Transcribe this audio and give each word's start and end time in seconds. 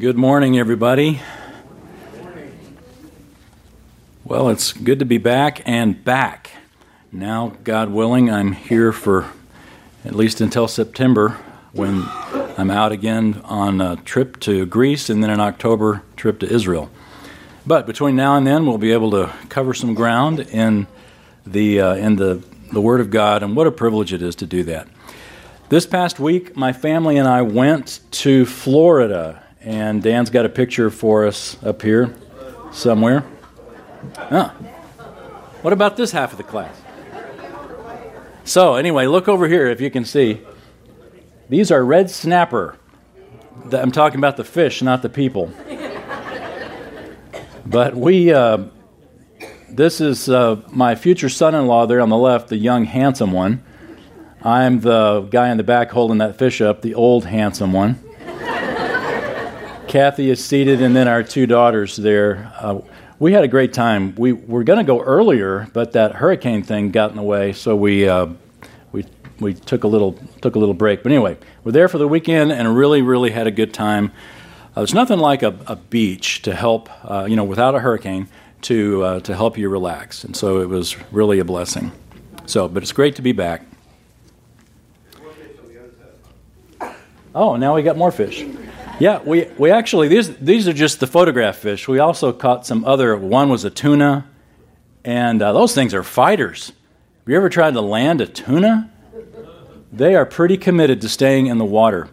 Good 0.00 0.16
morning, 0.16 0.56
everybody. 0.56 1.20
Well, 4.24 4.48
it's 4.48 4.72
good 4.72 5.00
to 5.00 5.04
be 5.04 5.18
back 5.18 5.60
and 5.66 6.04
back. 6.04 6.52
Now, 7.10 7.56
God 7.64 7.90
willing, 7.90 8.30
I'm 8.30 8.52
here 8.52 8.92
for 8.92 9.26
at 10.04 10.14
least 10.14 10.40
until 10.40 10.68
September 10.68 11.30
when 11.72 12.04
I'm 12.56 12.70
out 12.70 12.92
again 12.92 13.40
on 13.42 13.80
a 13.80 13.96
trip 13.96 14.38
to 14.42 14.66
Greece 14.66 15.10
and 15.10 15.20
then 15.20 15.30
an 15.30 15.40
October 15.40 16.04
trip 16.14 16.38
to 16.38 16.46
Israel. 16.48 16.92
But 17.66 17.84
between 17.84 18.14
now 18.14 18.36
and 18.36 18.46
then, 18.46 18.66
we'll 18.66 18.78
be 18.78 18.92
able 18.92 19.10
to 19.10 19.32
cover 19.48 19.74
some 19.74 19.94
ground 19.94 20.38
in 20.38 20.86
the, 21.44 21.80
uh, 21.80 21.94
in 21.96 22.14
the, 22.14 22.40
the 22.72 22.80
Word 22.80 23.00
of 23.00 23.10
God, 23.10 23.42
and 23.42 23.56
what 23.56 23.66
a 23.66 23.72
privilege 23.72 24.12
it 24.12 24.22
is 24.22 24.36
to 24.36 24.46
do 24.46 24.62
that. 24.62 24.86
This 25.70 25.86
past 25.86 26.20
week, 26.20 26.56
my 26.56 26.72
family 26.72 27.16
and 27.16 27.26
I 27.26 27.42
went 27.42 27.98
to 28.12 28.46
Florida, 28.46 29.42
and 29.68 30.02
Dan's 30.02 30.30
got 30.30 30.46
a 30.46 30.48
picture 30.48 30.88
for 30.88 31.26
us 31.26 31.62
up 31.62 31.82
here 31.82 32.14
somewhere. 32.72 33.22
Huh. 34.16 34.48
What 35.60 35.74
about 35.74 35.98
this 35.98 36.10
half 36.10 36.32
of 36.32 36.38
the 36.38 36.44
class? 36.44 36.74
So, 38.44 38.76
anyway, 38.76 39.04
look 39.04 39.28
over 39.28 39.46
here 39.46 39.66
if 39.66 39.78
you 39.78 39.90
can 39.90 40.06
see. 40.06 40.40
These 41.50 41.70
are 41.70 41.84
red 41.84 42.08
snapper. 42.08 42.78
I'm 43.70 43.92
talking 43.92 44.18
about 44.18 44.38
the 44.38 44.44
fish, 44.44 44.80
not 44.80 45.02
the 45.02 45.10
people. 45.10 45.52
But 47.66 47.94
we, 47.94 48.32
uh, 48.32 48.64
this 49.68 50.00
is 50.00 50.30
uh, 50.30 50.62
my 50.70 50.94
future 50.94 51.28
son 51.28 51.54
in 51.54 51.66
law 51.66 51.84
there 51.84 52.00
on 52.00 52.08
the 52.08 52.16
left, 52.16 52.48
the 52.48 52.56
young, 52.56 52.86
handsome 52.86 53.30
one. 53.30 53.62
I'm 54.42 54.80
the 54.80 55.28
guy 55.30 55.50
in 55.50 55.58
the 55.58 55.64
back 55.64 55.90
holding 55.90 56.16
that 56.16 56.38
fish 56.38 56.62
up, 56.62 56.80
the 56.80 56.94
old, 56.94 57.26
handsome 57.26 57.74
one. 57.74 58.02
Kathy 59.88 60.28
is 60.28 60.44
seated, 60.44 60.82
and 60.82 60.94
then 60.94 61.08
our 61.08 61.22
two 61.22 61.46
daughters 61.46 61.96
there. 61.96 62.52
Uh, 62.58 62.80
we 63.18 63.32
had 63.32 63.42
a 63.42 63.48
great 63.48 63.72
time. 63.72 64.14
We 64.16 64.34
were 64.34 64.62
going 64.62 64.78
to 64.78 64.84
go 64.84 65.00
earlier, 65.00 65.66
but 65.72 65.92
that 65.92 66.16
hurricane 66.16 66.62
thing 66.62 66.90
got 66.90 67.10
in 67.10 67.16
the 67.16 67.22
way, 67.22 67.54
so 67.54 67.74
we 67.74 68.06
uh, 68.06 68.28
we 68.92 69.06
we 69.40 69.54
took 69.54 69.84
a 69.84 69.88
little 69.88 70.12
took 70.42 70.56
a 70.56 70.58
little 70.58 70.74
break. 70.74 71.02
But 71.02 71.10
anyway, 71.10 71.38
we're 71.64 71.72
there 71.72 71.88
for 71.88 71.96
the 71.96 72.06
weekend 72.06 72.52
and 72.52 72.76
really 72.76 73.00
really 73.00 73.30
had 73.30 73.46
a 73.46 73.50
good 73.50 73.72
time. 73.72 74.12
Uh, 74.76 74.82
there's 74.82 74.94
nothing 74.94 75.18
like 75.18 75.42
a, 75.42 75.58
a 75.66 75.76
beach 75.76 76.42
to 76.42 76.54
help 76.54 76.90
uh, 77.10 77.24
you 77.24 77.34
know 77.34 77.44
without 77.44 77.74
a 77.74 77.80
hurricane 77.80 78.28
to 78.62 79.02
uh, 79.02 79.20
to 79.20 79.34
help 79.34 79.56
you 79.56 79.70
relax, 79.70 80.22
and 80.22 80.36
so 80.36 80.60
it 80.60 80.68
was 80.68 80.96
really 81.10 81.38
a 81.38 81.44
blessing. 81.44 81.92
So, 82.44 82.68
but 82.68 82.82
it's 82.82 82.92
great 82.92 83.16
to 83.16 83.22
be 83.22 83.32
back. 83.32 83.62
Oh, 87.34 87.56
now 87.56 87.74
we 87.74 87.82
got 87.82 87.96
more 87.96 88.10
fish. 88.10 88.44
Yeah, 89.00 89.20
we, 89.22 89.44
we 89.58 89.70
actually, 89.70 90.08
these, 90.08 90.36
these 90.38 90.66
are 90.66 90.72
just 90.72 90.98
the 90.98 91.06
photograph 91.06 91.56
fish. 91.58 91.86
We 91.86 92.00
also 92.00 92.32
caught 92.32 92.66
some 92.66 92.84
other, 92.84 93.16
one 93.16 93.48
was 93.48 93.64
a 93.64 93.70
tuna, 93.70 94.26
and 95.04 95.40
uh, 95.40 95.52
those 95.52 95.72
things 95.72 95.94
are 95.94 96.02
fighters. 96.02 96.68
Have 96.68 97.28
you 97.28 97.36
ever 97.36 97.48
tried 97.48 97.74
to 97.74 97.80
land 97.80 98.20
a 98.20 98.26
tuna? 98.26 98.90
They 99.92 100.16
are 100.16 100.26
pretty 100.26 100.56
committed 100.56 101.00
to 101.02 101.08
staying 101.08 101.46
in 101.46 101.58
the 101.58 101.64
water. 101.64 102.08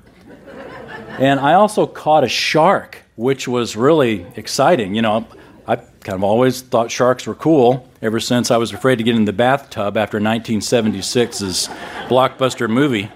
And 1.17 1.39
I 1.39 1.53
also 1.53 1.87
caught 1.87 2.23
a 2.23 2.27
shark, 2.27 3.01
which 3.15 3.47
was 3.47 3.75
really 3.75 4.27
exciting. 4.35 4.93
You 4.93 5.01
know, 5.01 5.27
I 5.67 5.77
kind 5.77 6.17
of 6.17 6.23
always 6.23 6.61
thought 6.61 6.91
sharks 6.91 7.25
were 7.25 7.33
cool 7.33 7.89
ever 8.03 8.19
since 8.19 8.51
I 8.51 8.57
was 8.57 8.71
afraid 8.71 8.97
to 8.97 9.03
get 9.03 9.15
in 9.15 9.25
the 9.25 9.33
bathtub 9.33 9.97
after 9.97 10.19
1976's 10.19 11.67
blockbuster 12.09 12.69
movie. 12.69 13.09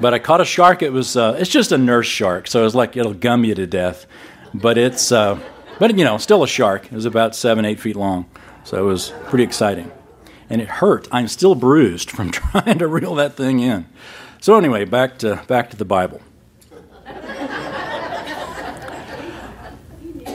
But 0.00 0.14
I 0.14 0.18
caught 0.18 0.40
a 0.40 0.44
shark. 0.44 0.82
It 0.82 0.92
was 0.92 1.16
uh, 1.16 1.36
it's 1.38 1.50
just 1.50 1.72
a 1.72 1.78
nurse 1.78 2.06
shark, 2.06 2.46
so 2.46 2.64
it's 2.64 2.74
like 2.74 2.96
it'll 2.96 3.14
gum 3.14 3.44
you 3.44 3.54
to 3.54 3.66
death. 3.66 4.06
But 4.54 4.78
it's 4.78 5.12
uh, 5.12 5.38
but 5.78 5.96
you 5.96 6.04
know 6.04 6.16
still 6.18 6.42
a 6.42 6.48
shark. 6.48 6.86
It 6.86 6.92
was 6.92 7.04
about 7.04 7.34
seven 7.36 7.64
eight 7.64 7.80
feet 7.80 7.96
long, 7.96 8.28
so 8.64 8.78
it 8.78 8.86
was 8.86 9.12
pretty 9.28 9.44
exciting, 9.44 9.90
and 10.48 10.62
it 10.62 10.68
hurt. 10.68 11.06
I'm 11.12 11.28
still 11.28 11.54
bruised 11.54 12.10
from 12.10 12.30
trying 12.32 12.78
to 12.78 12.86
reel 12.86 13.14
that 13.16 13.34
thing 13.34 13.60
in. 13.60 13.86
So 14.40 14.56
anyway, 14.56 14.86
back 14.86 15.18
to 15.18 15.42
back 15.46 15.70
to 15.70 15.76
the 15.76 15.84
Bible. 15.84 16.22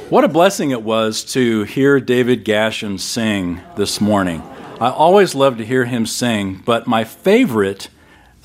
What 0.08 0.24
a 0.24 0.28
blessing 0.28 0.70
it 0.70 0.84
was 0.84 1.24
to 1.34 1.64
hear 1.64 2.00
David 2.00 2.46
Gashan 2.46 3.00
sing 3.00 3.62
this 3.76 4.00
morning. 4.00 4.44
I 4.80 4.92
always 4.92 5.34
love 5.34 5.58
to 5.58 5.66
hear 5.66 5.86
him 5.86 6.06
sing, 6.06 6.62
but 6.64 6.86
my 6.86 7.04
favorite 7.04 7.90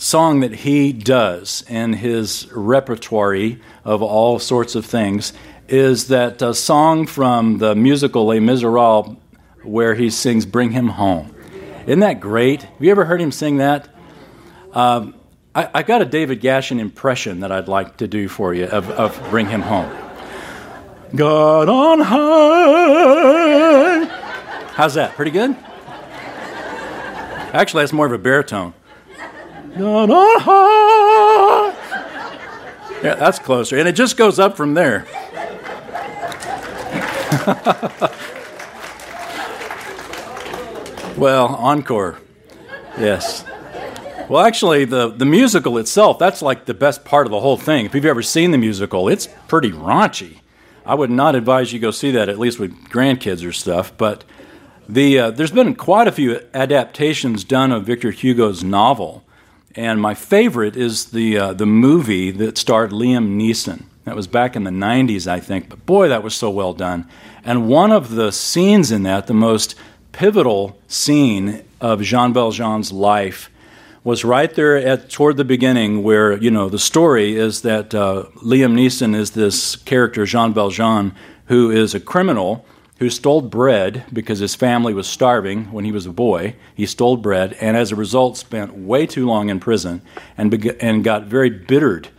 song 0.01 0.41
that 0.41 0.55
he 0.55 0.93
does 0.95 1.63
in 1.69 1.93
his 1.93 2.51
repertoire 2.53 3.51
of 3.85 4.01
all 4.03 4.39
sorts 4.39 4.75
of 4.75 4.87
things 4.87 5.35
is 5.69 6.09
that 6.09 6.43
uh, 6.43 6.55
song 6.55 7.07
from 7.07 7.59
the 7.59 7.75
musical 7.75 8.25
Les 8.25 8.41
Miserables 8.41 9.15
where 9.63 9.95
he 9.95 10.09
sings 10.09 10.47
Bring 10.47 10.71
Him 10.71 10.89
Home. 10.89 11.37
Isn't 11.87 12.01
that 12.01 12.19
great? 12.19 12.63
Have 12.63 12.83
you 12.83 12.91
ever 12.91 13.05
heard 13.05 13.21
him 13.21 13.31
sing 13.31 13.59
that? 13.59 13.91
Um, 14.73 15.15
I, 15.55 15.69
I, 15.75 15.83
got 15.83 16.01
a 16.01 16.07
David 16.07 16.41
Gashan 16.41 16.79
impression 16.81 17.41
that 17.41 17.53
I'd 17.53 17.69
like 17.69 17.99
to 17.99 18.09
do 18.09 18.27
for 18.27 18.55
you 18.55 18.65
of, 18.65 18.89
of 18.91 19.23
Bring 19.29 19.49
Him 19.49 19.61
Home. 19.61 19.95
God 21.15 21.69
on 21.69 22.01
high. 22.01 23.27
How's 24.73 24.95
that? 24.95 25.15
Pretty 25.15 25.33
good? 25.33 25.55
Actually, 27.53 27.83
that's 27.83 27.93
more 27.93 28.07
of 28.07 28.13
a 28.13 28.19
baritone. 28.19 28.73
Yeah, 33.03 33.15
that's 33.15 33.39
closer. 33.39 33.79
And 33.79 33.89
it 33.89 33.93
just 33.93 34.19
goes 34.19 34.39
up 34.39 34.59
from 34.59 34.75
there. 34.75 35.07
well, 41.17 41.47
encore. 41.55 42.19
Yes. 42.99 43.45
Well, 44.29 44.45
actually, 44.45 44.85
the, 44.85 45.09
the 45.09 45.25
musical 45.25 45.79
itself, 45.79 46.19
that's 46.19 46.43
like 46.43 46.67
the 46.67 46.75
best 46.75 47.05
part 47.05 47.27
of 47.27 47.31
the 47.31 47.41
whole 47.41 47.57
thing. 47.57 47.87
If 47.87 47.95
you've 47.95 48.05
ever 48.05 48.23
seen 48.23 48.51
the 48.51 48.59
musical, 48.59 49.09
it's 49.09 49.29
pretty 49.49 49.73
raunchy. 49.73 50.41
I 50.85 50.95
would 50.95 51.11
not 51.11 51.35
advise 51.35 51.73
you 51.73 51.79
go 51.79 51.91
see 51.91 52.11
that, 52.11 52.29
at 52.29 52.39
least 52.39 52.59
with 52.59 52.75
grandkids 52.91 53.47
or 53.49 53.53
stuff. 53.53 53.97
But 53.97 54.25
the, 54.89 55.19
uh, 55.19 55.31
there's 55.31 55.53
been 55.53 55.75
quite 55.75 56.07
a 56.07 56.13
few 56.13 56.41
adaptations 56.53 57.45
done 57.45 57.73
of 57.73 57.87
Victor 57.87 58.11
Hugo's 58.11 58.63
novel. 58.63 59.25
And 59.77 60.01
my 60.01 60.15
favorite 60.15 60.77
is 60.77 61.07
the, 61.07 61.39
uh, 61.39 61.53
the 61.53 61.67
movie 61.67 62.31
that 62.33 62.59
starred 62.59 62.91
Liam 62.91 63.37
Neeson. 63.37 63.85
That 64.05 64.17
was 64.17 64.27
back 64.27 64.57
in 64.57 64.65
the 64.65 64.71
90s, 64.71 65.27
I 65.27 65.39
think. 65.39 65.69
But 65.69 65.87
boy, 65.87 66.09
that 66.09 66.23
was 66.23 66.35
so 66.35 66.51
well 66.51 66.73
done. 66.73 67.09
And 67.45 67.69
one 67.69 67.93
of 67.93 68.11
the 68.11 68.33
scenes 68.33 68.91
in 68.91 69.05
that, 69.05 69.27
the 69.27 69.35
most 69.35 69.77
pivotal 70.13 70.79
scene 70.89 71.63
of 71.81 72.03
Jean 72.03 72.33
Valjean's 72.33 72.91
life, 72.91 73.51
was 74.03 74.25
right 74.25 74.55
there 74.55 74.77
at 74.77 75.11
toward 75.11 75.37
the 75.37 75.45
beginning, 75.45 76.03
where 76.03 76.37
you 76.39 76.51
know 76.51 76.69
the 76.69 76.79
story 76.79 77.37
is 77.37 77.63
that 77.63 77.95
uh, 77.95 78.25
Liam 78.37 78.73
Neeson 78.73 79.15
is 79.15 79.33
this 79.33 79.77
character 79.77 80.25
Jean 80.25 80.55
Valjean 80.55 81.15
who 81.47 81.71
is 81.71 81.95
a 81.95 82.01
criminal 82.01 82.65
who 83.01 83.09
stole 83.09 83.41
bread 83.41 84.05
because 84.13 84.39
his 84.39 84.55
family 84.55 84.93
was 84.93 85.07
starving 85.07 85.73
when 85.73 85.87
he 85.87 85.91
was 85.91 86.05
a 86.05 86.13
boy. 86.13 86.55
He 86.75 86.85
stole 86.85 87.17
bread 87.17 87.55
and 87.55 87.75
as 87.75 87.91
a 87.91 87.97
result 87.97 88.37
spent 88.37 88.75
way 88.75 89.07
too 89.07 89.27
long 89.27 89.49
in 89.49 89.59
prison 89.59 90.03
and, 90.37 90.51
be- 90.51 90.79
and 90.81 91.03
got 91.03 91.25
very 91.25 91.49
bittered, 91.49 92.11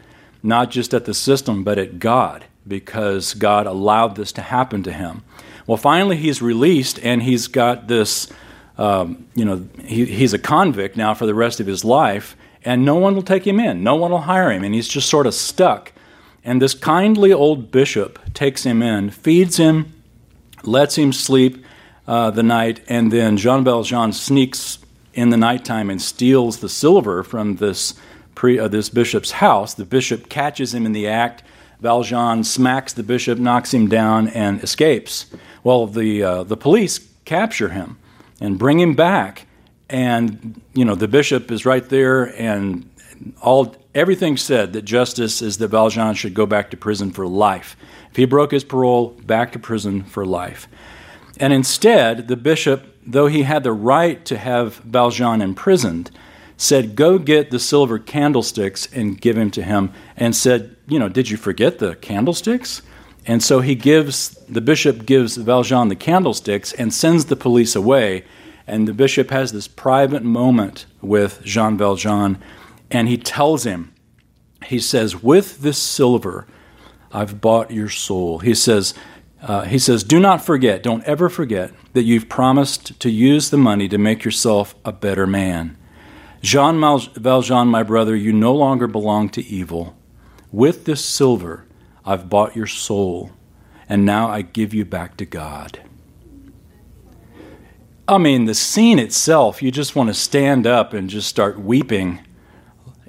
not 0.42 0.72
just 0.72 0.94
at 0.96 1.06
the 1.06 1.14
system, 1.14 1.64
but 1.64 1.78
at 1.78 2.00
God 2.00 2.46
because 2.68 3.36
God 3.36 3.68
allowed 3.68 4.16
this 4.16 4.32
to 4.34 4.42
happen 4.42 4.82
to 4.84 4.92
him. 4.92 5.24
Well, 5.68 5.78
finally, 5.78 6.18
he's 6.18 6.42
released 6.42 7.00
and 7.04 7.22
he's 7.22 7.48
got 7.48 7.88
this, 7.88 8.32
um, 8.80 9.28
you 9.36 9.46
know, 9.46 9.68
he, 9.84 10.06
he's 10.06 10.34
a 10.34 10.40
convict 10.40 10.98
now 10.98 11.14
for 11.14 11.28
the 11.28 11.36
rest 11.36 11.60
of 11.60 11.68
his 11.68 11.86
life, 11.86 12.36
and 12.66 12.84
no 12.84 12.96
one 12.96 13.14
will 13.14 13.22
take 13.22 13.46
him 13.46 13.60
in. 13.60 13.84
No 13.84 13.96
one 13.96 14.10
will 14.10 14.22
hire 14.22 14.52
him, 14.52 14.64
and 14.64 14.74
he's 14.74 14.88
just 14.88 15.10
sort 15.10 15.28
of 15.28 15.36
stuck. 15.36 15.92
And 16.44 16.60
this 16.60 16.74
kindly 16.74 17.32
old 17.32 17.72
bishop 17.72 18.20
takes 18.34 18.64
him 18.64 18.82
in, 18.82 19.12
feeds 19.12 19.58
him, 19.58 19.94
lets 20.64 20.98
him 20.98 21.14
sleep 21.14 21.66
uh, 22.08 22.32
the 22.32 22.44
night, 22.44 22.82
and 22.88 23.12
then 23.12 23.38
Jean 23.38 23.64
Valjean 23.64 24.14
sneaks 24.14 24.80
in 25.14 25.30
the 25.30 25.38
nighttime 25.38 25.90
and 25.90 26.02
steals 26.02 26.60
the 26.60 26.70
silver 26.70 27.24
from 27.24 27.58
this, 27.58 27.94
pre, 28.36 28.60
uh, 28.60 28.68
this 28.68 28.90
bishop's 28.90 29.32
house. 29.32 29.74
The 29.74 29.86
bishop 29.86 30.30
catches 30.30 30.74
him 30.74 30.86
in 30.86 30.92
the 30.94 31.08
act. 31.08 31.44
Valjean 31.80 32.44
smacks 32.44 32.94
the 32.94 33.04
bishop, 33.04 33.40
knocks 33.40 33.74
him 33.74 33.88
down, 33.88 34.28
and 34.30 34.64
escapes. 34.64 35.26
Well, 35.64 35.88
the, 35.88 36.24
uh, 36.24 36.44
the 36.44 36.58
police 36.58 37.00
capture 37.26 37.70
him 37.70 37.98
and 38.40 38.58
bring 38.58 38.80
him 38.80 38.94
back. 38.94 39.48
And, 39.90 40.62
you 40.74 40.86
know, 40.86 40.96
the 40.96 41.08
bishop 41.08 41.52
is 41.52 41.66
right 41.66 41.88
there, 41.90 42.26
and 42.40 42.90
all 43.42 43.76
everything 43.94 44.38
said 44.38 44.74
that 44.74 44.84
justice 44.84 45.42
is 45.42 45.58
that 45.58 45.68
Valjean 45.70 46.14
should 46.14 46.34
go 46.34 46.46
back 46.46 46.72
to 46.72 46.78
prison 46.78 47.12
for 47.12 47.28
life. 47.28 47.76
If 48.10 48.18
he 48.18 48.26
broke 48.26 48.52
his 48.52 48.64
parole, 48.64 49.10
back 49.26 49.52
to 49.54 49.60
prison 49.60 50.04
for 50.04 50.26
life. 50.26 50.68
And 51.40 51.54
instead, 51.54 52.28
the 52.28 52.36
bishop, 52.36 52.96
though 53.06 53.28
he 53.28 53.44
had 53.44 53.64
the 53.64 53.72
right 53.72 54.24
to 54.26 54.38
have 54.38 54.76
Valjean 54.78 55.42
imprisoned, 55.42 56.12
said, 56.58 56.96
Go 56.96 57.18
get 57.18 57.50
the 57.50 57.60
silver 57.60 57.98
candlesticks 57.98 58.88
and 58.94 59.20
give 59.20 59.38
him 59.38 59.50
to 59.52 59.64
him, 59.64 59.92
and 60.16 60.36
said, 60.36 60.76
You 60.88 61.00
know, 61.00 61.10
did 61.10 61.30
you 61.30 61.38
forget 61.38 61.80
the 61.80 61.96
candlesticks? 61.96 62.82
And 63.26 63.42
so 63.42 63.62
he 63.62 63.76
gives, 63.76 64.30
the 64.50 64.62
bishop 64.62 65.06
gives 65.06 65.38
Valjean 65.38 65.90
the 65.90 65.96
candlesticks 65.96 66.74
and 66.74 66.94
sends 66.94 67.26
the 67.26 67.36
police 67.36 67.76
away. 67.76 68.24
And 68.68 68.88
the 68.88 68.94
bishop 68.94 69.30
has 69.32 69.52
this 69.52 69.68
private 69.68 70.24
moment 70.24 70.86
with 71.02 71.42
Jean 71.44 71.78
Valjean, 71.78 72.42
and 72.92 73.08
he 73.08 73.18
tells 73.18 73.66
him, 73.66 73.94
he 74.66 74.80
says, 74.80 75.22
With 75.24 75.62
this 75.62 75.78
silver, 75.78 76.48
I've 77.12 77.42
bought 77.42 77.72
your 77.72 77.90
soul. 77.90 78.40
He 78.40 78.54
says, 78.54 78.94
uh, 79.42 79.64
he 79.64 79.80
says, 79.80 80.04
Do 80.04 80.20
not 80.20 80.46
forget, 80.46 80.84
don't 80.84 81.04
ever 81.06 81.30
forget 81.30 81.72
that 81.94 82.04
you've 82.04 82.30
promised 82.30 83.00
to 83.00 83.10
use 83.10 83.50
the 83.50 83.58
money 83.58 83.88
to 83.90 83.98
make 83.98 84.24
yourself 84.24 84.76
a 84.86 84.92
better 84.92 85.26
man. 85.26 85.78
Jean 86.42 86.80
Valjean, 87.16 87.68
my 87.68 87.84
brother, 87.84 88.16
you 88.16 88.34
no 88.34 88.54
longer 88.54 88.88
belong 88.88 89.30
to 89.30 89.46
evil. 89.46 89.96
With 90.52 90.86
this 90.86 91.04
silver, 91.04 91.66
I've 92.06 92.30
bought 92.30 92.56
your 92.56 92.68
soul, 92.68 93.32
and 93.88 94.06
now 94.06 94.28
I 94.28 94.42
give 94.42 94.74
you 94.74 94.86
back 94.86 95.18
to 95.18 95.26
God. 95.26 95.82
I 98.08 98.18
mean, 98.18 98.46
the 98.46 98.56
scene 98.56 99.00
itself, 99.00 99.62
you 99.62 99.72
just 99.72 99.96
want 99.96 100.10
to 100.10 100.14
stand 100.14 100.68
up 100.68 100.94
and 100.94 101.10
just 101.10 101.30
start 101.30 101.60
weeping. 101.60 102.20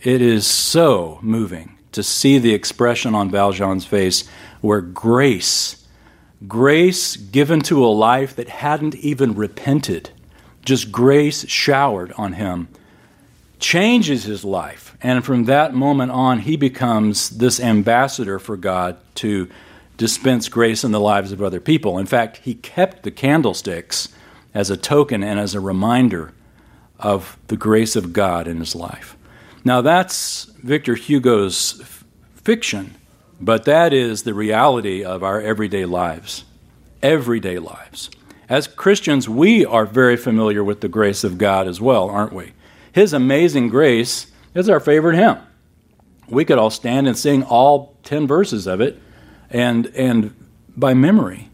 It 0.05 0.21
is 0.21 0.49
so 0.49 1.21
moving 1.23 1.79
to 1.93 2.03
see 2.03 2.39
the 2.39 2.55
expression 2.55 3.15
on 3.15 3.31
Valjean's 3.31 3.85
face 3.85 4.29
where 4.61 4.81
grace, 4.81 5.87
grace 6.49 7.17
given 7.17 7.61
to 7.61 7.85
a 7.85 7.87
life 7.87 8.35
that 8.35 8.49
hadn't 8.49 8.97
even 8.97 9.37
repented, 9.37 10.11
just 10.65 10.91
grace 10.91 11.47
showered 11.49 12.13
on 12.19 12.33
him, 12.33 12.67
changes 13.61 14.25
his 14.25 14.45
life. 14.45 14.97
And 15.01 15.25
from 15.25 15.45
that 15.45 15.73
moment 15.73 16.11
on, 16.11 16.41
he 16.41 16.57
becomes 16.57 17.31
this 17.31 17.61
ambassador 17.61 18.41
for 18.41 18.57
God 18.57 18.97
to 19.17 19.49
dispense 19.99 20.49
grace 20.49 20.83
in 20.83 20.91
the 20.91 20.99
lives 20.99 21.31
of 21.31 21.41
other 21.41 21.61
people. 21.61 21.97
In 21.99 22.07
fact, 22.07 22.39
he 22.39 22.55
kept 22.55 23.05
the 23.05 23.13
candlesticks 23.13 24.09
as 24.53 24.69
a 24.69 24.77
token 24.77 25.23
and 25.23 25.39
as 25.39 25.55
a 25.55 25.61
reminder 25.61 26.33
of 26.99 27.39
the 27.47 27.57
grace 27.57 27.95
of 27.95 28.13
God 28.13 28.49
in 28.49 28.59
his 28.59 28.75
life. 28.75 29.17
Now, 29.65 29.81
that's 29.81 30.45
Victor 30.63 30.95
Hugo's 30.95 31.81
f- 31.81 32.05
fiction, 32.35 32.97
but 33.41 33.65
that 33.65 33.93
is 33.93 34.25
the 34.25 34.35
reality 34.35 35.05
of 35.05 35.23
our 35.23 35.41
everyday 35.41 35.85
lives. 35.85 36.45
Everyday 37.03 37.59
lives. 37.59 38.11
As 38.49 38.67
Christians, 38.67 39.29
we 39.29 39.65
are 39.65 39.87
very 39.87 40.17
familiar 40.17 40.65
with 40.65 40.81
the 40.81 40.89
grace 40.89 41.25
of 41.25 41.39
God 41.39 41.69
as 41.69 41.81
well, 41.81 42.11
aren't 42.11 42.33
we? 42.33 42.53
His 42.93 43.13
amazing 43.13 43.69
grace 43.69 44.27
is 44.55 44.69
our 44.69 44.81
favorite 44.81 45.17
hymn. 45.17 45.39
We 46.29 46.45
could 46.45 46.59
all 46.59 46.71
stand 46.71 47.07
and 47.07 47.17
sing 47.17 47.43
all 47.45 47.97
10 48.03 48.27
verses 48.27 48.67
of 48.67 48.81
it 48.81 49.01
and, 49.49 49.87
and 49.89 50.35
by 50.77 50.93
memory. 50.93 51.51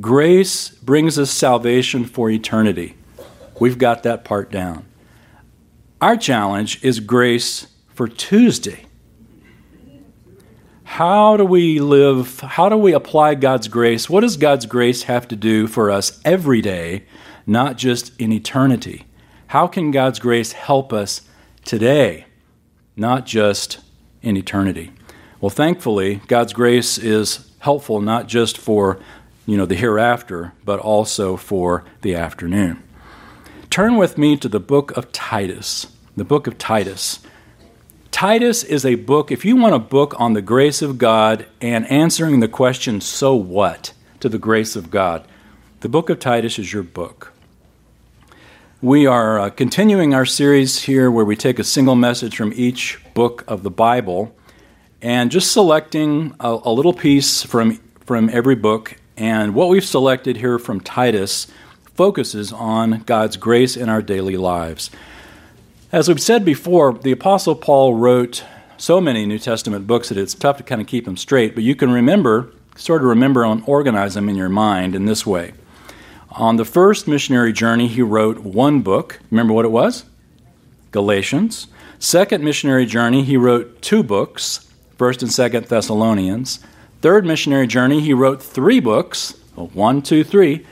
Grace 0.00 0.68
brings 0.68 1.18
us 1.18 1.30
salvation 1.30 2.04
for 2.04 2.28
eternity. 2.30 2.96
We've 3.58 3.78
got 3.78 4.02
that 4.02 4.24
part 4.24 4.50
down. 4.50 4.84
Our 6.00 6.18
challenge 6.18 6.84
is 6.84 7.00
grace 7.00 7.68
for 7.94 8.06
Tuesday. 8.06 8.84
How 10.84 11.38
do 11.38 11.44
we 11.44 11.80
live? 11.80 12.40
How 12.40 12.68
do 12.68 12.76
we 12.76 12.92
apply 12.92 13.34
God's 13.36 13.66
grace? 13.68 14.10
What 14.10 14.20
does 14.20 14.36
God's 14.36 14.66
grace 14.66 15.04
have 15.04 15.26
to 15.28 15.36
do 15.36 15.66
for 15.66 15.90
us 15.90 16.20
every 16.22 16.60
day, 16.60 17.04
not 17.46 17.78
just 17.78 18.12
in 18.20 18.30
eternity? 18.30 19.06
How 19.48 19.66
can 19.66 19.90
God's 19.90 20.18
grace 20.18 20.52
help 20.52 20.92
us 20.92 21.22
today, 21.64 22.26
not 22.94 23.24
just 23.24 23.78
in 24.20 24.36
eternity? 24.36 24.92
Well, 25.40 25.50
thankfully, 25.50 26.20
God's 26.26 26.52
grace 26.52 26.98
is 26.98 27.50
helpful 27.60 28.02
not 28.02 28.28
just 28.28 28.58
for 28.58 29.00
you 29.46 29.56
know 29.56 29.66
the 29.66 29.74
hereafter, 29.74 30.52
but 30.62 30.78
also 30.78 31.38
for 31.38 31.84
the 32.02 32.14
afternoon. 32.14 32.82
Turn 33.70 33.96
with 33.96 34.16
me 34.16 34.36
to 34.38 34.48
the 34.48 34.60
book 34.60 34.96
of 34.96 35.12
Titus. 35.12 35.86
The 36.16 36.24
book 36.24 36.46
of 36.46 36.56
Titus. 36.58 37.20
Titus 38.10 38.64
is 38.64 38.86
a 38.86 38.94
book, 38.94 39.30
if 39.30 39.44
you 39.44 39.56
want 39.56 39.74
a 39.74 39.78
book 39.78 40.18
on 40.18 40.32
the 40.32 40.40
grace 40.40 40.80
of 40.80 40.96
God 40.96 41.44
and 41.60 41.86
answering 41.90 42.40
the 42.40 42.48
question, 42.48 43.02
so 43.02 43.34
what, 43.34 43.92
to 44.20 44.30
the 44.30 44.38
grace 44.38 44.74
of 44.74 44.90
God, 44.90 45.28
the 45.80 45.90
book 45.90 46.08
of 46.08 46.18
Titus 46.18 46.58
is 46.58 46.72
your 46.72 46.82
book. 46.82 47.34
We 48.80 49.06
are 49.06 49.38
uh, 49.38 49.50
continuing 49.50 50.14
our 50.14 50.24
series 50.24 50.82
here 50.82 51.10
where 51.10 51.24
we 51.24 51.36
take 51.36 51.58
a 51.58 51.64
single 51.64 51.96
message 51.96 52.36
from 52.36 52.52
each 52.54 52.98
book 53.12 53.44
of 53.46 53.62
the 53.62 53.70
Bible 53.70 54.34
and 55.02 55.30
just 55.30 55.52
selecting 55.52 56.34
a, 56.40 56.58
a, 56.64 56.72
little 56.72 56.94
piece 56.94 57.42
from, 57.42 57.76
from 58.06 58.30
every 58.30 58.54
book. 58.54 58.96
And 59.16 59.54
what 59.54 59.68
we've 59.68 59.84
selected 59.84 60.38
here 60.38 60.58
from 60.58 60.80
Titus 60.80 61.48
focuses 61.96 62.52
on 62.52 63.02
God's 63.06 63.36
grace 63.36 63.76
in 63.76 63.88
our 63.88 64.02
daily 64.02 64.36
lives. 64.36 64.90
As 65.92 66.08
we've 66.08 66.20
said 66.20 66.44
before, 66.44 66.92
the 66.92 67.12
Apostle 67.12 67.54
Paul 67.54 67.94
wrote 67.94 68.44
so 68.76 69.00
many 69.00 69.24
New 69.24 69.38
Testament 69.38 69.86
books 69.86 70.08
that 70.10 70.18
it's 70.18 70.34
tough 70.34 70.58
to 70.58 70.62
kind 70.62 70.80
of 70.80 70.86
keep 70.86 71.06
them 71.06 71.16
straight, 71.16 71.54
but 71.54 71.64
you 71.64 71.74
can 71.74 71.90
remember, 71.90 72.52
sort 72.76 73.02
of 73.02 73.08
remember 73.08 73.44
and 73.44 73.62
organize 73.66 74.14
them 74.14 74.28
in 74.28 74.36
your 74.36 74.48
mind 74.48 74.94
in 74.94 75.06
this 75.06 75.24
way. 75.24 75.54
On 76.32 76.56
the 76.56 76.66
first 76.66 77.08
missionary 77.08 77.52
journey, 77.52 77.88
he 77.88 78.02
wrote 78.02 78.40
one 78.40 78.82
book. 78.82 79.20
Remember 79.30 79.54
what 79.54 79.64
it 79.64 79.70
was? 79.70 80.04
Galatians. 80.90 81.66
Second 81.98 82.44
missionary 82.44 82.84
journey, 82.84 83.24
he 83.24 83.38
wrote 83.38 83.80
two 83.80 84.02
books, 84.02 84.70
1st 84.98 85.22
and 85.22 85.30
2nd 85.30 85.68
Thessalonians. 85.68 86.60
Third 87.00 87.24
missionary 87.24 87.66
journey, 87.66 88.00
he 88.00 88.12
wrote 88.12 88.42
three 88.42 88.80
books, 88.80 89.32
one, 89.54 90.02
two, 90.02 90.24
three. 90.24 90.66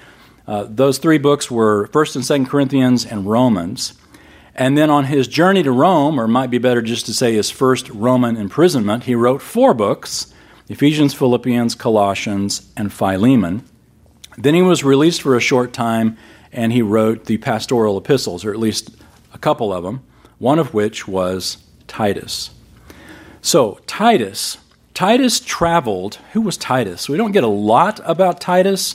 Uh, 0.47 0.67
those 0.69 0.99
three 0.99 1.19
books 1.19 1.51
were 1.51 1.89
1st 1.89 2.17
and 2.17 2.47
2nd 2.47 2.51
Corinthians 2.51 3.07
and 3.07 3.27
Romans. 3.27 3.95
And 4.55 4.79
then 4.79 4.91
on 4.91 5.07
his 5.07 5.27
journey 5.27 5.63
to 5.63 5.73
Rome, 5.73 6.21
or 6.21 6.29
might 6.29 6.51
be 6.51 6.59
better 6.59 6.83
just 6.83 7.07
to 7.07 7.15
say 7.15 7.35
his 7.35 7.51
first 7.51 7.89
Roman 7.91 8.37
imprisonment, 8.37 9.05
he 9.05 9.15
wrote 9.15 9.43
four 9.43 9.75
books 9.75 10.33
Ephesians, 10.69 11.13
Philippians, 11.13 11.75
Colossians, 11.75 12.71
and 12.77 12.93
Philemon. 12.93 13.65
Then 14.39 14.55
he 14.55 14.63
was 14.63 14.83
released 14.83 15.23
for 15.23 15.37
a 15.37 15.41
short 15.41 15.73
time 15.73 16.17
and 16.53 16.73
he 16.73 16.83
wrote 16.83 17.25
the 17.25 17.37
pastoral 17.39 17.99
epistles, 17.99 18.45
or 18.45 18.53
at 18.53 18.59
least 18.59 18.91
a 19.33 19.39
couple 19.39 19.73
of 19.73 19.83
them, 19.83 20.05
one 20.39 20.59
of 20.59 20.73
which 20.73 21.09
was 21.09 21.59
Titus. 21.89 22.51
So, 23.43 23.81
Titus. 23.87 24.59
Titus 24.95 25.41
traveled. 25.41 26.19
Who 26.33 26.41
was 26.41 26.57
Titus? 26.57 27.09
We 27.09 27.17
don't 27.17 27.33
get 27.33 27.43
a 27.43 27.49
lot 27.49 28.01
about 28.05 28.41
Titus 28.41 28.95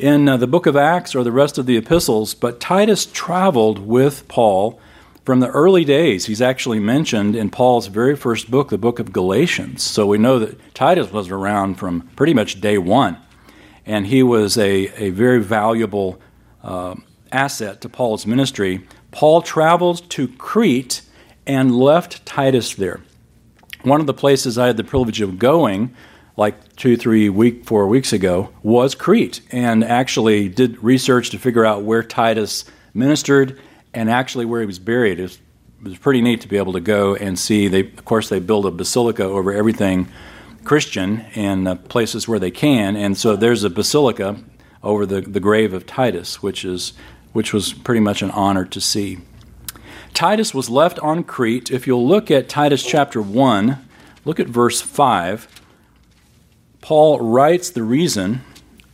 in 0.00 0.28
uh, 0.28 0.36
the 0.36 0.46
book 0.46 0.66
of 0.66 0.76
Acts 0.76 1.14
or 1.14 1.22
the 1.22 1.32
rest 1.32 1.58
of 1.58 1.66
the 1.66 1.76
epistles, 1.76 2.34
but 2.34 2.60
Titus 2.60 3.06
traveled 3.06 3.78
with 3.78 4.26
Paul 4.28 4.80
from 5.24 5.40
the 5.40 5.48
early 5.48 5.84
days. 5.84 6.26
He's 6.26 6.42
actually 6.42 6.80
mentioned 6.80 7.36
in 7.36 7.50
Paul's 7.50 7.86
very 7.86 8.16
first 8.16 8.50
book, 8.50 8.70
the 8.70 8.78
book 8.78 8.98
of 8.98 9.12
Galatians. 9.12 9.82
So 9.82 10.06
we 10.06 10.18
know 10.18 10.38
that 10.38 10.74
Titus 10.74 11.12
was 11.12 11.30
around 11.30 11.76
from 11.76 12.08
pretty 12.16 12.34
much 12.34 12.60
day 12.60 12.78
one 12.78 13.18
and 13.86 14.06
he 14.06 14.22
was 14.22 14.56
a, 14.56 14.88
a 15.02 15.10
very 15.10 15.42
valuable 15.42 16.20
uh, 16.62 16.94
asset 17.32 17.80
to 17.80 17.88
Paul's 17.88 18.26
ministry. 18.26 18.86
Paul 19.10 19.42
traveled 19.42 20.08
to 20.10 20.28
Crete 20.28 21.02
and 21.46 21.74
left 21.74 22.24
Titus 22.24 22.74
there. 22.74 23.00
One 23.82 24.00
of 24.00 24.06
the 24.06 24.14
places 24.14 24.58
I 24.58 24.68
had 24.68 24.76
the 24.76 24.84
privilege 24.84 25.20
of 25.20 25.38
going, 25.38 25.94
like 26.40 26.74
two, 26.74 26.96
three 26.96 27.28
week, 27.28 27.66
four 27.66 27.86
weeks 27.86 28.14
ago, 28.14 28.48
was 28.62 28.94
Crete, 28.94 29.42
and 29.52 29.84
actually 29.84 30.48
did 30.48 30.82
research 30.82 31.28
to 31.28 31.38
figure 31.38 31.66
out 31.66 31.82
where 31.82 32.02
Titus 32.02 32.64
ministered 32.94 33.60
and 33.92 34.08
actually 34.08 34.46
where 34.46 34.60
he 34.60 34.66
was 34.66 34.78
buried. 34.78 35.18
It 35.18 35.24
was, 35.24 35.34
it 35.34 35.88
was 35.88 35.98
pretty 35.98 36.22
neat 36.22 36.40
to 36.40 36.48
be 36.48 36.56
able 36.56 36.72
to 36.72 36.80
go 36.80 37.14
and 37.14 37.38
see. 37.38 37.68
They, 37.68 37.80
of 37.80 38.06
course, 38.06 38.30
they 38.30 38.38
build 38.38 38.64
a 38.64 38.70
basilica 38.70 39.22
over 39.22 39.52
everything 39.52 40.08
Christian 40.64 41.26
in 41.34 41.66
uh, 41.66 41.74
places 41.74 42.26
where 42.26 42.38
they 42.38 42.50
can. 42.50 42.96
And 42.96 43.18
so 43.18 43.36
there's 43.36 43.62
a 43.62 43.68
basilica 43.68 44.42
over 44.82 45.04
the, 45.04 45.20
the 45.20 45.40
grave 45.40 45.74
of 45.74 45.84
Titus, 45.84 46.42
which, 46.42 46.64
is, 46.64 46.94
which 47.34 47.52
was 47.52 47.74
pretty 47.74 48.00
much 48.00 48.22
an 48.22 48.30
honor 48.30 48.64
to 48.64 48.80
see. 48.80 49.18
Titus 50.14 50.54
was 50.54 50.70
left 50.70 50.98
on 51.00 51.22
Crete. 51.22 51.70
If 51.70 51.86
you'll 51.86 52.08
look 52.08 52.30
at 52.30 52.48
Titus 52.48 52.82
chapter 52.82 53.20
1, 53.20 53.76
look 54.24 54.40
at 54.40 54.46
verse 54.46 54.80
5. 54.80 55.59
Paul 56.80 57.20
writes 57.20 57.70
the 57.70 57.82
reason 57.82 58.42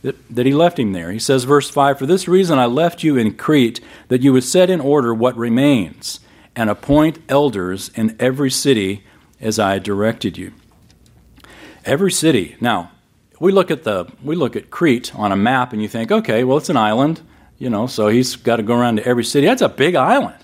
that, 0.01 0.15
that 0.33 0.45
he 0.45 0.53
left 0.53 0.79
him 0.79 0.93
there. 0.93 1.11
He 1.11 1.19
says, 1.19 1.43
verse 1.43 1.69
5 1.69 1.99
For 1.99 2.05
this 2.05 2.27
reason 2.27 2.59
I 2.59 2.65
left 2.65 3.03
you 3.03 3.17
in 3.17 3.35
Crete, 3.35 3.79
that 4.07 4.21
you 4.21 4.33
would 4.33 4.43
set 4.43 4.69
in 4.69 4.79
order 4.79 5.13
what 5.13 5.37
remains, 5.37 6.19
and 6.55 6.69
appoint 6.69 7.19
elders 7.29 7.89
in 7.95 8.15
every 8.19 8.51
city 8.51 9.03
as 9.39 9.59
I 9.59 9.79
directed 9.79 10.37
you. 10.37 10.53
Every 11.85 12.11
city. 12.11 12.55
Now, 12.59 12.91
we 13.39 13.51
look 13.51 13.69
at 13.69 13.83
the 13.83 14.11
we 14.23 14.35
look 14.35 14.55
at 14.55 14.71
Crete 14.71 15.13
on 15.15 15.31
a 15.31 15.35
map 15.35 15.71
and 15.73 15.81
you 15.81 15.87
think, 15.87 16.11
okay, 16.11 16.43
well 16.43 16.57
it's 16.57 16.69
an 16.69 16.77
island, 16.77 17.21
you 17.57 17.69
know, 17.69 17.87
so 17.87 18.07
he's 18.07 18.35
got 18.35 18.57
to 18.57 18.63
go 18.63 18.75
around 18.75 18.97
to 18.97 19.05
every 19.05 19.23
city. 19.23 19.45
That's 19.45 19.61
a 19.61 19.69
big 19.69 19.95
island. 19.95 20.43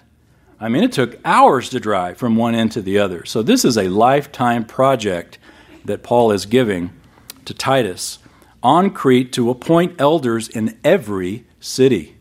I 0.60 0.70
mean, 0.70 0.84
it 0.84 0.92
took 0.94 1.20
hours 1.26 1.70
to 1.70 1.80
drive 1.80 2.18
from 2.18 2.36
one 2.36 2.56
end 2.56 2.72
to 2.74 2.82
the 2.82 3.00
other. 3.00 3.26
So, 3.26 3.44
this 3.44 3.66
is 3.66 3.78
a 3.78 3.90
lifetime 3.90 4.64
project 4.64 5.38
that 5.84 6.04
Paul 6.04 6.32
is 6.32 6.46
giving 6.46 6.92
to 7.46 7.54
Titus 7.54 8.20
on 8.62 8.90
Crete 8.90 9.34
to 9.34 9.50
appoint 9.50 10.00
elders 10.00 10.48
in 10.48 10.78
every 10.84 11.46
city. 11.60 12.16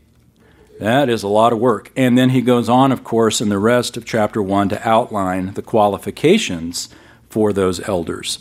That 0.80 1.08
is 1.08 1.22
a 1.22 1.28
lot 1.28 1.52
of 1.52 1.60
work. 1.60 1.92
And 1.96 2.18
then 2.18 2.30
he 2.30 2.40
goes 2.40 2.68
on, 2.68 2.90
of 2.90 3.04
course, 3.04 3.40
in 3.40 3.48
the 3.48 3.58
rest 3.58 3.96
of 3.96 4.04
chapter 4.04 4.42
1 4.42 4.70
to 4.70 4.88
outline 4.88 5.54
the 5.54 5.62
qualifications 5.62 6.88
for 7.30 7.52
those 7.52 7.80
elders. 7.88 8.40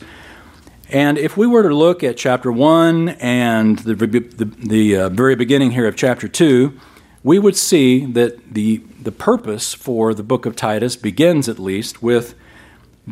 And 0.89 1.17
if 1.17 1.37
we 1.37 1.47
were 1.47 1.63
to 1.63 1.73
look 1.73 2.03
at 2.03 2.17
chapter 2.17 2.51
1 2.51 3.09
and 3.09 3.79
the, 3.79 3.95
the, 3.95 4.45
the 4.45 4.97
uh, 4.97 5.09
very 5.09 5.35
beginning 5.35 5.71
here 5.71 5.87
of 5.87 5.95
chapter 5.95 6.27
2, 6.27 6.77
we 7.23 7.39
would 7.39 7.55
see 7.55 8.05
that 8.05 8.53
the, 8.53 8.77
the 9.01 9.11
purpose 9.11 9.73
for 9.73 10.13
the 10.13 10.23
book 10.23 10.45
of 10.45 10.55
Titus 10.55 10.95
begins, 10.95 11.47
at 11.47 11.59
least, 11.59 12.01
with 12.01 12.33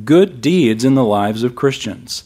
good 0.03 0.41
deeds 0.41 0.83
in 0.83 0.95
the 0.95 1.03
lives 1.03 1.43
of 1.43 1.55
Christians. 1.55 2.23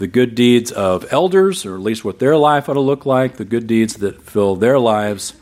The 0.00 0.06
good 0.06 0.34
deeds 0.34 0.72
of 0.72 1.04
elders, 1.12 1.66
or 1.66 1.74
at 1.74 1.82
least 1.82 2.06
what 2.06 2.20
their 2.20 2.34
life 2.34 2.70
ought 2.70 2.74
to 2.74 2.80
look 2.80 3.04
like, 3.04 3.36
the 3.36 3.44
good 3.44 3.66
deeds 3.66 3.96
that 3.96 4.22
fill 4.22 4.56
their 4.56 4.78
lives. 4.78 5.34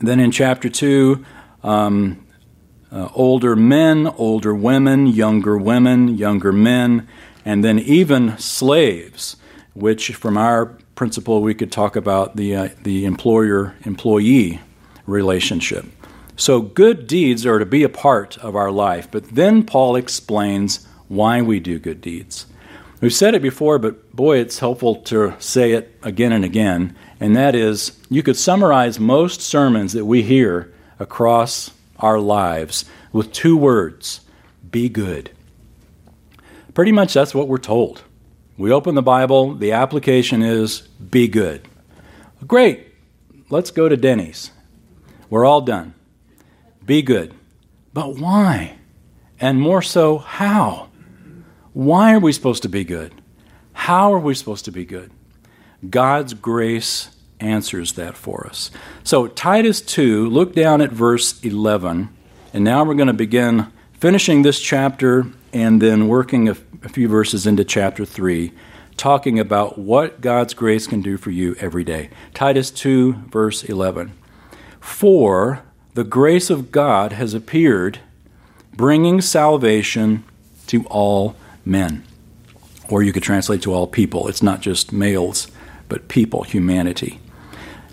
then 0.00 0.20
in 0.20 0.30
chapter 0.30 0.68
2, 0.68 1.24
um, 1.64 2.24
uh, 2.92 3.08
older 3.12 3.56
men, 3.56 4.06
older 4.06 4.54
women, 4.54 5.08
younger 5.08 5.58
women, 5.58 6.16
younger 6.16 6.52
men, 6.52 7.08
and 7.44 7.64
then 7.64 7.80
even 7.80 8.38
slaves, 8.38 9.36
which 9.74 10.14
from 10.14 10.38
our 10.38 10.66
principle 10.94 11.42
we 11.42 11.52
could 11.52 11.72
talk 11.72 11.96
about 11.96 12.36
the, 12.36 12.54
uh, 12.54 12.68
the 12.84 13.04
employer 13.04 13.74
employee 13.82 14.60
relationship. 15.06 15.86
So, 16.36 16.60
good 16.60 17.08
deeds 17.08 17.44
are 17.44 17.58
to 17.58 17.66
be 17.66 17.82
a 17.82 17.88
part 17.88 18.38
of 18.38 18.54
our 18.54 18.70
life, 18.70 19.08
but 19.10 19.30
then 19.30 19.64
Paul 19.64 19.96
explains 19.96 20.86
why 21.08 21.42
we 21.42 21.58
do 21.58 21.80
good 21.80 22.00
deeds. 22.00 22.46
We've 23.02 23.12
said 23.12 23.34
it 23.34 23.42
before, 23.42 23.80
but 23.80 24.14
boy, 24.14 24.38
it's 24.38 24.60
helpful 24.60 24.94
to 24.94 25.34
say 25.40 25.72
it 25.72 25.98
again 26.04 26.30
and 26.30 26.44
again, 26.44 26.96
and 27.18 27.34
that 27.34 27.56
is 27.56 28.00
you 28.08 28.22
could 28.22 28.36
summarize 28.36 29.00
most 29.00 29.40
sermons 29.40 29.92
that 29.94 30.04
we 30.04 30.22
hear 30.22 30.72
across 31.00 31.72
our 31.98 32.20
lives 32.20 32.84
with 33.12 33.32
two 33.32 33.56
words 33.56 34.20
be 34.70 34.88
good. 34.88 35.32
Pretty 36.74 36.92
much 36.92 37.12
that's 37.12 37.34
what 37.34 37.48
we're 37.48 37.58
told. 37.58 38.02
We 38.56 38.70
open 38.70 38.94
the 38.94 39.02
Bible, 39.02 39.56
the 39.56 39.72
application 39.72 40.40
is 40.40 40.82
be 40.82 41.26
good. 41.26 41.66
Great, 42.46 42.94
let's 43.50 43.72
go 43.72 43.88
to 43.88 43.96
Denny's. 43.96 44.52
We're 45.28 45.44
all 45.44 45.62
done. 45.62 45.94
Be 46.86 47.02
good. 47.02 47.34
But 47.92 48.14
why? 48.16 48.76
And 49.40 49.60
more 49.60 49.82
so, 49.82 50.18
how? 50.18 50.91
Why 51.72 52.14
are 52.14 52.20
we 52.20 52.32
supposed 52.32 52.62
to 52.62 52.68
be 52.68 52.84
good? 52.84 53.14
How 53.72 54.12
are 54.12 54.18
we 54.18 54.34
supposed 54.34 54.64
to 54.66 54.70
be 54.70 54.84
good? 54.84 55.10
God's 55.88 56.34
grace 56.34 57.10
answers 57.40 57.94
that 57.94 58.16
for 58.16 58.46
us. 58.46 58.70
So, 59.04 59.26
Titus 59.26 59.80
2, 59.80 60.28
look 60.28 60.54
down 60.54 60.80
at 60.80 60.92
verse 60.92 61.42
11, 61.42 62.08
and 62.52 62.64
now 62.64 62.84
we're 62.84 62.94
going 62.94 63.08
to 63.08 63.14
begin 63.14 63.72
finishing 63.98 64.42
this 64.42 64.60
chapter 64.60 65.26
and 65.52 65.80
then 65.80 66.08
working 66.08 66.48
a, 66.48 66.54
few 66.54 67.08
verses 67.08 67.46
into 67.46 67.64
chapter 67.64 68.04
3, 68.04 68.52
talking 68.96 69.38
about 69.38 69.78
what 69.78 70.20
God's 70.20 70.54
grace 70.54 70.86
can 70.86 71.00
do 71.00 71.16
for 71.16 71.30
you 71.30 71.54
every 71.58 71.84
day. 71.84 72.10
Titus 72.34 72.70
2, 72.70 73.12
verse 73.30 73.64
11. 73.64 74.12
For 74.80 75.62
the 75.94 76.04
grace 76.04 76.50
of 76.50 76.72
God 76.72 77.12
has 77.12 77.34
appeared, 77.34 78.00
bringing 78.74 79.20
salvation 79.20 80.24
to 80.66 80.84
all 80.86 81.36
men. 81.64 82.04
Or 82.88 83.02
you 83.02 83.12
could 83.12 83.22
translate 83.22 83.62
to 83.62 83.72
all 83.72 83.86
people. 83.86 84.28
It's 84.28 84.42
not 84.42 84.60
just 84.60 84.92
males, 84.92 85.48
but 85.88 86.08
people, 86.08 86.42
humanity. 86.42 87.20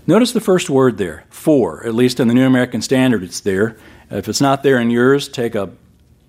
Notice 0.07 0.31
the 0.31 0.41
first 0.41 0.69
word 0.69 0.97
there, 0.97 1.25
for. 1.29 1.85
At 1.85 1.93
least 1.93 2.19
in 2.19 2.27
the 2.27 2.33
New 2.33 2.45
American 2.45 2.81
Standard, 2.81 3.23
it's 3.23 3.39
there. 3.39 3.77
If 4.09 4.27
it's 4.27 4.41
not 4.41 4.63
there 4.63 4.79
in 4.79 4.89
yours, 4.89 5.27
take 5.27 5.55
a 5.55 5.71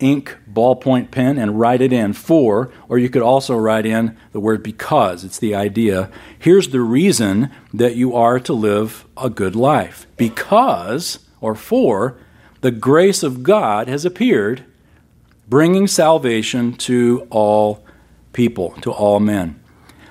ink 0.01 0.37
ballpoint 0.51 1.11
pen 1.11 1.39
and 1.39 1.61
write 1.61 1.81
it 1.81 1.93
in 1.93 2.13
for, 2.13 2.73
or 2.89 2.99
you 2.99 3.09
could 3.09 3.23
also 3.23 3.57
write 3.57 3.87
in 3.87 4.17
the 4.33 4.41
word 4.41 4.63
because. 4.63 5.25
It's 5.25 5.39
the 5.39 5.55
idea. 5.55 6.11
Here's 6.39 6.69
the 6.69 6.81
reason 6.81 7.51
that 7.73 7.97
you 7.97 8.15
are 8.15 8.41
to 8.41 8.53
live 8.53 9.07
a 9.17 9.31
good 9.31 9.55
life. 9.55 10.07
Because, 10.17 11.21
or 11.41 11.55
for, 11.55 12.19
the 12.61 12.71
grace 12.71 13.23
of 13.23 13.43
God 13.43 13.89
has 13.89 14.05
appeared, 14.05 14.65
bringing 15.51 15.89
salvation 15.89 16.73
to 16.73 17.27
all 17.29 17.85
people, 18.33 18.71
to 18.83 18.93
all 18.93 19.19
men. 19.19 19.61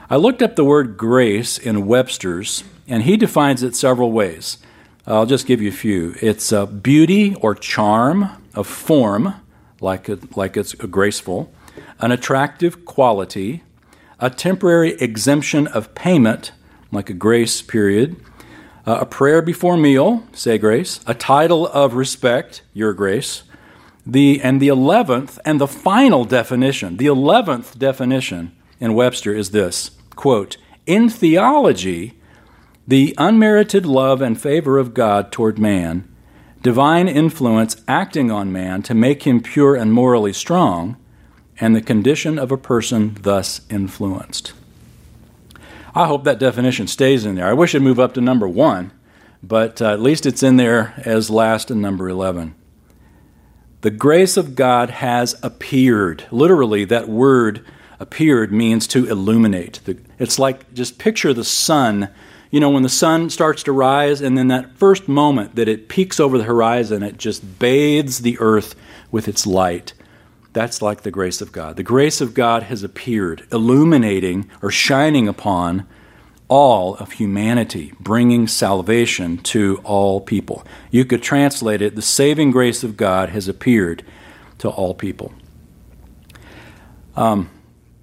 I 0.09 0.17
looked 0.17 0.41
up 0.41 0.57
the 0.57 0.65
word 0.65 0.97
grace 0.97 1.57
in 1.57 1.87
Webster's, 1.87 2.65
and 2.89 3.03
he 3.03 3.15
defines 3.15 3.63
it 3.63 3.73
several 3.73 4.11
ways. 4.11 4.57
I'll 5.07 5.25
just 5.25 5.47
give 5.47 5.61
you 5.61 5.69
a 5.69 5.71
few. 5.71 6.13
It's 6.21 6.51
a 6.51 6.67
beauty 6.67 7.35
or 7.35 7.55
charm 7.55 8.29
of 8.53 8.67
form 8.67 9.35
like, 9.79 10.09
it, 10.09 10.35
like 10.35 10.57
it's 10.57 10.73
graceful, 10.73 11.53
an 11.99 12.11
attractive 12.11 12.83
quality, 12.83 13.63
a 14.19 14.29
temporary 14.29 14.91
exemption 14.95 15.67
of 15.67 15.95
payment, 15.95 16.51
like 16.91 17.09
a 17.09 17.13
grace 17.13 17.61
period, 17.61 18.17
uh, 18.85 18.97
a 19.01 19.05
prayer 19.05 19.41
before 19.41 19.77
meal, 19.77 20.27
say 20.33 20.57
grace, 20.57 20.99
a 21.07 21.13
title 21.13 21.65
of 21.67 21.93
respect, 21.93 22.61
your 22.73 22.93
grace, 22.93 23.43
the, 24.05 24.41
and 24.41 24.61
the 24.61 24.67
eleventh 24.67 25.39
and 25.45 25.59
the 25.59 25.67
final 25.67 26.25
definition, 26.25 26.97
the 26.97 27.07
eleventh 27.07 27.77
definition 27.77 28.55
in 28.79 28.93
Webster 28.93 29.33
is 29.33 29.51
this 29.51 29.91
quote, 30.15 30.57
In 30.85 31.09
theology, 31.09 32.19
the 32.87 33.13
unmerited 33.17 33.85
love 33.85 34.21
and 34.21 34.39
favor 34.39 34.77
of 34.77 34.93
God 34.93 35.31
toward 35.31 35.59
man 35.59 36.09
divine 36.61 37.07
influence 37.07 37.81
acting 37.87 38.31
on 38.31 38.51
man 38.51 38.81
to 38.83 38.93
make 38.93 39.23
him 39.23 39.41
pure 39.41 39.75
and 39.75 39.93
morally 39.93 40.33
strong, 40.33 40.97
and 41.59 41.75
the 41.75 41.81
condition 41.81 42.37
of 42.37 42.51
a 42.51 42.57
person 42.57 43.17
thus 43.21 43.61
influenced. 43.69 44.53
I 45.95 46.07
hope 46.07 46.23
that 46.23 46.39
definition 46.39 46.87
stays 46.87 47.25
in 47.25 47.35
there. 47.35 47.47
I 47.47 47.53
wish 47.53 47.73
it'd 47.73 47.83
move 47.83 47.99
up 47.99 48.13
to 48.13 48.21
number 48.21 48.47
one, 48.47 48.91
but 49.41 49.81
uh, 49.81 49.91
at 49.91 50.01
least 50.01 50.25
it's 50.25 50.43
in 50.43 50.57
there 50.57 50.93
as 51.05 51.29
last 51.29 51.71
in 51.71 51.81
number 51.81 52.09
11. 52.09 52.55
The 53.81 53.91
grace 53.91 54.37
of 54.37 54.55
God 54.55 54.89
has 54.89 55.35
appeared. 55.41 56.25
Literally, 56.31 56.85
that 56.85 57.07
word 57.07 57.65
appeared 57.99 58.51
means 58.51 58.87
to 58.87 59.07
illuminate. 59.07 59.79
It's 60.17 60.39
like 60.39 60.73
just 60.73 60.99
picture 60.99 61.33
the 61.33 61.43
sun 61.43 62.09
you 62.51 62.59
know, 62.59 62.71
when 62.71 62.83
the 62.83 62.89
sun 62.89 63.29
starts 63.29 63.61
to 63.63 63.71
rise, 63.71 64.21
and 64.21 64.37
then 64.37 64.47
that 64.47 64.75
first 64.75 65.07
moment 65.07 65.55
that 65.55 65.67
it 65.67 65.87
peaks 65.87 66.19
over 66.19 66.37
the 66.37 66.45
horizon, 66.45 67.03
it 67.03 67.17
just 67.17 67.59
bathes 67.59 68.19
the 68.19 68.37
earth 68.39 68.73
with 69.11 69.27
its 69.27 69.45
light. 69.45 69.93
That's 70.51 70.81
like 70.81 71.03
the 71.03 71.11
grace 71.11 71.41
of 71.41 71.51
God. 71.51 71.75
The 71.75 71.83
grace 71.83 72.21
of 72.21 72.33
God 72.33 72.63
has 72.63 72.81
appeared, 72.81 73.45
illuminating 73.51 74.49
or 74.63 74.71
shining 74.71 75.27
upon 75.27 75.85
all 76.49 76.95
of 76.95 77.13
humanity, 77.13 77.93
bringing 77.99 78.47
salvation 78.47 79.37
to 79.37 79.79
all 79.83 80.19
people. 80.19 80.65
You 80.91 81.05
could 81.05 81.21
translate 81.21 81.81
it 81.81 81.95
the 81.95 82.01
saving 82.01 82.51
grace 82.51 82.83
of 82.83 82.97
God 82.97 83.29
has 83.29 83.47
appeared 83.47 84.03
to 84.57 84.67
all 84.67 84.93
people. 84.93 85.31
Um, 87.15 87.49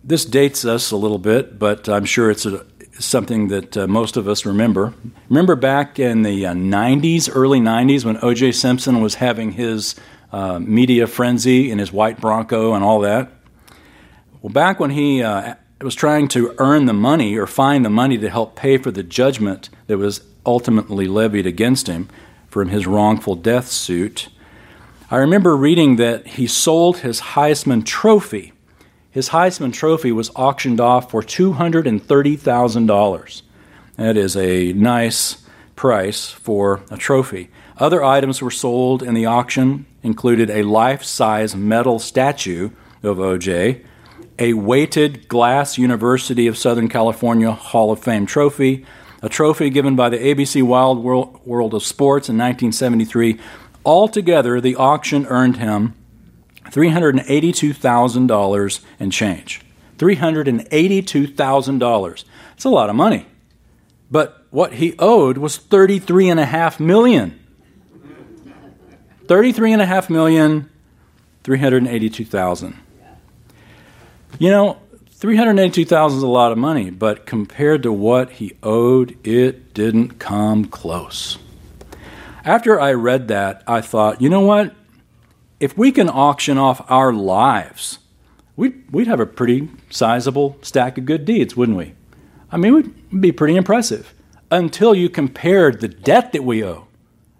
this 0.05 0.25
dates 0.25 0.65
us 0.65 0.93
a 0.93 0.97
little 0.97 1.19
bit, 1.19 1.59
but 1.59 1.88
I'm 1.88 2.05
sure 2.05 2.31
it's 2.31 2.47
a, 2.47 2.65
something 2.99 3.49
that 3.49 3.76
uh, 3.76 3.87
most 3.88 4.17
of 4.17 4.29
us 4.29 4.47
remember. 4.47 4.95
Remember 5.29 5.57
back 5.57 5.99
in 5.99 6.23
the 6.23 6.47
uh, 6.47 6.55
90s, 6.55 7.29
early 7.33 7.61
90s, 7.61 8.05
when 8.05 8.19
O.J. 8.23 8.53
Simpson 8.53 9.00
was 9.00 9.17
having 9.17 9.53
his 9.53 9.97
uh, 10.33 10.61
media 10.61 11.07
frenzy 11.07 11.71
in 11.71 11.79
his 11.79 11.93
white 11.93 12.21
Bronco 12.21 12.75
and 12.75 12.85
all 12.85 13.00
that? 13.00 13.33
Well, 14.41 14.53
back 14.53 14.79
when 14.79 14.91
he 14.91 15.23
uh, 15.23 15.57
was 15.85 15.95
trying 15.95 16.28
to 16.28 16.54
earn 16.59 16.87
the 16.87 16.92
money 16.92 17.37
or 17.37 17.47
find 17.47 17.85
the 17.85 17.90
money 17.90 18.18
to 18.18 18.30
help 18.30 18.56
pay 18.56 18.78
for 18.78 18.90
the 18.90 19.02
judgment 19.02 19.68
that 19.87 19.99
was 19.99 20.23
ultimately 20.45 21.06
levied 21.06 21.47
against 21.47 21.87
him 21.87 22.09
from 22.49 22.68
his 22.68 22.87
wrongful 22.87 23.35
death 23.35 23.68
suit, 23.68 24.28
I 25.11 25.16
remember 25.16 25.56
reading 25.56 25.97
that 25.97 26.26
he 26.26 26.47
sold 26.47 26.99
his 26.99 27.21
Heisman 27.21 27.85
Trophy 27.85 28.52
his 29.16 29.30
Heisman 29.30 29.73
Trophy 29.73 30.12
was 30.12 30.30
auctioned 30.37 30.78
off 30.78 31.11
for 31.11 31.23
$230,000. 31.23 33.42
That 33.97 34.14
is 34.14 34.37
a 34.37 34.75
nice 34.75 35.42
price 35.75 36.28
for 36.28 36.83
a 36.90 36.99
trophy. 36.99 37.49
Other 37.78 38.04
items 38.04 38.42
were 38.42 38.50
sold 38.50 39.02
in 39.02 39.14
the 39.14 39.25
auction 39.25 39.87
included 40.02 40.50
a 40.50 40.64
life-size 40.64 41.56
metal 41.56 41.99
statue 41.99 42.68
of 43.02 43.16
OJ, 43.16 43.86
a 44.38 44.55
weighted 44.55 45.28
glass 45.28 45.78
University 45.78 46.47
of 46.47 46.59
Southern 46.59 46.88
California 46.88 47.52
Hall 47.52 47.90
of 47.90 48.00
Fame 48.00 48.26
trophy, 48.26 48.85
a 49.23 49.28
trophy 49.28 49.71
given 49.71 49.97
by 49.97 50.09
the 50.09 50.19
ABC 50.19 50.62
Wide 50.62 50.99
World, 50.99 51.75
of 51.75 51.83
Sports 51.83 52.28
in 52.28 52.37
1973, 52.37 53.40
Altogether, 53.87 54.61
the 54.61 54.75
auction 54.75 55.25
earned 55.26 55.59
him 55.59 55.95
$382,000 56.64 58.81
and 58.99 59.12
change. 59.12 59.61
$382,000. 59.97 62.25
It's 62.55 62.64
a 62.64 62.69
lot 62.69 62.90
of 62.90 62.97
money. 62.97 63.26
But 64.11 64.45
what 64.50 64.73
he 64.75 64.97
owed 64.99 65.38
was 65.38 65.57
$33.5 65.57 66.81
million. 66.81 67.38
$33.5 69.26 70.11
million, 70.11 70.69
382,000. 71.45 72.81
You 74.38 74.50
know, 74.50 74.76
382,000 75.12 76.19
is 76.19 76.23
a 76.23 76.26
lot 76.26 76.52
of 76.52 76.59
money, 76.59 76.90
but 76.90 77.25
compared 77.25 77.83
to 77.85 77.93
what 77.93 78.33
he 78.33 78.57
owed, 78.62 79.16
it 79.26 79.73
didn't 79.73 80.19
come 80.19 80.66
close. 80.66 81.38
After 82.45 82.78
I 82.78 82.93
read 82.93 83.28
that, 83.28 83.62
I 83.66 83.81
thought, 83.81 84.21
you 84.21 84.28
know 84.28 84.43
what? 84.43 84.75
If 85.59 85.76
we 85.78 85.90
can 85.90 86.11
auction 86.11 86.59
off 86.59 86.85
our 86.90 87.14
lives, 87.14 87.99
we'd, 88.57 88.93
we'd 88.93 89.07
have 89.07 89.21
a 89.21 89.26
pretty 89.26 89.71
sizable 89.88 90.59
stack 90.61 90.99
of 90.99 91.07
good 91.07 91.25
deeds, 91.25 91.57
wouldn't 91.57 91.78
we? 91.78 91.95
I 92.52 92.59
mean, 92.59 92.73
it 92.73 92.75
would 92.75 93.21
be 93.23 93.33
pretty 93.33 93.57
impressive 93.57 94.12
until 94.50 94.95
you 94.95 95.09
compared 95.09 95.81
the 95.81 95.88
debt 95.88 96.33
that 96.33 96.45
we 96.45 96.62
owe 96.62 96.88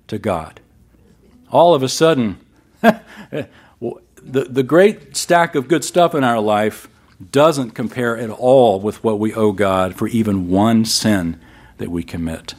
to 0.09 0.19
God. 0.19 0.61
All 1.53 1.75
of 1.75 1.83
a 1.83 1.91
sudden, 1.91 2.39
the, 4.27 4.45
the 4.45 4.63
great 4.63 5.17
stack 5.17 5.55
of 5.55 5.69
good 5.69 5.85
stuff 5.85 6.15
in 6.15 6.25
our 6.25 6.41
life 6.41 6.89
doesn't 7.31 7.71
compare 7.71 8.17
at 8.17 8.31
all 8.31 8.81
with 8.81 9.03
what 9.03 9.19
we 9.19 9.33
owe 9.33 9.53
God 9.53 9.95
for 9.95 10.09
even 10.09 10.49
one 10.49 10.85
sin 10.85 11.41
that 11.79 11.91
we 11.91 12.03
commit. 12.03 12.55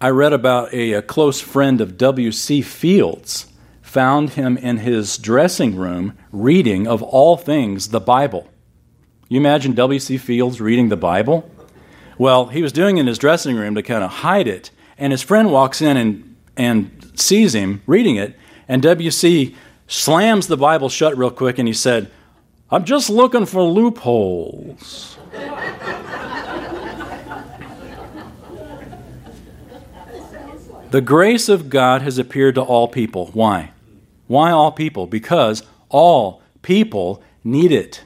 I 0.00 0.10
read 0.10 0.32
about 0.32 0.72
a, 0.74 0.94
a 0.94 1.02
close 1.02 1.40
friend 1.40 1.80
of 1.80 1.96
W.C. 1.96 2.62
Fields 2.62 3.46
found 3.82 4.30
him 4.30 4.56
in 4.56 4.78
his 4.78 5.18
dressing 5.18 5.76
room 5.76 6.18
reading, 6.32 6.88
of 6.88 7.02
all 7.02 7.36
things, 7.36 7.90
the 7.90 8.00
Bible. 8.00 8.48
You 9.28 9.38
imagine 9.38 9.74
W.C. 9.74 10.16
Fields 10.18 10.60
reading 10.60 10.88
the 10.88 10.96
Bible? 10.96 11.48
Well, 12.18 12.46
he 12.46 12.62
was 12.62 12.72
doing 12.72 12.96
it 12.96 13.00
in 13.00 13.06
his 13.06 13.18
dressing 13.18 13.54
room 13.54 13.74
to 13.76 13.82
kind 13.82 14.02
of 14.02 14.10
hide 14.10 14.48
it, 14.48 14.70
and 14.98 15.12
his 15.12 15.22
friend 15.22 15.52
walks 15.52 15.80
in 15.80 15.96
and, 15.96 16.36
and 16.56 17.12
sees 17.14 17.54
him 17.54 17.82
reading 17.86 18.16
it, 18.16 18.36
and 18.72 18.80
W.C. 18.80 19.54
slams 19.86 20.46
the 20.46 20.56
Bible 20.56 20.88
shut 20.88 21.18
real 21.18 21.30
quick, 21.30 21.58
and 21.58 21.68
he 21.68 21.74
said, 21.74 22.10
I'm 22.70 22.86
just 22.86 23.10
looking 23.10 23.44
for 23.44 23.62
loopholes. 23.62 25.18
the 30.90 31.02
grace 31.02 31.50
of 31.50 31.68
God 31.68 32.00
has 32.00 32.16
appeared 32.16 32.54
to 32.54 32.62
all 32.62 32.88
people. 32.88 33.26
Why? 33.34 33.72
Why 34.26 34.50
all 34.52 34.72
people? 34.72 35.06
Because 35.06 35.62
all 35.90 36.40
people 36.62 37.22
need 37.44 37.72
it. 37.72 38.04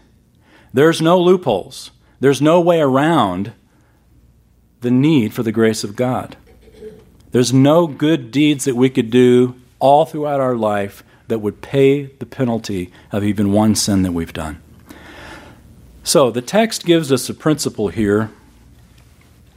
There's 0.75 1.00
no 1.00 1.16
loopholes, 1.16 1.92
there's 2.18 2.42
no 2.42 2.61
way 2.61 2.80
around 2.80 3.52
the 4.80 4.90
need 4.90 5.32
for 5.32 5.44
the 5.44 5.52
grace 5.52 5.85
of 5.85 5.94
God. 5.94 6.37
There's 7.30 7.52
no 7.52 7.87
good 7.87 8.32
deeds 8.32 8.64
that 8.64 8.75
we 8.75 8.90
could 8.90 9.11
do 9.12 9.54
all 9.78 10.04
throughout 10.04 10.40
our 10.40 10.56
life 10.56 11.02
that 11.28 11.40
would 11.40 11.61
pay 11.61 12.04
the 12.04 12.26
penalty 12.26 12.92
of 13.12 13.25
even 13.25 13.52
one 13.52 13.75
sin 13.75 14.02
that 14.02 14.12
we've 14.12 14.33
done. 14.33 14.61
So 16.04 16.30
the 16.30 16.42
text 16.42 16.85
gives 16.85 17.11
us 17.11 17.28
a 17.28 17.35
principle 17.35 17.88
here, 17.88 18.30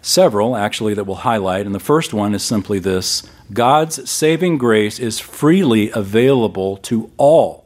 several 0.02 0.56
actually, 0.56 0.96
that 0.96 1.04
we'll 1.04 1.18
highlight. 1.18 1.66
And 1.66 1.76
the 1.76 1.80
first 1.80 2.14
one 2.14 2.34
is 2.34 2.44
simply 2.44 2.80
this 2.80 3.30
God's 3.54 4.10
saving 4.10 4.58
grace 4.58 5.00
is 5.00 5.20
freely 5.20 5.92
available 5.92 6.78
to 6.78 7.12
all. 7.18 7.66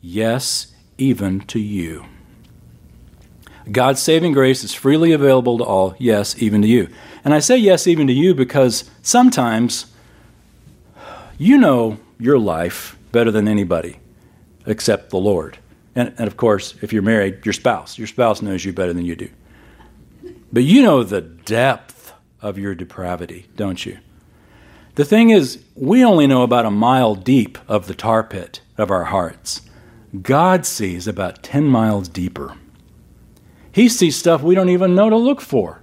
Yes, 0.00 0.72
even 0.96 1.40
to 1.40 1.58
you. 1.58 2.06
God's 3.70 4.00
saving 4.00 4.32
grace 4.32 4.64
is 4.64 4.72
freely 4.72 5.12
available 5.12 5.58
to 5.58 5.64
all, 5.64 5.94
yes, 5.98 6.40
even 6.40 6.62
to 6.62 6.68
you. 6.68 6.88
And 7.24 7.34
I 7.34 7.38
say 7.40 7.58
yes, 7.58 7.86
even 7.86 8.06
to 8.06 8.12
you 8.12 8.34
because 8.34 8.90
sometimes 9.02 9.92
you 11.38 11.56
know 11.56 11.98
your 12.18 12.38
life 12.38 12.98
better 13.12 13.30
than 13.30 13.48
anybody 13.48 13.98
except 14.66 15.10
the 15.10 15.18
Lord. 15.18 15.58
And, 15.94 16.14
and, 16.18 16.26
of 16.26 16.36
course, 16.36 16.74
if 16.82 16.92
you're 16.92 17.02
married, 17.02 17.44
your 17.44 17.52
spouse. 17.52 17.98
Your 17.98 18.06
spouse 18.06 18.42
knows 18.42 18.64
you 18.64 18.72
better 18.72 18.92
than 18.92 19.04
you 19.04 19.16
do. 19.16 19.30
But 20.52 20.62
you 20.64 20.82
know 20.82 21.02
the 21.02 21.20
depth 21.20 22.12
of 22.40 22.58
your 22.58 22.74
depravity, 22.74 23.46
don't 23.56 23.84
you? 23.84 23.98
The 24.94 25.04
thing 25.04 25.30
is, 25.30 25.62
we 25.74 26.04
only 26.04 26.26
know 26.26 26.42
about 26.42 26.66
a 26.66 26.70
mile 26.70 27.14
deep 27.14 27.58
of 27.66 27.86
the 27.86 27.94
tar 27.94 28.22
pit 28.22 28.60
of 28.76 28.90
our 28.90 29.04
hearts. 29.04 29.62
God 30.22 30.66
sees 30.66 31.06
about 31.06 31.42
10 31.42 31.64
miles 31.64 32.08
deeper. 32.08 32.54
He 33.72 33.88
sees 33.88 34.16
stuff 34.16 34.42
we 34.42 34.54
don't 34.54 34.70
even 34.70 34.94
know 34.94 35.10
to 35.10 35.16
look 35.16 35.40
for. 35.40 35.82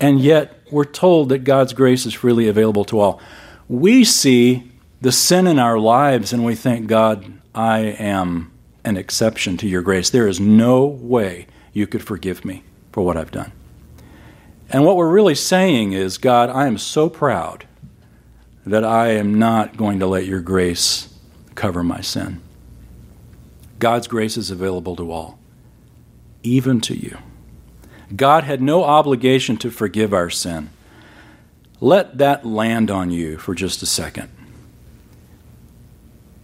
And 0.00 0.20
yet, 0.20 0.58
we're 0.70 0.84
told 0.84 1.28
that 1.28 1.44
God's 1.44 1.72
grace 1.72 2.06
is 2.06 2.14
freely 2.14 2.48
available 2.48 2.84
to 2.86 3.00
all. 3.00 3.20
We 3.68 4.04
see 4.04 4.69
the 5.00 5.12
sin 5.12 5.46
in 5.46 5.58
our 5.58 5.78
lives 5.78 6.32
and 6.32 6.44
we 6.44 6.54
think, 6.54 6.86
God, 6.86 7.32
I 7.54 7.78
am 7.78 8.52
an 8.84 8.96
exception 8.96 9.56
to 9.58 9.68
your 9.68 9.82
grace. 9.82 10.10
There 10.10 10.28
is 10.28 10.40
no 10.40 10.84
way 10.84 11.46
you 11.72 11.86
could 11.86 12.02
forgive 12.02 12.44
me 12.44 12.62
for 12.92 13.02
what 13.02 13.16
I've 13.16 13.30
done. 13.30 13.52
And 14.68 14.84
what 14.84 14.96
we're 14.96 15.10
really 15.10 15.34
saying 15.34 15.92
is, 15.92 16.18
God, 16.18 16.48
I 16.50 16.66
am 16.66 16.78
so 16.78 17.08
proud 17.08 17.66
that 18.64 18.84
I 18.84 19.08
am 19.12 19.38
not 19.38 19.76
going 19.76 19.98
to 20.00 20.06
let 20.06 20.26
your 20.26 20.40
grace 20.40 21.12
cover 21.54 21.82
my 21.82 22.00
sin. 22.00 22.40
God's 23.78 24.06
grace 24.06 24.36
is 24.36 24.50
available 24.50 24.94
to 24.96 25.10
all, 25.10 25.38
even 26.42 26.80
to 26.82 26.94
you. 26.94 27.18
God 28.14 28.44
had 28.44 28.60
no 28.60 28.84
obligation 28.84 29.56
to 29.58 29.70
forgive 29.70 30.12
our 30.12 30.30
sin. 30.30 30.70
Let 31.80 32.18
that 32.18 32.44
land 32.44 32.90
on 32.90 33.10
you 33.10 33.38
for 33.38 33.54
just 33.54 33.82
a 33.82 33.86
second. 33.86 34.30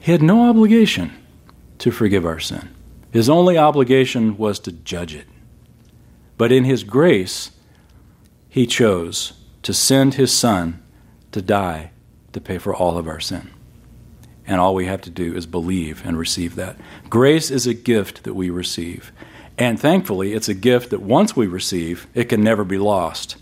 He 0.06 0.12
had 0.12 0.22
no 0.22 0.48
obligation 0.48 1.10
to 1.78 1.90
forgive 1.90 2.24
our 2.24 2.38
sin. 2.38 2.68
His 3.10 3.28
only 3.28 3.58
obligation 3.58 4.38
was 4.38 4.60
to 4.60 4.70
judge 4.70 5.16
it. 5.16 5.26
But 6.38 6.52
in 6.52 6.62
His 6.62 6.84
grace, 6.84 7.50
He 8.48 8.68
chose 8.68 9.32
to 9.64 9.74
send 9.74 10.14
His 10.14 10.32
Son 10.32 10.80
to 11.32 11.42
die 11.42 11.90
to 12.32 12.40
pay 12.40 12.58
for 12.58 12.72
all 12.72 12.96
of 12.96 13.08
our 13.08 13.18
sin. 13.18 13.50
And 14.46 14.60
all 14.60 14.76
we 14.76 14.86
have 14.86 15.00
to 15.00 15.10
do 15.10 15.34
is 15.34 15.44
believe 15.44 16.06
and 16.06 16.16
receive 16.16 16.54
that. 16.54 16.76
Grace 17.10 17.50
is 17.50 17.66
a 17.66 17.74
gift 17.74 18.22
that 18.22 18.34
we 18.34 18.48
receive. 18.48 19.10
And 19.58 19.80
thankfully, 19.80 20.34
it's 20.34 20.48
a 20.48 20.54
gift 20.54 20.90
that 20.90 21.02
once 21.02 21.34
we 21.34 21.48
receive, 21.48 22.06
it 22.14 22.28
can 22.28 22.44
never 22.44 22.62
be 22.62 22.78
lost. 22.78 23.38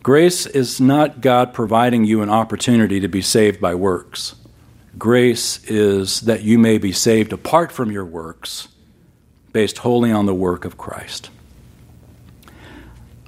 Grace 0.00 0.46
is 0.46 0.80
not 0.80 1.20
God 1.20 1.52
providing 1.52 2.04
you 2.04 2.22
an 2.22 2.30
opportunity 2.30 3.00
to 3.00 3.08
be 3.08 3.20
saved 3.20 3.60
by 3.60 3.74
works. 3.74 4.36
Grace 4.98 5.62
is 5.64 6.20
that 6.22 6.42
you 6.42 6.58
may 6.58 6.78
be 6.78 6.92
saved 6.92 7.32
apart 7.32 7.72
from 7.72 7.90
your 7.90 8.04
works, 8.04 8.68
based 9.52 9.78
wholly 9.78 10.12
on 10.12 10.26
the 10.26 10.34
work 10.34 10.64
of 10.64 10.78
Christ. 10.78 11.30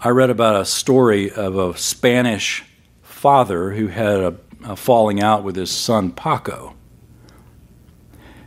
I 0.00 0.10
read 0.10 0.30
about 0.30 0.60
a 0.60 0.64
story 0.64 1.30
of 1.30 1.56
a 1.56 1.76
Spanish 1.76 2.64
father 3.02 3.72
who 3.72 3.88
had 3.88 4.20
a, 4.20 4.36
a 4.64 4.76
falling 4.76 5.20
out 5.20 5.42
with 5.42 5.56
his 5.56 5.70
son 5.70 6.12
Paco. 6.12 6.74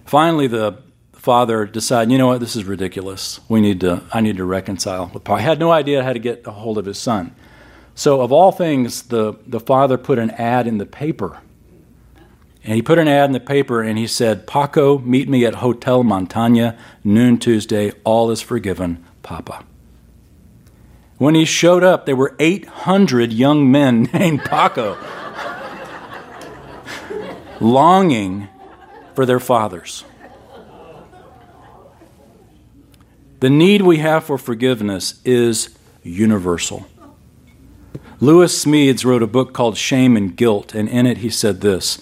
Finally, 0.05 0.47
the 0.47 0.77
father 1.11 1.65
decided, 1.65 2.11
you 2.11 2.17
know 2.17 2.27
what, 2.27 2.39
this 2.39 2.55
is 2.55 2.63
ridiculous. 2.63 3.41
We 3.49 3.59
need 3.59 3.81
to, 3.81 4.01
I 4.13 4.21
need 4.21 4.37
to 4.37 4.45
reconcile 4.45 5.11
with 5.13 5.25
Paco. 5.25 5.35
I 5.35 5.41
had 5.41 5.59
no 5.59 5.71
idea 5.71 6.03
how 6.03 6.13
to 6.13 6.19
get 6.19 6.47
a 6.47 6.51
hold 6.51 6.77
of 6.77 6.85
his 6.85 6.97
son. 6.97 7.35
So, 7.95 8.21
of 8.21 8.31
all 8.31 8.53
things, 8.53 9.03
the, 9.03 9.33
the 9.45 9.59
father 9.59 9.97
put 9.97 10.19
an 10.19 10.31
ad 10.31 10.67
in 10.67 10.77
the 10.77 10.85
paper 10.85 11.41
and 12.63 12.73
he 12.73 12.81
put 12.81 12.99
an 12.99 13.07
ad 13.07 13.29
in 13.29 13.31
the 13.31 13.39
paper 13.39 13.81
and 13.81 13.97
he 13.97 14.07
said, 14.07 14.45
Paco, 14.45 14.99
meet 14.99 15.29
me 15.29 15.45
at 15.45 15.55
Hotel 15.55 16.03
Montana, 16.03 16.77
noon 17.03 17.37
Tuesday, 17.37 17.91
all 18.03 18.31
is 18.31 18.41
forgiven, 18.41 19.03
Papa. 19.23 19.63
When 21.17 21.35
he 21.35 21.45
showed 21.45 21.83
up, 21.83 22.05
there 22.05 22.15
were 22.15 22.35
800 22.39 23.33
young 23.33 23.71
men 23.71 24.03
named 24.13 24.43
Paco 24.45 24.97
longing 27.59 28.47
for 29.15 29.25
their 29.25 29.39
fathers. 29.39 30.05
The 33.39 33.49
need 33.49 33.81
we 33.81 33.97
have 33.97 34.25
for 34.25 34.37
forgiveness 34.37 35.21
is 35.23 35.77
universal. 36.03 36.87
Lewis 38.19 38.65
Smedes 38.65 39.05
wrote 39.05 39.23
a 39.23 39.27
book 39.27 39.53
called 39.53 39.77
Shame 39.77 40.17
and 40.17 40.35
Guilt, 40.35 40.75
and 40.75 40.89
in 40.89 41.05
it 41.05 41.19
he 41.19 41.29
said 41.29 41.61
this 41.61 41.99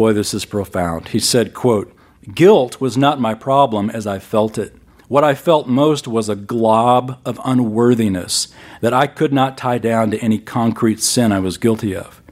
Boy, 0.00 0.14
this 0.14 0.32
is 0.32 0.46
profound. 0.46 1.08
He 1.08 1.18
said, 1.18 1.52
quote, 1.52 1.94
Guilt 2.34 2.80
was 2.80 2.96
not 2.96 3.20
my 3.20 3.34
problem 3.34 3.90
as 3.90 4.06
I 4.06 4.18
felt 4.18 4.56
it. 4.56 4.74
What 5.08 5.24
I 5.24 5.34
felt 5.34 5.68
most 5.68 6.08
was 6.08 6.30
a 6.30 6.34
glob 6.34 7.20
of 7.26 7.38
unworthiness 7.44 8.48
that 8.80 8.94
I 8.94 9.06
could 9.06 9.30
not 9.30 9.58
tie 9.58 9.76
down 9.76 10.10
to 10.10 10.18
any 10.20 10.38
concrete 10.38 11.02
sin 11.02 11.32
I 11.32 11.40
was 11.40 11.58
guilty 11.58 11.94
of. 11.94 12.22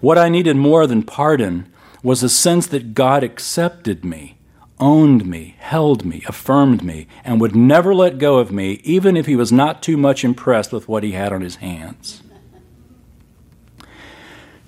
What 0.00 0.18
I 0.18 0.28
needed 0.28 0.56
more 0.56 0.86
than 0.86 1.02
pardon 1.02 1.66
was 2.00 2.22
a 2.22 2.28
sense 2.28 2.68
that 2.68 2.94
God 2.94 3.24
accepted 3.24 4.04
me, 4.04 4.38
owned 4.78 5.26
me, 5.26 5.56
held 5.58 6.04
me, 6.04 6.22
affirmed 6.28 6.84
me, 6.84 7.08
and 7.24 7.40
would 7.40 7.56
never 7.56 7.92
let 7.92 8.18
go 8.18 8.38
of 8.38 8.52
me, 8.52 8.80
even 8.84 9.16
if 9.16 9.26
he 9.26 9.34
was 9.34 9.50
not 9.50 9.82
too 9.82 9.96
much 9.96 10.22
impressed 10.22 10.72
with 10.72 10.86
what 10.86 11.02
he 11.02 11.10
had 11.10 11.32
on 11.32 11.40
his 11.40 11.56
hands. 11.56 12.22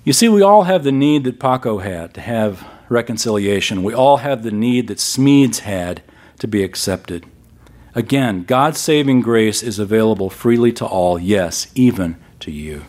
You 0.03 0.13
see, 0.13 0.29
we 0.29 0.41
all 0.41 0.63
have 0.63 0.83
the 0.83 0.91
need 0.91 1.25
that 1.25 1.39
Paco 1.39 1.79
had 1.79 2.13
to 2.13 2.21
have 2.21 2.65
reconciliation. 2.87 3.83
We 3.83 3.93
all 3.93 4.17
have 4.17 4.43
the 4.43 4.51
need 4.51 4.87
that 4.87 4.97
Smedes 4.97 5.59
had 5.59 6.01
to 6.39 6.47
be 6.47 6.63
accepted. 6.63 7.25
Again, 7.95 8.43
God's 8.43 8.79
saving 8.79 9.21
grace 9.21 9.61
is 9.61 9.77
available 9.77 10.29
freely 10.29 10.71
to 10.73 10.85
all, 10.85 11.19
yes, 11.19 11.67
even 11.75 12.17
to 12.39 12.51
you. 12.51 12.85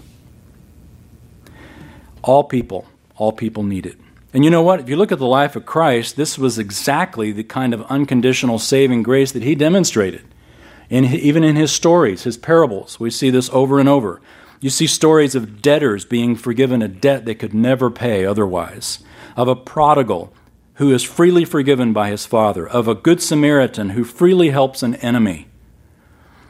All 2.23 2.45
people, 2.45 2.87
all 3.17 3.33
people 3.33 3.63
need 3.63 3.87
it. 3.87 3.97
And 4.33 4.45
you 4.45 4.51
know 4.51 4.63
what? 4.63 4.79
If 4.79 4.89
you 4.89 4.97
look 4.97 5.11
at 5.11 5.19
the 5.19 5.27
life 5.27 5.57
of 5.57 5.67
Christ, 5.67 6.17
this 6.17 6.39
was 6.39 6.59
exactly 6.59 7.33
the 7.33 7.43
kind 7.43 7.75
of 7.75 7.83
unconditional 7.91 8.59
saving 8.59 9.03
grace 9.03 9.33
that 9.33 9.43
he 9.43 9.55
demonstrated. 9.55 10.23
In, 10.89 11.05
even 11.05 11.43
in 11.43 11.57
his 11.57 11.73
stories, 11.73 12.23
his 12.25 12.37
parables, 12.37 13.01
we 13.01 13.11
see 13.11 13.31
this 13.31 13.51
over 13.51 13.81
and 13.81 13.89
over. 13.89 14.21
You 14.61 14.69
see 14.71 14.87
stories 14.87 15.35
of 15.35 15.63
debtors 15.63 16.05
being 16.05 16.37
forgiven 16.37 16.83
a 16.83 16.89
debt 16.89 17.25
they 17.25 17.35
could 17.35 17.55
never 17.55 17.91
pay 17.91 18.27
otherwise, 18.27 18.99
of 19.37 19.49
a 19.49 19.57
prodigal 19.57 20.33
who 20.75 20.93
is 20.93 21.03
freely 21.03 21.45
forgiven 21.45 21.93
by 21.93 22.11
his 22.11 22.27
father, 22.27 22.69
of 22.69 22.87
a 22.87 22.95
good 22.95 23.23
Samaritan 23.23 23.91
who 23.91 24.05
freely 24.05 24.51
helps 24.51 24.83
an 24.83 24.97
enemy. 24.97 25.47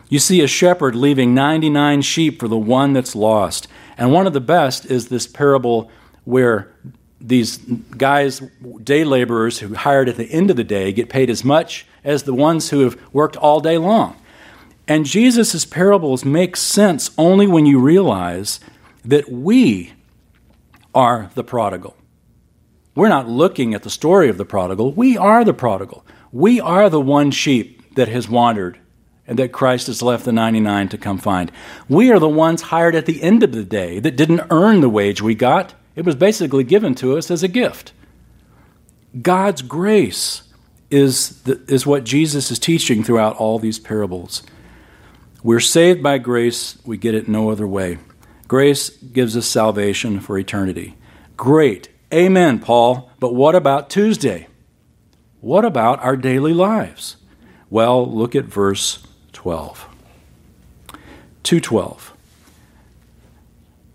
You 0.08 0.18
see 0.18 0.40
a 0.40 0.48
shepherd 0.48 0.96
leaving 0.96 1.34
99 1.34 2.02
sheep 2.02 2.40
for 2.40 2.48
the 2.48 2.58
one 2.58 2.92
that's 2.92 3.14
lost. 3.14 3.68
And 3.96 4.12
one 4.12 4.26
of 4.26 4.32
the 4.32 4.40
best 4.40 4.86
is 4.86 5.08
this 5.08 5.28
parable 5.28 5.88
where 6.24 6.72
these 7.20 7.58
guys, 7.58 8.40
day 8.82 9.04
laborers 9.04 9.60
who 9.60 9.74
hired 9.74 10.08
at 10.08 10.16
the 10.16 10.30
end 10.30 10.50
of 10.50 10.56
the 10.56 10.64
day, 10.64 10.92
get 10.92 11.08
paid 11.08 11.30
as 11.30 11.44
much 11.44 11.86
as 12.02 12.24
the 12.24 12.34
ones 12.34 12.70
who 12.70 12.80
have 12.80 13.00
worked 13.12 13.36
all 13.36 13.60
day 13.60 13.78
long. 13.78 14.19
And 14.90 15.06
Jesus' 15.06 15.64
parables 15.64 16.24
make 16.24 16.56
sense 16.56 17.12
only 17.16 17.46
when 17.46 17.64
you 17.64 17.78
realize 17.78 18.58
that 19.04 19.30
we 19.30 19.92
are 20.92 21.30
the 21.36 21.44
prodigal. 21.44 21.96
We're 22.96 23.08
not 23.08 23.28
looking 23.28 23.72
at 23.72 23.84
the 23.84 23.88
story 23.88 24.28
of 24.28 24.36
the 24.36 24.44
prodigal. 24.44 24.92
We 24.92 25.16
are 25.16 25.44
the 25.44 25.54
prodigal. 25.54 26.04
We 26.32 26.60
are 26.60 26.90
the 26.90 27.00
one 27.00 27.30
sheep 27.30 27.94
that 27.94 28.08
has 28.08 28.28
wandered 28.28 28.80
and 29.28 29.38
that 29.38 29.52
Christ 29.52 29.86
has 29.86 30.02
left 30.02 30.24
the 30.24 30.32
99 30.32 30.88
to 30.88 30.98
come 30.98 31.18
find. 31.18 31.52
We 31.88 32.10
are 32.10 32.18
the 32.18 32.28
ones 32.28 32.62
hired 32.62 32.96
at 32.96 33.06
the 33.06 33.22
end 33.22 33.44
of 33.44 33.52
the 33.52 33.62
day 33.62 34.00
that 34.00 34.16
didn't 34.16 34.48
earn 34.50 34.80
the 34.80 34.88
wage 34.88 35.22
we 35.22 35.36
got. 35.36 35.72
It 35.94 36.04
was 36.04 36.16
basically 36.16 36.64
given 36.64 36.96
to 36.96 37.16
us 37.16 37.30
as 37.30 37.44
a 37.44 37.48
gift. 37.48 37.92
God's 39.22 39.62
grace 39.62 40.42
is, 40.90 41.42
the, 41.42 41.62
is 41.68 41.86
what 41.86 42.02
Jesus 42.02 42.50
is 42.50 42.58
teaching 42.58 43.04
throughout 43.04 43.36
all 43.36 43.60
these 43.60 43.78
parables. 43.78 44.42
We're 45.42 45.60
saved 45.60 46.02
by 46.02 46.18
grace, 46.18 46.76
we 46.84 46.98
get 46.98 47.14
it 47.14 47.28
no 47.28 47.50
other 47.50 47.66
way. 47.66 47.98
Grace 48.46 48.90
gives 48.90 49.36
us 49.36 49.46
salvation 49.46 50.20
for 50.20 50.38
eternity. 50.38 50.96
Great. 51.36 51.88
Amen, 52.12 52.58
Paul. 52.58 53.10
But 53.20 53.34
what 53.34 53.54
about 53.54 53.88
Tuesday? 53.88 54.48
What 55.40 55.64
about 55.64 56.02
our 56.02 56.16
daily 56.16 56.52
lives? 56.52 57.16
Well, 57.70 58.04
look 58.10 58.34
at 58.34 58.44
verse 58.44 59.06
12. 59.32 59.86
212. 61.42 62.12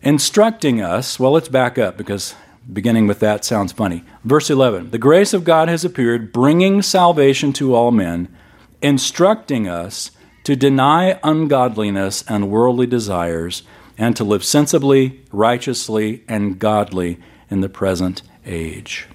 Instructing 0.01 0.81
us, 0.81 1.19
well, 1.19 1.31
let's 1.31 1.49
back 1.49 1.77
up 1.77 1.97
because 1.97 2.33
beginning 2.71 3.07
with 3.07 3.19
that 3.19 3.45
sounds 3.45 3.71
funny. 3.71 4.03
Verse 4.23 4.49
11 4.49 4.91
The 4.91 4.97
grace 4.97 5.33
of 5.33 5.43
God 5.43 5.67
has 5.67 5.85
appeared, 5.85 6.31
bringing 6.31 6.81
salvation 6.81 7.53
to 7.53 7.75
all 7.75 7.91
men, 7.91 8.33
instructing 8.81 9.67
us 9.67 10.11
to 10.45 10.55
deny 10.55 11.19
ungodliness 11.23 12.23
and 12.27 12.49
worldly 12.49 12.87
desires, 12.87 13.63
and 13.97 14.15
to 14.15 14.23
live 14.23 14.43
sensibly, 14.43 15.21
righteously, 15.31 16.23
and 16.27 16.57
godly 16.57 17.19
in 17.49 17.61
the 17.61 17.69
present 17.69 18.21
age. 18.45 19.07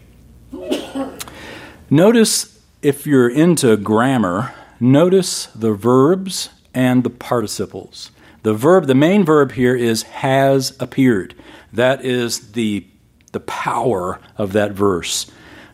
Notice 1.91 2.61
if 2.83 3.07
you're 3.07 3.29
into 3.29 3.77
grammar, 3.77 4.55
Notice 4.81 5.47
the 5.55 5.75
verbs 5.75 6.49
and 6.73 7.05
the 7.05 7.11
participles. 7.11 8.11
The 8.43 8.55
verb, 8.55 8.87
the 8.87 8.95
main 8.95 9.27
verb 9.27 9.53
here 9.53 9.77
is 9.77 10.05
has 10.05 10.75
appeared. 10.81 11.35
That 11.71 12.03
is 12.03 12.53
the, 12.53 12.87
the 13.33 13.41
power 13.41 14.19
of 14.39 14.55
that 14.55 14.73
verse. 14.73 15.31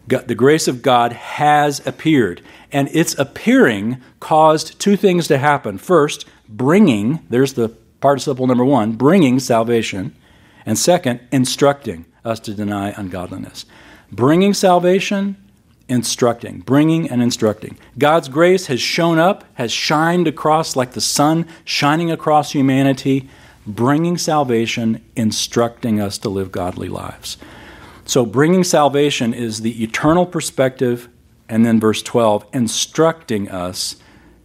God, 0.09 0.27
the 0.27 0.35
grace 0.35 0.67
of 0.67 0.83
God 0.83 1.13
has 1.13 1.87
appeared. 1.87 2.43
And 2.73 2.89
its 2.93 3.17
appearing 3.19 4.01
caused 4.21 4.79
two 4.79 4.97
things 4.97 5.29
to 5.29 5.39
happen. 5.39 5.79
First, 5.79 6.27
bringing, 6.49 7.21
there's 7.31 7.55
the 7.55 7.69
participle 8.01 8.47
number 8.47 8.65
one, 8.65 8.93
bringing 8.93 9.39
salvation. 9.39 10.15
And 10.65 10.79
second, 10.79 11.21
instructing 11.31 12.07
us 12.25 12.41
to 12.41 12.55
deny 12.55 12.91
ungodliness. 12.97 13.67
Bringing 14.11 14.55
salvation 14.55 15.37
instructing, 15.89 16.61
bringing 16.61 17.09
and 17.09 17.23
instructing. 17.23 17.79
God's 17.99 18.29
grace 18.29 18.67
has 18.67 18.81
shown 18.81 19.19
up, 19.19 19.45
has 19.55 19.73
shined 19.73 20.27
across 20.27 20.77
like 20.77 20.93
the 20.93 21.01
sun 21.01 21.47
shining 21.65 22.11
across 22.11 22.53
humanity, 22.53 23.29
bringing 23.67 24.19
salvation, 24.19 25.05
instructing 25.15 26.01
us 26.01 26.19
to 26.19 26.29
live 26.29 26.53
godly 26.53 26.89
lives. 26.89 27.37
So, 28.05 28.25
bringing 28.25 28.65
salvation 28.65 29.35
is 29.35 29.61
the 29.61 29.83
eternal 29.83 30.27
perspective, 30.27 31.09
and 31.49 31.65
then 31.65 31.81
verse 31.81 32.03
12, 32.03 32.47
instructing 32.53 33.51
us 33.51 33.97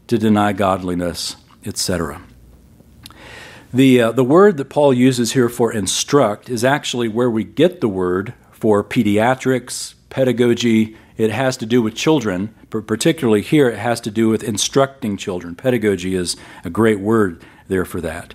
to 0.08 0.18
deny 0.18 0.54
godliness, 0.54 1.36
etc. 1.66 2.22
The, 3.74 4.02
uh, 4.02 4.12
the 4.12 4.24
word 4.24 4.58
that 4.58 4.70
Paul 4.70 4.94
uses 4.94 5.32
here 5.32 5.50
for 5.50 5.72
instruct 5.72 6.50
is 6.50 6.66
actually 6.66 7.08
where 7.08 7.30
we 7.30 7.44
get 7.44 7.80
the 7.80 7.88
word 7.88 8.34
for 8.52 8.84
pediatrics, 8.84 9.94
pedagogy, 10.10 10.96
it 11.18 11.32
has 11.32 11.56
to 11.58 11.66
do 11.66 11.82
with 11.82 11.96
children, 11.96 12.54
but 12.70 12.88
particularly 12.88 13.42
here 13.42 13.70
it 13.70 13.78
has 13.78 14.02
to 14.02 14.12
do 14.12 14.28
with 14.30 14.44
instructing 14.44 15.18
children. 15.18 15.56
Pedagogy 15.56 16.16
is 16.16 16.36
a 16.66 16.70
great 16.70 17.00
word 17.00 17.44
there 17.68 17.86
for 17.86 18.02
that. 18.02 18.34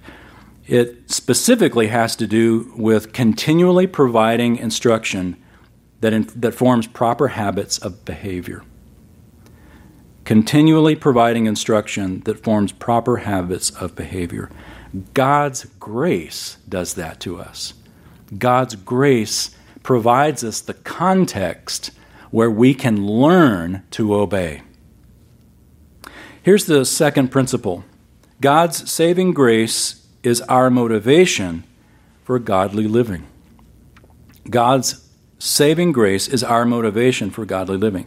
It 0.66 1.10
specifically 1.10 1.88
has 1.88 2.16
to 2.16 2.26
do 2.26 2.72
with 2.76 3.12
continually 3.12 3.86
providing 3.86 4.56
instruction 4.56 5.36
that, 6.00 6.12
in, 6.12 6.28
that 6.36 6.54
forms 6.54 6.86
proper 6.86 7.28
habits 7.28 7.78
of 7.78 8.04
behavior. 8.04 8.62
Continually 10.24 10.96
providing 10.96 11.46
instruction 11.46 12.20
that 12.20 12.42
forms 12.42 12.72
proper 12.72 13.18
habits 13.18 13.70
of 13.70 13.94
behavior. 13.94 14.50
God's 15.14 15.64
grace 15.78 16.58
does 16.68 16.94
that 16.94 17.20
to 17.20 17.38
us. 17.38 17.74
God's 18.36 18.74
grace 18.74 19.54
provides 19.82 20.42
us 20.42 20.60
the 20.60 20.74
context 20.74 21.92
where 22.30 22.50
we 22.50 22.74
can 22.74 23.06
learn 23.06 23.84
to 23.92 24.14
obey. 24.14 24.62
Here's 26.42 26.66
the 26.66 26.84
second 26.84 27.28
principle 27.28 27.84
God's 28.40 28.90
saving 28.90 29.32
grace 29.32 30.06
is 30.22 30.40
our 30.42 30.70
motivation 30.70 31.64
for 32.24 32.38
godly 32.38 32.88
living. 32.88 33.26
God's 34.50 35.05
saving 35.38 35.92
grace 35.92 36.28
is 36.28 36.44
our 36.44 36.64
motivation 36.64 37.30
for 37.30 37.44
godly 37.44 37.76
living. 37.76 38.06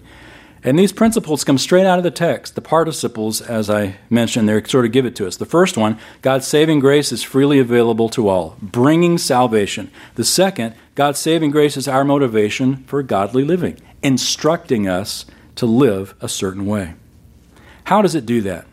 And 0.61 0.77
these 0.77 0.91
principles 0.91 1.45
come 1.45 1.57
straight 1.57 1.85
out 1.85 1.99
of 1.99 2.03
the 2.03 2.11
text. 2.11 2.55
The 2.55 2.61
participles, 2.61 3.39
as 3.39 3.69
I 3.69 3.95
mentioned, 4.09 4.49
they 4.49 4.61
sort 4.63 4.85
of 4.85 4.91
give 4.91 5.05
it 5.05 5.15
to 5.15 5.27
us. 5.27 5.37
The 5.37 5.45
first 5.45 5.77
one, 5.77 5.97
God's 6.21 6.47
saving 6.47 6.81
grace 6.81 7.13
is 7.13 7.23
freely 7.23 7.59
available 7.59 8.09
to 8.09 8.27
all, 8.27 8.57
bringing 8.61 9.17
salvation. 9.17 9.89
The 10.15 10.25
second, 10.25 10.75
God's 10.95 11.19
saving 11.19 11.51
grace 11.51 11.77
is 11.77 11.87
our 11.87 12.03
motivation 12.03 12.83
for 12.83 13.01
godly 13.03 13.43
living 13.43 13.79
instructing 14.01 14.87
us 14.87 15.25
to 15.55 15.65
live 15.65 16.15
a 16.21 16.29
certain 16.29 16.65
way. 16.65 16.93
How 17.85 18.01
does 18.01 18.15
it 18.15 18.25
do 18.25 18.41
that? 18.41 18.65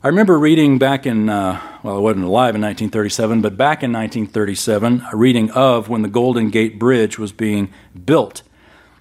I 0.00 0.06
remember 0.06 0.38
reading 0.38 0.78
back 0.78 1.06
in, 1.06 1.28
uh, 1.28 1.60
well, 1.82 1.96
I 1.96 1.98
wasn't 1.98 2.24
alive 2.24 2.54
in 2.54 2.60
1937, 2.60 3.40
but 3.40 3.56
back 3.56 3.82
in 3.82 3.90
1937, 3.92 5.04
a 5.12 5.16
reading 5.16 5.50
of 5.50 5.88
when 5.88 6.02
the 6.02 6.08
Golden 6.08 6.50
Gate 6.50 6.78
Bridge 6.78 7.18
was 7.18 7.32
being 7.32 7.72
built. 8.04 8.44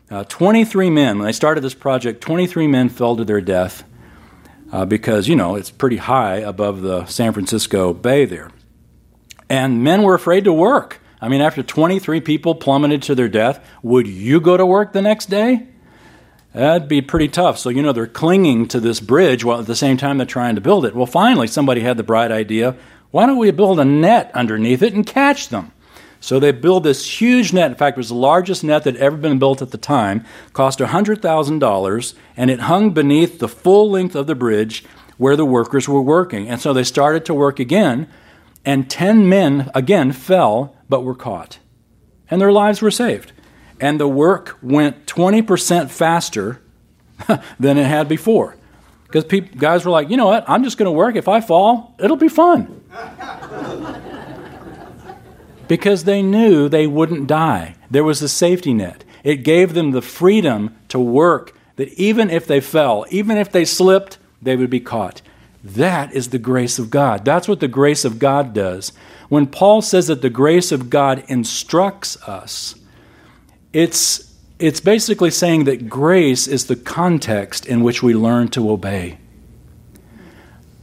Uh, 0.10 0.24
23 0.24 0.90
men, 0.90 1.20
when 1.20 1.28
they 1.28 1.34
started 1.34 1.64
this 1.64 1.76
project, 1.76 2.22
23 2.22 2.66
men 2.66 2.90
fell 2.90 3.16
to 3.16 3.24
their 3.24 3.42
death 3.42 3.84
uh, 4.72 4.86
because, 4.86 5.28
you 5.28 5.36
know, 5.36 5.54
it's 5.54 5.70
pretty 5.70 5.98
high 5.98 6.38
above 6.38 6.82
the 6.82 7.06
San 7.06 7.32
Francisco 7.32 7.94
Bay 7.94 8.26
there. 8.26 8.50
And 9.48 9.84
men 9.84 10.02
were 10.02 10.16
afraid 10.16 10.46
to 10.46 10.54
work. 10.54 11.00
I 11.22 11.30
mean, 11.30 11.42
after 11.42 11.62
23 11.62 12.22
people 12.22 12.56
plummeted 12.56 13.04
to 13.04 13.14
their 13.14 13.30
death, 13.30 13.64
would 13.84 14.08
you 14.08 14.42
go 14.42 14.58
to 14.58 14.66
work 14.66 14.94
the 14.94 15.04
next 15.04 15.28
day? 15.28 15.68
That'd 16.58 16.88
be 16.88 17.04
pretty 17.04 17.28
tough. 17.28 17.60
So, 17.60 17.70
you 17.70 17.84
know, 17.84 17.92
they're 17.92 18.08
clinging 18.08 18.68
to 18.70 18.80
this 18.80 19.00
bridge 19.00 19.44
while 19.44 19.60
at 19.60 19.68
the 19.68 19.76
same 19.76 19.96
time 19.96 20.18
they're 20.18 20.26
trying 20.26 20.56
to 20.56 20.62
build 20.62 20.86
it. 20.86 20.96
Well, 20.96 21.06
finally, 21.06 21.46
somebody 21.46 21.82
had 21.82 21.98
the 21.98 22.04
bright 22.04 22.32
idea 22.32 22.76
why 23.12 23.26
don't 23.26 23.38
we 23.38 23.52
build 23.52 23.80
a 23.80 23.86
net 23.86 24.32
underneath 24.34 24.82
it 24.82 24.94
and 24.94 25.06
catch 25.06 25.50
them? 25.50 25.72
So 26.20 26.40
they 26.40 26.52
build 26.52 26.84
this 26.84 27.22
huge 27.22 27.54
net. 27.54 27.72
In 27.72 27.78
fact, 27.78 27.96
it 27.96 28.00
was 28.00 28.10
the 28.10 28.16
largest 28.16 28.64
net 28.64 28.84
that 28.84 28.96
had 28.96 29.04
ever 29.04 29.16
been 29.16 29.40
built 29.40 29.62
at 29.62 29.70
the 29.70 29.78
time, 29.78 30.26
cost 30.52 30.80
$100,000, 30.80 32.14
and 32.36 32.50
it 32.50 32.60
hung 32.62 32.90
beneath 32.92 33.40
the 33.40 33.48
full 33.48 33.90
length 33.92 34.16
of 34.16 34.28
the 34.28 34.36
bridge 34.36 34.84
where 35.18 35.36
the 35.36 35.46
workers 35.46 35.88
were 35.88 36.02
working. 36.02 36.50
And 36.50 36.60
so 36.60 36.74
they 36.74 36.84
started 36.84 37.24
to 37.26 37.34
work 37.34 37.60
again, 37.60 38.10
and 38.66 38.90
10 38.90 39.30
men 39.30 39.70
again 39.76 40.12
fell 40.12 40.76
but 40.90 41.04
were 41.04 41.16
caught. 41.16 41.60
And 42.30 42.42
their 42.42 42.52
lives 42.52 42.82
were 42.82 42.92
saved. 42.92 43.32
And 43.80 44.00
the 44.00 44.08
work 44.08 44.58
went 44.62 45.06
20% 45.06 45.90
faster 45.90 46.62
than 47.60 47.78
it 47.78 47.86
had 47.86 48.08
before. 48.08 48.56
Because 49.10 49.24
guys 49.58 49.86
were 49.86 49.92
like, 49.92 50.10
you 50.10 50.18
know 50.18 50.28
what, 50.28 50.44
I'm 50.48 50.64
just 50.64 50.78
going 50.78 50.88
to 50.88 50.92
work. 50.92 51.16
If 51.16 51.28
I 51.28 51.42
fall, 51.42 51.96
it'll 52.00 52.18
be 52.18 52.28
fun. 52.28 52.84
because 55.68 56.04
they 56.04 56.22
knew 56.22 56.68
they 56.68 56.88
wouldn't 56.88 57.28
die. 57.28 57.76
There 57.90 58.04
was 58.04 58.22
a 58.22 58.30
safety 58.30 58.74
net. 58.74 59.04
It 59.24 59.38
gave 59.38 59.74
them 59.74 59.92
the 59.92 60.02
freedom 60.02 60.76
to 60.90 61.00
work 61.00 61.54
that 61.78 61.90
even 61.94 62.30
if 62.30 62.48
they 62.48 62.60
fell, 62.60 63.06
even 63.10 63.38
if 63.38 63.52
they 63.52 63.66
slipped, 63.66 64.18
they 64.42 64.56
would 64.56 64.70
be 64.70 64.80
caught. 64.80 65.22
That 65.64 66.14
is 66.14 66.30
the 66.30 66.40
grace 66.40 66.80
of 66.80 66.90
God. 66.90 67.26
That's 67.26 67.48
what 67.48 67.60
the 67.60 67.68
grace 67.68 68.06
of 68.06 68.20
God 68.20 68.54
does. 68.54 68.94
When 69.30 69.48
Paul 69.48 69.82
says 69.82 70.08
that 70.08 70.22
the 70.22 70.30
grace 70.30 70.72
of 70.72 70.90
God 70.90 71.24
instructs 71.28 72.22
us, 72.24 72.76
it's, 73.78 74.34
it's 74.58 74.80
basically 74.80 75.30
saying 75.30 75.66
that 75.66 75.88
grace 75.88 76.48
is 76.48 76.66
the 76.66 76.76
context 76.76 77.64
in 77.68 77.84
which 77.84 78.02
we 78.02 78.16
learn 78.16 78.48
to 78.48 78.72
obey. 78.72 79.20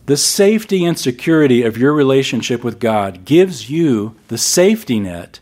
The 0.07 0.17
safety 0.17 0.85
and 0.85 0.97
security 0.97 1.65
of 1.65 1.77
your 1.77 1.93
relationship 1.93 2.63
with 2.63 2.79
God 2.79 3.25
gives 3.25 3.69
you 3.69 4.15
the 4.29 4.39
safety 4.39 5.01
net 5.01 5.41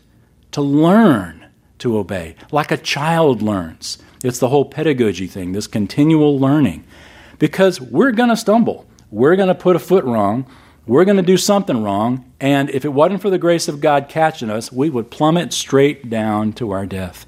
to 0.51 0.63
learn 0.63 1.45
to 1.77 1.95
obey, 1.95 2.35
like 2.51 2.71
a 2.71 2.77
child 2.77 3.43
learns. 3.43 3.99
It's 4.23 4.39
the 4.39 4.49
whole 4.49 4.65
pedagogy 4.65 5.27
thing, 5.27 5.51
this 5.51 5.67
continual 5.67 6.39
learning. 6.39 6.83
Because 7.37 7.79
we're 7.79 8.13
going 8.13 8.29
to 8.29 8.37
stumble, 8.37 8.87
we're 9.11 9.35
going 9.35 9.49
to 9.49 9.53
put 9.53 9.75
a 9.75 9.79
foot 9.79 10.05
wrong, 10.05 10.47
we're 10.87 11.05
going 11.05 11.17
to 11.17 11.23
do 11.23 11.37
something 11.37 11.83
wrong, 11.83 12.33
and 12.39 12.71
if 12.71 12.83
it 12.83 12.93
wasn't 12.93 13.21
for 13.21 13.29
the 13.29 13.37
grace 13.37 13.67
of 13.67 13.79
God 13.79 14.09
catching 14.09 14.49
us, 14.49 14.71
we 14.71 14.89
would 14.89 15.11
plummet 15.11 15.53
straight 15.53 16.09
down 16.09 16.51
to 16.53 16.71
our 16.71 16.87
death. 16.87 17.27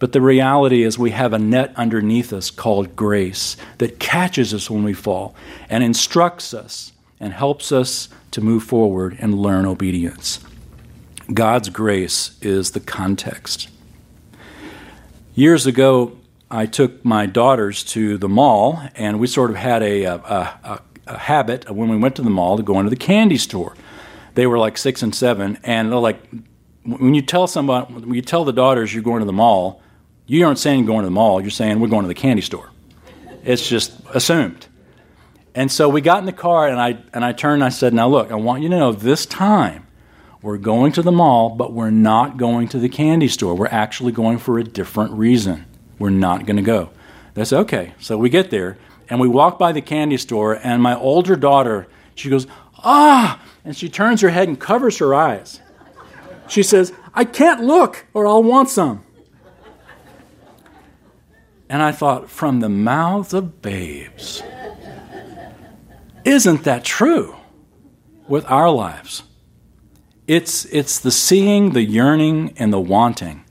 But 0.00 0.12
the 0.12 0.20
reality 0.22 0.82
is, 0.82 0.98
we 0.98 1.10
have 1.10 1.34
a 1.34 1.38
net 1.38 1.72
underneath 1.76 2.32
us 2.32 2.50
called 2.50 2.96
grace 2.96 3.56
that 3.78 4.00
catches 4.00 4.52
us 4.52 4.70
when 4.70 4.82
we 4.82 4.94
fall 4.94 5.34
and 5.68 5.84
instructs 5.84 6.52
us 6.52 6.92
and 7.20 7.34
helps 7.34 7.70
us 7.70 8.08
to 8.30 8.40
move 8.40 8.62
forward 8.64 9.16
and 9.20 9.38
learn 9.38 9.66
obedience. 9.66 10.40
God's 11.32 11.68
grace 11.68 12.36
is 12.40 12.70
the 12.70 12.80
context. 12.80 13.68
Years 15.34 15.66
ago, 15.66 16.16
I 16.50 16.64
took 16.64 17.04
my 17.04 17.26
daughters 17.26 17.84
to 17.84 18.16
the 18.16 18.28
mall, 18.28 18.82
and 18.94 19.20
we 19.20 19.26
sort 19.26 19.50
of 19.50 19.56
had 19.56 19.82
a, 19.82 20.04
a, 20.04 20.14
a, 20.14 20.80
a 21.06 21.18
habit 21.18 21.70
when 21.70 21.90
we 21.90 21.98
went 21.98 22.16
to 22.16 22.22
the 22.22 22.30
mall 22.30 22.56
to 22.56 22.62
go 22.62 22.80
into 22.80 22.90
the 22.90 22.96
candy 22.96 23.36
store. 23.36 23.76
They 24.34 24.46
were 24.46 24.58
like 24.58 24.78
six 24.78 25.02
and 25.02 25.14
seven, 25.14 25.58
and 25.62 25.92
they're 25.92 25.98
like, 25.98 26.20
when 26.84 27.14
you 27.14 27.22
tell 27.22 27.46
somebody, 27.46 27.92
when 27.92 28.14
you 28.14 28.22
tell 28.22 28.44
the 28.44 28.52
daughters 28.52 28.94
you're 28.94 29.02
going 29.02 29.20
to 29.20 29.26
the 29.26 29.32
mall, 29.32 29.82
you 30.38 30.46
aren't 30.46 30.58
saying 30.58 30.86
going 30.86 31.00
to 31.00 31.06
the 31.06 31.10
mall, 31.10 31.40
you're 31.40 31.50
saying 31.50 31.80
we're 31.80 31.88
going 31.88 32.02
to 32.02 32.08
the 32.08 32.14
candy 32.14 32.42
store. 32.42 32.70
It's 33.42 33.68
just 33.68 33.92
assumed. 34.14 34.66
And 35.56 35.72
so 35.72 35.88
we 35.88 36.00
got 36.00 36.20
in 36.20 36.26
the 36.26 36.32
car 36.32 36.68
and 36.68 36.80
I 36.80 36.98
and 37.12 37.24
I 37.24 37.32
turned 37.32 37.62
and 37.62 37.64
I 37.64 37.70
said, 37.70 37.92
Now 37.92 38.08
look, 38.08 38.30
I 38.30 38.36
want 38.36 38.62
you 38.62 38.68
to 38.68 38.78
know 38.78 38.92
this 38.92 39.26
time 39.26 39.88
we're 40.40 40.56
going 40.56 40.92
to 40.92 41.02
the 41.02 41.10
mall, 41.10 41.50
but 41.50 41.72
we're 41.72 41.90
not 41.90 42.36
going 42.36 42.68
to 42.68 42.78
the 42.78 42.88
candy 42.88 43.26
store. 43.26 43.56
We're 43.56 43.66
actually 43.66 44.12
going 44.12 44.38
for 44.38 44.58
a 44.58 44.64
different 44.64 45.12
reason. 45.14 45.66
We're 45.98 46.10
not 46.10 46.46
going 46.46 46.56
to 46.56 46.62
go. 46.62 46.90
They 47.34 47.44
said, 47.44 47.58
okay. 47.60 47.94
So 47.98 48.16
we 48.16 48.30
get 48.30 48.50
there 48.50 48.78
and 49.08 49.18
we 49.20 49.26
walk 49.26 49.58
by 49.58 49.72
the 49.72 49.82
candy 49.82 50.16
store, 50.16 50.54
and 50.62 50.80
my 50.80 50.96
older 50.96 51.34
daughter, 51.34 51.88
she 52.14 52.30
goes, 52.30 52.46
ah, 52.78 53.42
and 53.64 53.76
she 53.76 53.88
turns 53.88 54.20
her 54.20 54.28
head 54.28 54.46
and 54.46 54.58
covers 54.58 54.98
her 54.98 55.12
eyes. 55.12 55.60
She 56.48 56.62
says, 56.62 56.92
I 57.12 57.24
can't 57.24 57.64
look 57.64 58.06
or 58.14 58.28
I'll 58.28 58.44
want 58.44 58.68
some. 58.68 59.04
And 61.70 61.84
I 61.84 61.92
thought, 61.92 62.28
from 62.28 62.58
the 62.58 62.68
mouths 62.68 63.32
of 63.32 63.62
babes. 63.62 64.42
Isn't 66.24 66.64
that 66.64 66.82
true 66.82 67.36
with 68.26 68.44
our 68.50 68.68
lives? 68.68 69.22
It's, 70.26 70.64
it's 70.64 70.98
the 70.98 71.12
seeing, 71.12 71.70
the 71.70 71.84
yearning, 71.84 72.54
and 72.56 72.72
the 72.72 72.80
wanting. 72.80 73.44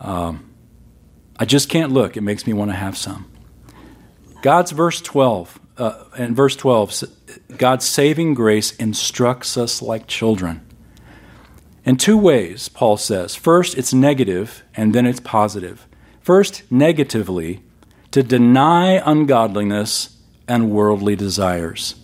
Um, 0.00 0.54
I 1.40 1.44
just 1.44 1.68
can't 1.68 1.90
look. 1.90 2.16
It 2.16 2.20
makes 2.20 2.46
me 2.46 2.52
want 2.52 2.70
to 2.70 2.76
have 2.76 2.96
some. 2.96 3.28
God's 4.40 4.70
verse 4.70 5.00
12, 5.00 5.58
uh, 5.76 6.04
and 6.16 6.36
verse 6.36 6.54
12, 6.54 7.02
God's 7.56 7.84
saving 7.84 8.34
grace 8.34 8.76
instructs 8.76 9.56
us 9.56 9.82
like 9.82 10.06
children. 10.06 10.64
In 11.84 11.96
two 11.96 12.16
ways, 12.16 12.68
Paul 12.68 12.96
says. 12.96 13.34
First, 13.34 13.76
it's 13.76 13.92
negative, 13.92 14.62
and 14.76 14.94
then 14.94 15.04
it's 15.04 15.18
positive. 15.18 15.87
First, 16.28 16.70
negatively, 16.70 17.60
to 18.10 18.22
deny 18.22 19.00
ungodliness 19.02 20.14
and 20.46 20.70
worldly 20.70 21.16
desires. 21.16 21.94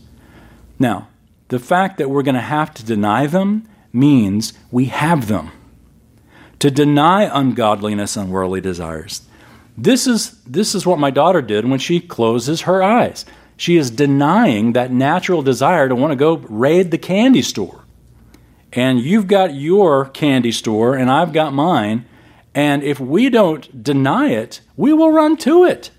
Now, 0.79 1.09
the 1.49 1.59
fact 1.59 1.99
that 1.99 2.09
we're 2.09 2.23
going 2.23 2.35
to 2.35 2.41
have 2.41 2.73
to 2.73 2.87
deny 2.87 3.27
them 3.27 3.69
means 3.93 4.55
we 4.71 4.87
have 4.87 5.29
them. 5.29 5.51
To 6.61 6.71
deny 6.71 7.25
ungodliness 7.25 8.17
and 8.17 8.31
worldly 8.31 8.63
desires. 8.63 9.21
This 9.77 10.07
is, 10.07 10.41
this 10.45 10.75
is 10.75 10.87
what 10.87 10.99
my 10.99 11.11
daughter 11.11 11.43
did 11.43 11.69
when 11.69 11.79
she 11.79 12.01
closes 12.01 12.63
her 12.63 12.83
eyes. 12.83 13.27
She 13.59 13.77
is 13.77 13.91
denying 13.91 14.73
that 14.73 14.91
natural 14.91 15.43
desire 15.43 15.87
to 15.87 15.95
want 15.95 16.13
to 16.13 16.17
go 16.17 16.39
raid 16.49 16.93
the 16.93 16.97
candy 16.97 17.43
store. 17.43 17.85
And 18.73 19.01
you've 19.01 19.27
got 19.27 19.55
your 19.55 20.07
candy 20.07 20.51
store, 20.51 20.95
and 20.95 21.11
I've 21.11 21.35
got 21.35 21.53
mine, 21.53 22.07
and 22.55 22.83
if 22.83 23.01
we 23.01 23.29
don't 23.29 23.83
deny 23.83 24.29
it, 24.29 24.61
we 24.77 24.93
will 24.93 25.11
run 25.11 25.37
to 25.38 25.64
it. 25.64 25.90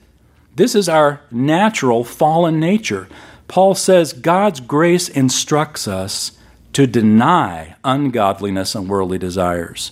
This 0.56 0.74
is 0.74 0.88
our 0.88 1.22
natural 1.30 2.04
fallen 2.04 2.60
nature. 2.60 3.10
Paul 3.48 3.76
says 3.76 4.14
God's 4.14 4.62
grace 4.62 5.10
instructs 5.10 5.88
us 5.88 6.38
to 6.74 6.88
deny 6.88 7.76
ungodliness 7.84 8.74
and 8.74 8.88
worldly 8.88 9.18
desires. 9.18 9.92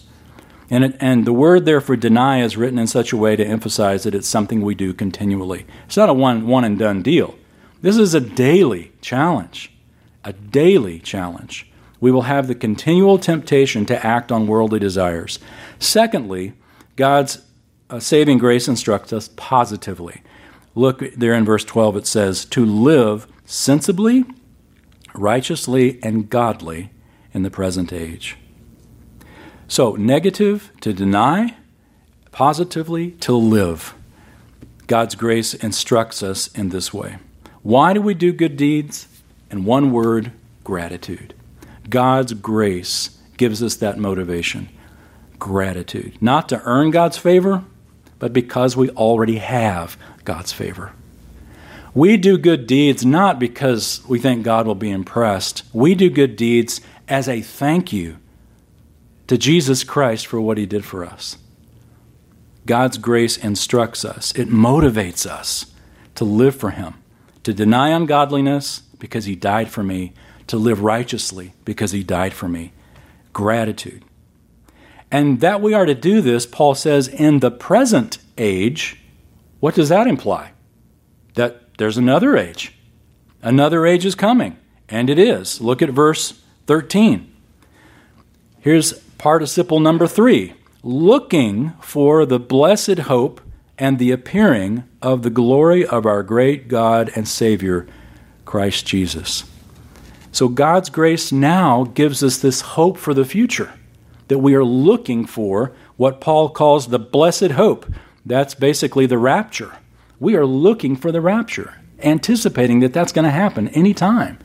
And, 0.70 0.86
it, 0.86 0.98
and 1.00 1.26
the 1.26 1.34
word 1.34 1.66
there 1.66 1.82
for 1.82 1.96
deny 1.96 2.42
is 2.42 2.58
written 2.58 2.80
in 2.80 2.88
such 2.88 3.12
a 3.12 3.18
way 3.18 3.36
to 3.36 3.46
emphasize 3.46 4.04
that 4.04 4.16
it's 4.16 4.28
something 4.28 4.62
we 4.62 4.74
do 4.74 4.94
continually. 4.94 5.66
It's 5.86 5.98
not 5.98 6.10
a 6.10 6.14
one, 6.14 6.48
one 6.48 6.64
and 6.64 6.80
done 6.80 7.02
deal. 7.02 7.36
This 7.82 7.98
is 7.98 8.14
a 8.14 8.22
daily 8.22 8.94
challenge. 9.02 9.72
A 10.24 10.32
daily 10.32 11.00
challenge 11.00 11.68
we 12.04 12.12
will 12.12 12.24
have 12.24 12.48
the 12.48 12.56
continual 12.56 13.18
temptation 13.18 13.86
to 13.86 14.06
act 14.06 14.30
on 14.30 14.46
worldly 14.46 14.78
desires. 14.78 15.40
Secondly, 15.84 16.54
God's 16.96 17.40
uh, 17.90 18.00
saving 18.00 18.38
grace 18.38 18.68
instructs 18.68 19.12
us 19.12 19.30
positively. 19.36 20.22
Look 20.76 21.00
there 21.16 21.34
in 21.34 21.46
verse 21.46 21.66
12, 21.66 21.98
it 21.98 22.08
says, 22.08 22.46
to 22.46 22.66
live 22.66 23.28
sensibly, 23.46 24.24
righteously, 25.14 26.00
and 26.02 26.30
godly 26.30 26.90
in 27.34 27.44
the 27.44 27.52
present 27.52 27.92
age. 27.92 28.38
So, 29.68 29.96
negative, 29.96 30.72
to 30.82 30.94
deny, 30.94 31.58
positively, 32.32 33.12
to 33.12 33.34
live. 33.36 33.94
God's 34.88 35.16
grace 35.16 35.54
instructs 35.54 36.24
us 36.24 36.48
in 36.48 36.70
this 36.70 36.94
way. 36.94 37.18
Why 37.62 37.94
do 37.94 38.02
we 38.02 38.14
do 38.14 38.32
good 38.32 38.58
deeds? 38.58 39.08
In 39.52 39.66
one 39.66 39.92
word, 39.92 40.32
gratitude. 40.64 41.34
God's 41.90 42.34
grace 42.34 43.18
gives 43.38 43.62
us 43.62 43.76
that 43.76 43.98
motivation 43.98 44.70
gratitude. 45.44 46.14
Not 46.22 46.48
to 46.50 46.62
earn 46.64 46.90
God's 46.90 47.18
favor, 47.18 47.66
but 48.18 48.32
because 48.32 48.78
we 48.78 48.90
already 48.92 49.40
have 49.40 49.98
God's 50.24 50.54
favor. 50.54 50.94
We 51.94 52.16
do 52.16 52.38
good 52.38 52.66
deeds 52.66 53.06
not 53.06 53.40
because 53.40 54.02
we 54.08 54.20
think 54.20 54.46
God 54.46 54.66
will 54.66 54.74
be 54.74 54.90
impressed. 54.90 55.64
We 55.74 55.96
do 55.96 56.10
good 56.10 56.38
deeds 56.38 56.80
as 57.10 57.28
a 57.28 57.42
thank 57.42 57.92
you 57.92 58.20
to 59.28 59.38
Jesus 59.38 59.84
Christ 59.84 60.28
for 60.28 60.40
what 60.40 60.58
he 60.58 60.66
did 60.66 60.86
for 60.86 61.04
us. 61.04 61.38
God's 62.66 62.98
grace 62.98 63.36
instructs 63.36 64.06
us, 64.06 64.32
it 64.36 64.48
motivates 64.48 65.26
us 65.26 65.66
to 66.16 66.24
live 66.24 66.56
for 66.56 66.70
him, 66.70 66.94
to 67.44 67.54
deny 67.54 67.90
ungodliness 67.90 68.80
because 68.98 69.26
he 69.26 69.36
died 69.36 69.70
for 69.70 69.84
me, 69.84 70.14
to 70.48 70.56
live 70.56 70.82
righteously 70.82 71.52
because 71.66 71.92
he 71.92 72.02
died 72.02 72.34
for 72.34 72.48
me. 72.48 72.72
Gratitude. 73.34 74.06
And 75.14 75.42
that 75.42 75.62
we 75.62 75.76
are 75.76 75.86
to 75.86 75.94
do 75.94 76.22
this, 76.22 76.48
Paul 76.48 76.74
says, 76.74 77.08
in 77.08 77.38
the 77.38 77.52
present 77.52 78.18
age. 78.36 78.98
What 79.60 79.76
does 79.76 79.90
that 79.90 80.08
imply? 80.08 80.54
That 81.36 81.78
there's 81.78 82.00
another 82.00 82.36
age. 82.36 82.74
Another 83.44 83.86
age 83.86 84.06
is 84.06 84.16
coming. 84.16 84.58
And 84.90 85.12
it 85.12 85.20
is. 85.20 85.62
Look 85.62 85.84
at 85.84 85.92
verse 85.92 86.42
13. 86.66 87.32
Here's 88.60 88.94
participle 89.20 89.80
number 89.80 90.08
three 90.08 90.56
looking 90.82 91.74
for 91.80 92.26
the 92.26 92.40
blessed 92.40 93.00
hope 93.00 93.40
and 93.78 94.00
the 94.00 94.10
appearing 94.10 94.84
of 95.00 95.22
the 95.22 95.30
glory 95.30 95.86
of 95.86 96.08
our 96.08 96.24
great 96.24 96.68
God 96.68 97.12
and 97.16 97.28
Savior, 97.28 97.86
Christ 98.46 98.88
Jesus. 98.88 99.44
So, 100.32 100.48
God's 100.48 100.90
grace 100.90 101.32
now 101.32 101.84
gives 101.84 102.24
us 102.24 102.40
this 102.40 102.62
hope 102.62 102.98
for 102.98 103.14
the 103.14 103.26
future 103.26 103.74
that 104.28 104.40
we 104.40 104.56
are 104.56 104.64
looking 104.64 105.26
for 105.26 105.74
what 105.98 106.22
Paul 106.22 106.50
calls 106.50 106.88
the 106.88 107.00
blessed 107.00 107.52
hope. 107.52 107.86
That's 108.26 108.56
basically 108.56 109.06
the 109.06 109.18
rapture. 109.18 109.78
We 110.20 110.36
are 110.36 110.46
looking 110.46 110.96
for 110.96 111.12
the 111.12 111.22
rapture, 111.22 111.76
anticipating 112.00 112.80
that 112.80 112.94
that's 112.94 113.12
going 113.12 113.26
to 113.26 113.32
happen 113.32 113.68
anytime. 113.70 114.40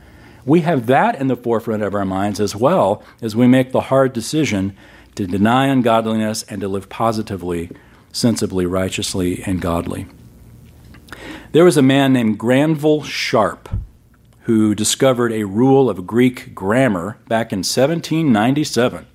We 0.45 0.61
have 0.61 0.87
that 0.87 1.19
in 1.19 1.27
the 1.27 1.35
forefront 1.35 1.83
of 1.83 1.93
our 1.93 2.05
minds 2.05 2.39
as 2.39 2.55
well 2.55 3.03
as 3.21 3.35
we 3.35 3.47
make 3.47 3.71
the 3.71 3.81
hard 3.81 4.13
decision 4.13 4.75
to 5.15 5.27
deny 5.27 5.67
ungodliness 5.67 6.43
and 6.43 6.61
to 6.61 6.67
live 6.67 6.89
positively, 6.89 7.69
sensibly, 8.11 8.65
righteously, 8.65 9.43
and 9.43 9.61
godly. 9.61 10.07
There 11.51 11.65
was 11.65 11.77
a 11.77 11.81
man 11.81 12.13
named 12.13 12.37
Granville 12.37 13.03
Sharp 13.03 13.69
who 14.41 14.73
discovered 14.73 15.31
a 15.31 15.43
rule 15.43 15.89
of 15.89 16.07
Greek 16.07 16.55
grammar 16.55 17.17
back 17.27 17.51
in 17.51 17.59
1797. 17.59 19.05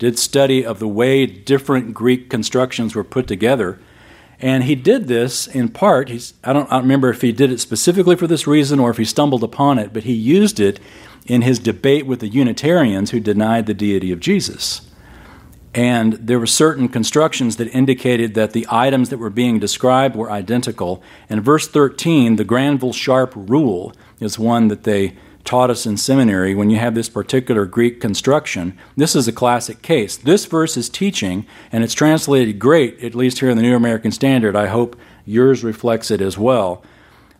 Did 0.00 0.18
study 0.18 0.64
of 0.64 0.78
the 0.78 0.88
way 0.88 1.26
different 1.26 1.92
Greek 1.92 2.30
constructions 2.30 2.94
were 2.94 3.04
put 3.04 3.28
together. 3.28 3.78
And 4.40 4.64
he 4.64 4.74
did 4.74 5.08
this 5.08 5.46
in 5.46 5.68
part. 5.68 6.08
He's, 6.08 6.32
I, 6.42 6.54
don't, 6.54 6.66
I 6.68 6.76
don't 6.76 6.84
remember 6.84 7.10
if 7.10 7.20
he 7.20 7.32
did 7.32 7.52
it 7.52 7.60
specifically 7.60 8.16
for 8.16 8.26
this 8.26 8.46
reason 8.46 8.80
or 8.80 8.88
if 8.88 8.96
he 8.96 9.04
stumbled 9.04 9.44
upon 9.44 9.78
it, 9.78 9.92
but 9.92 10.04
he 10.04 10.14
used 10.14 10.58
it 10.58 10.80
in 11.26 11.42
his 11.42 11.58
debate 11.58 12.06
with 12.06 12.20
the 12.20 12.28
Unitarians 12.28 13.10
who 13.10 13.20
denied 13.20 13.66
the 13.66 13.74
deity 13.74 14.10
of 14.10 14.20
Jesus. 14.20 14.80
And 15.74 16.14
there 16.14 16.38
were 16.38 16.46
certain 16.46 16.88
constructions 16.88 17.56
that 17.56 17.68
indicated 17.68 18.32
that 18.34 18.52
the 18.52 18.66
items 18.70 19.10
that 19.10 19.18
were 19.18 19.28
being 19.28 19.58
described 19.58 20.16
were 20.16 20.30
identical. 20.30 21.02
And 21.28 21.44
verse 21.44 21.68
13, 21.68 22.36
the 22.36 22.44
Granville 22.44 22.94
Sharp 22.94 23.34
rule, 23.36 23.92
is 24.18 24.38
one 24.38 24.68
that 24.68 24.84
they 24.84 25.18
taught 25.44 25.70
us 25.70 25.86
in 25.86 25.96
seminary. 25.96 26.54
When 26.54 26.70
you 26.70 26.78
have 26.78 26.94
this 26.94 27.08
particular 27.08 27.66
Greek 27.66 28.00
construction, 28.00 28.78
this 28.96 29.16
is 29.16 29.26
a 29.26 29.32
classic 29.32 29.82
case. 29.82 30.16
This 30.16 30.46
verse 30.46 30.76
is 30.76 30.88
teaching, 30.88 31.46
and 31.72 31.82
it's 31.82 31.94
translated 31.94 32.58
great, 32.58 33.02
at 33.02 33.14
least 33.14 33.40
here 33.40 33.50
in 33.50 33.56
the 33.56 33.62
New 33.62 33.76
American 33.76 34.12
Standard. 34.12 34.56
I 34.56 34.66
hope 34.66 34.98
yours 35.24 35.64
reflects 35.64 36.10
it 36.10 36.20
as 36.20 36.38
well. 36.38 36.82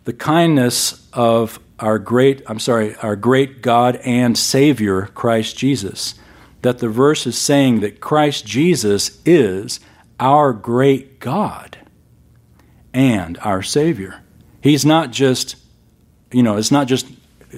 The 0.03 0.13
kindness 0.13 1.07
of 1.13 1.59
our 1.79 1.99
great, 1.99 2.41
I'm 2.47 2.59
sorry, 2.59 2.95
our 2.97 3.15
great 3.15 3.61
God 3.61 3.97
and 3.97 4.37
Savior, 4.37 5.07
Christ 5.07 5.57
Jesus 5.57 6.15
that 6.61 6.79
the 6.79 6.89
verse 6.89 7.25
is 7.25 7.37
saying 7.37 7.79
that 7.81 7.99
Christ 7.99 8.45
Jesus 8.45 9.19
is 9.25 9.79
our 10.19 10.53
great 10.53 11.19
God 11.19 11.77
and 12.93 13.37
our 13.39 13.63
Savior. 13.63 14.21
He's 14.61 14.85
not 14.85 15.11
just, 15.11 15.55
you 16.31 16.43
know, 16.43 16.57
it's 16.57 16.71
not 16.71 16.87
just 16.87 17.07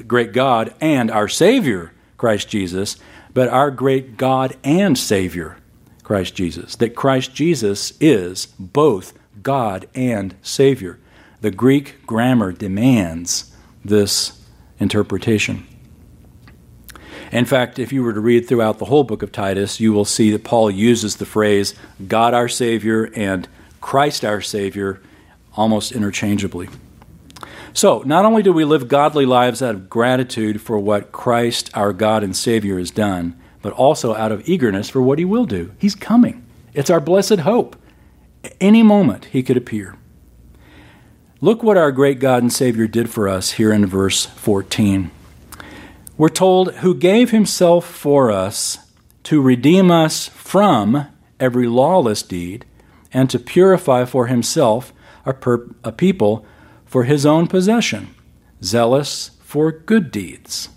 great 0.01 0.33
God 0.33 0.73
and 0.81 1.11
our 1.11 1.27
Savior, 1.27 1.91
Christ 2.17 2.49
Jesus, 2.49 2.97
but 3.33 3.49
our 3.49 3.71
great 3.71 4.17
God 4.17 4.55
and 4.63 4.97
Savior, 4.97 5.57
Christ 6.03 6.35
Jesus. 6.35 6.75
That 6.75 6.95
Christ 6.95 7.33
Jesus 7.33 7.93
is 7.99 8.47
both 8.59 9.13
God 9.41 9.87
and 9.93 10.35
Savior. 10.41 10.99
The 11.41 11.51
Greek 11.51 12.05
grammar 12.05 12.51
demands 12.51 13.55
this 13.83 14.39
interpretation. 14.79 15.67
In 17.31 17.45
fact, 17.45 17.79
if 17.79 17.91
you 17.91 18.03
were 18.03 18.13
to 18.13 18.19
read 18.19 18.47
throughout 18.47 18.77
the 18.77 18.85
whole 18.85 19.03
book 19.03 19.23
of 19.23 19.31
Titus, 19.31 19.79
you 19.79 19.91
will 19.91 20.05
see 20.05 20.29
that 20.31 20.43
Paul 20.43 20.69
uses 20.69 21.15
the 21.15 21.25
phrase 21.25 21.73
God 22.07 22.33
our 22.35 22.47
Savior 22.47 23.05
and 23.15 23.47
Christ 23.81 24.23
our 24.23 24.39
Savior 24.39 25.01
almost 25.55 25.91
interchangeably. 25.91 26.69
So, 27.73 28.03
not 28.05 28.23
only 28.23 28.43
do 28.43 28.53
we 28.53 28.65
live 28.65 28.87
godly 28.87 29.25
lives 29.25 29.61
out 29.61 29.73
of 29.73 29.89
gratitude 29.89 30.61
for 30.61 30.77
what 30.77 31.11
Christ, 31.11 31.71
our 31.73 31.91
God 31.91 32.23
and 32.23 32.35
Savior, 32.35 32.77
has 32.77 32.91
done, 32.91 33.35
but 33.63 33.73
also 33.73 34.13
out 34.13 34.31
of 34.31 34.47
eagerness 34.47 34.89
for 34.89 35.01
what 35.01 35.17
He 35.17 35.25
will 35.25 35.45
do. 35.45 35.71
He's 35.79 35.95
coming. 35.95 36.45
It's 36.73 36.91
our 36.91 36.99
blessed 36.99 37.39
hope. 37.39 37.75
Any 38.61 38.83
moment 38.83 39.25
He 39.25 39.41
could 39.41 39.57
appear. 39.57 39.97
Look 41.41 41.63
what 41.63 41.75
our 41.75 41.91
great 41.91 42.19
God 42.19 42.43
and 42.43 42.53
Savior 42.53 42.87
did 42.87 43.09
for 43.09 43.27
us 43.27 43.53
here 43.53 43.73
in 43.73 43.85
verse 43.85 44.27
14. 44.27 45.11
We're 46.15 46.29
told, 46.29 46.75
who 46.75 46.93
gave 46.93 47.31
himself 47.31 47.85
for 47.85 48.31
us 48.31 48.77
to 49.23 49.41
redeem 49.41 49.89
us 49.89 50.27
from 50.29 51.07
every 51.39 51.67
lawless 51.67 52.21
deed 52.21 52.65
and 53.11 53.29
to 53.29 53.39
purify 53.39 54.05
for 54.05 54.27
himself 54.27 54.93
a, 55.25 55.33
per- 55.33 55.69
a 55.83 55.91
people 55.91 56.45
for 56.93 57.05
his 57.05 57.25
own 57.25 57.47
possession, 57.47 58.13
zealous 58.61 59.31
for 59.41 59.71
good 59.71 60.11
deeds. 60.11 60.69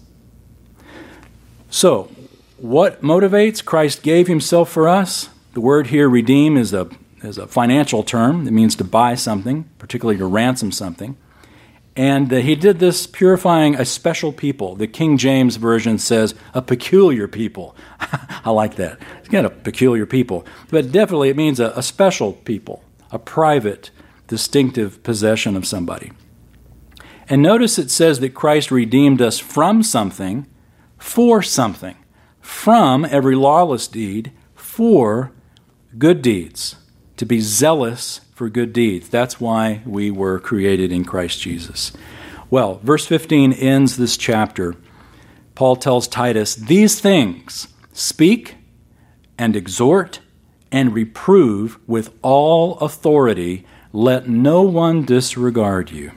So, 1.68 2.11
what 2.57 3.02
motivates? 3.02 3.62
Christ 3.62 4.02
gave 4.02 4.26
himself 4.26 4.70
for 4.70 4.88
us. 4.88 5.29
The 5.52 5.61
word 5.61 5.88
here, 5.88 6.09
redeem, 6.09 6.57
is 6.57 6.72
a, 6.72 6.88
is 7.20 7.37
a 7.37 7.46
financial 7.46 8.02
term. 8.02 8.48
It 8.48 8.52
means 8.52 8.74
to 8.76 8.85
buy 8.85 9.14
something, 9.14 9.68
particularly 9.76 10.16
to 10.16 10.24
ransom 10.24 10.72
something. 10.72 11.18
And 11.94 12.33
he 12.33 12.55
did 12.55 12.79
this 12.79 13.07
purifying 13.07 13.74
a 13.74 13.85
special 13.85 14.33
people. 14.33 14.74
The 14.74 14.87
King 14.87 15.18
James 15.18 15.57
Version 15.57 15.98
says 15.98 16.35
a 16.55 16.62
peculiar 16.62 17.29
people. 17.29 17.76
I 18.42 18.52
like 18.52 18.76
that. 18.76 18.98
It's 19.18 19.29
kind 19.29 19.44
of 19.44 19.52
a 19.52 19.57
peculiar 19.57 20.07
people. 20.07 20.46
But 20.70 20.92
definitely 20.92 21.29
it 21.29 21.37
means 21.37 21.61
a, 21.61 21.72
a 21.76 21.83
special 21.83 22.33
people, 22.33 22.83
a 23.11 23.18
private, 23.18 23.90
distinctive 24.26 25.02
possession 25.02 25.56
of 25.56 25.66
somebody. 25.66 26.12
And 27.28 27.42
notice 27.42 27.78
it 27.78 27.90
says 27.90 28.20
that 28.20 28.34
Christ 28.34 28.70
redeemed 28.70 29.20
us 29.20 29.38
from 29.38 29.82
something 29.82 30.46
for 30.98 31.42
something, 31.42 31.96
from 32.40 33.04
every 33.04 33.36
lawless 33.36 33.86
deed 33.86 34.32
for 34.54 35.32
good 35.98 36.22
deeds, 36.22 36.76
to 37.16 37.26
be 37.26 37.40
zealous 37.40 38.20
for 38.34 38.48
good 38.48 38.72
deeds. 38.72 39.08
That's 39.08 39.40
why 39.40 39.82
we 39.86 40.10
were 40.10 40.38
created 40.38 40.92
in 40.92 41.04
Christ 41.04 41.40
Jesus. 41.40 41.92
Well, 42.50 42.80
verse 42.82 43.06
15 43.06 43.52
ends 43.54 43.96
this 43.96 44.16
chapter. 44.16 44.74
Paul 45.54 45.76
tells 45.76 46.06
Titus, 46.06 46.54
These 46.54 47.00
things 47.00 47.68
speak 47.92 48.56
and 49.38 49.56
exhort 49.56 50.20
and 50.70 50.92
reprove 50.92 51.78
with 51.86 52.12
all 52.22 52.78
authority. 52.78 53.64
Let 53.96 54.28
no 54.28 54.61
one 54.61 55.06
disregard 55.06 55.90
you. 55.90 56.12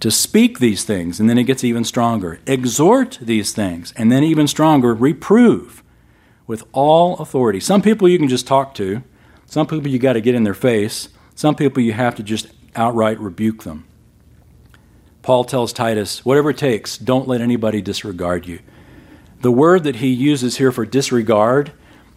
To 0.00 0.10
speak 0.10 0.60
these 0.60 0.82
things, 0.82 1.20
and 1.20 1.28
then 1.28 1.36
it 1.36 1.44
gets 1.44 1.62
even 1.62 1.84
stronger. 1.84 2.40
Exhort 2.46 3.18
these 3.20 3.52
things, 3.52 3.92
and 3.98 4.10
then 4.10 4.24
even 4.24 4.48
stronger, 4.48 4.94
reprove 4.94 5.82
with 6.46 6.64
all 6.72 7.18
authority. 7.18 7.60
Some 7.60 7.82
people 7.82 8.08
you 8.08 8.18
can 8.18 8.28
just 8.28 8.46
talk 8.46 8.74
to, 8.76 9.02
some 9.44 9.66
people 9.66 9.88
you 9.88 9.98
got 9.98 10.14
to 10.14 10.22
get 10.22 10.34
in 10.34 10.44
their 10.44 10.54
face. 10.54 11.10
Some 11.34 11.54
people 11.54 11.82
you 11.82 11.92
have 11.92 12.14
to 12.14 12.22
just 12.22 12.46
outright 12.74 13.20
rebuke 13.20 13.64
them. 13.64 13.84
Paul 15.20 15.44
tells 15.44 15.74
Titus, 15.74 16.24
whatever 16.24 16.48
it 16.48 16.56
takes, 16.56 16.96
don't 16.96 17.28
let 17.28 17.42
anybody 17.42 17.82
disregard 17.82 18.46
you. 18.46 18.60
The 19.42 19.52
word 19.52 19.84
that 19.84 19.96
he 19.96 20.08
uses 20.08 20.56
here 20.56 20.72
for 20.72 20.86
disregard 20.86 21.72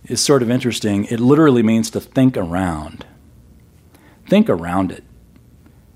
is 0.05 0.21
sort 0.21 0.41
of 0.41 0.49
interesting. 0.49 1.03
It 1.05 1.19
literally 1.19 1.63
means 1.63 1.89
to 1.89 1.99
think 1.99 2.37
around. 2.37 3.05
Think 4.27 4.49
around 4.49 4.91
it. 4.91 5.03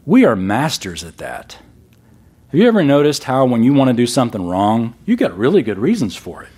We 0.05 0.25
are 0.25 0.35
masters 0.35 1.03
at 1.03 1.17
that. 1.17 1.57
Have 2.51 2.59
you 2.59 2.67
ever 2.67 2.83
noticed 2.83 3.25
how 3.25 3.45
when 3.45 3.63
you 3.63 3.73
want 3.73 3.89
to 3.89 3.93
do 3.93 4.07
something 4.07 4.47
wrong, 4.47 4.95
you 5.05 5.15
got 5.15 5.37
really 5.37 5.61
good 5.61 5.77
reasons 5.77 6.15
for 6.15 6.43
it? 6.43 6.49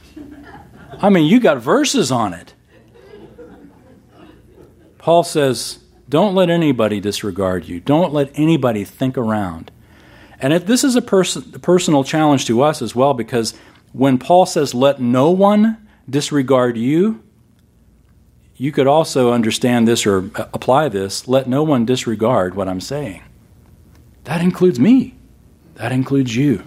I 1.02 1.10
mean, 1.10 1.26
you 1.26 1.40
got 1.40 1.58
verses 1.58 2.12
on 2.12 2.34
it. 2.34 2.54
Paul 4.98 5.24
says, 5.24 5.80
don't 6.08 6.36
let 6.36 6.50
anybody 6.50 7.00
disregard 7.00 7.66
you. 7.66 7.80
Don't 7.80 8.14
let 8.14 8.32
anybody 8.36 8.84
think 8.84 9.18
around. 9.18 9.72
And 10.40 10.54
it, 10.54 10.68
this 10.68 10.84
is 10.84 10.96
a, 10.96 11.02
pers- 11.02 11.36
a 11.36 11.60
personal 11.60 12.04
challenge 12.04 12.46
to 12.46 12.62
us 12.62 12.82
as 12.82 12.96
well 12.96 13.14
because 13.14 13.54
when 13.94 14.18
Paul 14.18 14.46
says, 14.46 14.74
let 14.74 15.02
no 15.02 15.32
one 15.32 15.88
disregard 16.10 16.78
you, 16.78 17.24
you 18.62 18.72
could 18.72 18.86
also 18.86 19.32
understand 19.32 19.88
this 19.88 20.06
or 20.06 20.18
apply 20.54 20.88
this 20.88 21.28
let 21.28 21.48
no 21.48 21.64
one 21.64 21.84
disregard 21.84 22.54
what 22.54 22.68
I'm 22.68 22.80
saying. 22.80 23.24
That 24.26 24.40
includes 24.40 24.80
me, 24.80 25.16
that 25.74 25.92
includes 25.92 26.36
you. 26.36 26.64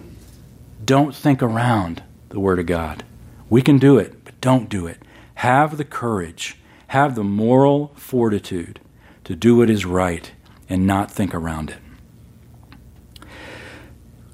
Don't 0.83 1.15
think 1.15 1.41
around 1.41 2.03
the 2.27 2.39
Word 2.41 2.59
of 2.59 2.65
God. 2.65 3.05
We 3.49 3.61
can 3.61 3.77
do 3.77 3.97
it, 3.97 4.25
but 4.25 4.41
don't 4.41 4.67
do 4.67 4.87
it. 4.87 5.03
Have 5.35 5.77
the 5.77 5.85
courage 5.85 6.57
have 6.87 7.15
the 7.15 7.23
moral 7.23 7.93
fortitude 7.95 8.81
to 9.23 9.33
do 9.33 9.55
what 9.55 9.69
is 9.69 9.85
right 9.85 10.33
and 10.67 10.85
not 10.85 11.09
think 11.09 11.33
around 11.33 11.69
it. 11.69 13.27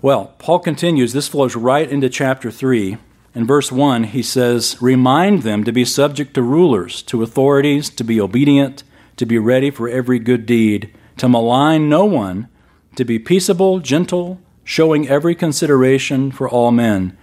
Well, 0.02 0.34
Paul 0.40 0.58
continues. 0.58 1.14
This 1.14 1.28
flows 1.28 1.56
right 1.56 1.88
into 1.88 2.10
chapter 2.10 2.50
3. 2.50 2.98
In 3.34 3.48
verse 3.48 3.72
1, 3.72 4.06
he 4.06 4.22
says, 4.22 4.82
Remind 4.82 5.44
them 5.44 5.64
to 5.64 5.72
be 5.72 5.86
subject 5.86 6.34
to 6.34 6.42
rulers, 6.42 7.02
to 7.04 7.24
authorities, 7.24 7.90
to 7.92 8.04
be 8.04 8.20
obedient, 8.20 8.84
to 9.16 9.26
be 9.26 9.38
ready 9.38 9.72
for 9.72 9.88
every 9.88 10.20
good 10.20 10.46
deed, 10.46 10.94
to 11.18 11.30
malign 11.30 11.88
no 11.88 12.04
one, 12.04 12.50
to 12.96 13.06
be 13.06 13.20
peaceable, 13.20 13.80
gentle, 13.80 14.40
showing 14.66 15.08
every 15.08 15.34
consideration 15.34 16.32
for 16.32 16.50
all 16.50 16.72
men. 16.72 17.18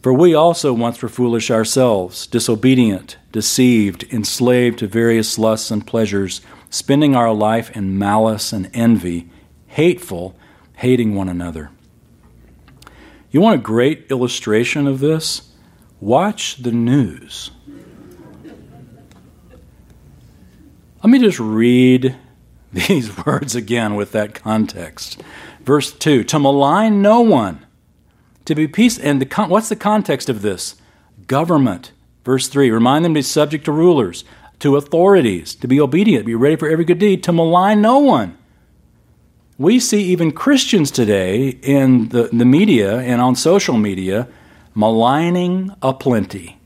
For 0.00 0.12
we 0.12 0.34
also 0.34 0.72
once 0.72 1.02
were 1.02 1.08
foolish 1.08 1.50
ourselves, 1.50 2.28
disobedient, 2.28 3.16
deceived, 3.32 4.04
enslaved 4.12 4.78
to 4.78 4.86
various 4.86 5.38
lusts 5.38 5.72
and 5.72 5.84
pleasures, 5.84 6.40
spending 6.70 7.16
our 7.16 7.32
life 7.32 7.76
in 7.76 7.98
malice 7.98 8.52
and 8.52 8.70
envy, 8.72 9.28
hateful, 9.66 10.36
hating 10.76 11.16
one 11.16 11.28
another. 11.28 11.70
You 13.30 13.40
want 13.40 13.60
a 13.60 13.62
great 13.62 14.06
illustration 14.10 14.86
of 14.86 15.00
this? 15.00 15.52
Watch 16.00 16.56
the 16.62 16.72
news. 16.72 17.50
Let 21.02 21.10
me 21.10 21.18
just 21.18 21.38
read 21.38 22.16
these 22.72 23.24
words 23.24 23.54
again 23.54 23.94
with 23.94 24.12
that 24.12 24.34
context. 24.34 25.22
Verse 25.60 25.92
2 25.92 26.24
To 26.24 26.38
malign 26.38 27.02
no 27.02 27.20
one, 27.20 27.64
to 28.44 28.54
be 28.54 28.68
peace. 28.68 28.98
And 28.98 29.20
the, 29.20 29.46
what's 29.46 29.68
the 29.68 29.76
context 29.76 30.28
of 30.28 30.42
this? 30.42 30.76
Government. 31.26 31.92
Verse 32.24 32.48
3 32.48 32.70
Remind 32.70 33.04
them 33.04 33.14
to 33.14 33.18
be 33.18 33.22
subject 33.22 33.64
to 33.66 33.72
rulers, 33.72 34.24
to 34.60 34.76
authorities, 34.76 35.54
to 35.56 35.68
be 35.68 35.80
obedient, 35.80 36.26
be 36.26 36.34
ready 36.34 36.56
for 36.56 36.68
every 36.68 36.84
good 36.84 36.98
deed, 36.98 37.22
to 37.24 37.32
malign 37.32 37.80
no 37.80 37.98
one. 37.98 38.36
We 39.58 39.80
see 39.80 40.02
even 40.04 40.32
Christians 40.32 40.90
today 40.90 41.48
in 41.48 42.10
the, 42.10 42.24
the 42.24 42.44
media 42.44 42.98
and 42.98 43.22
on 43.22 43.34
social 43.36 43.76
media 43.78 44.28
maligning 44.74 45.74
aplenty. 45.80 46.58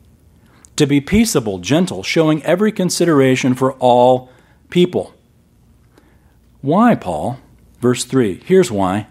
To 0.75 0.87
be 0.87 1.01
peaceable, 1.01 1.59
gentle, 1.59 2.03
showing 2.03 2.43
every 2.43 2.73
consideration 2.73 3.55
for 3.55 3.75
all 3.75 4.31
people. 4.71 5.15
Why, 6.63 6.97
Paul? 6.97 7.39
Verse 7.81 8.05
3. 8.05 8.43
Here's 8.45 8.73
why. 8.73 9.07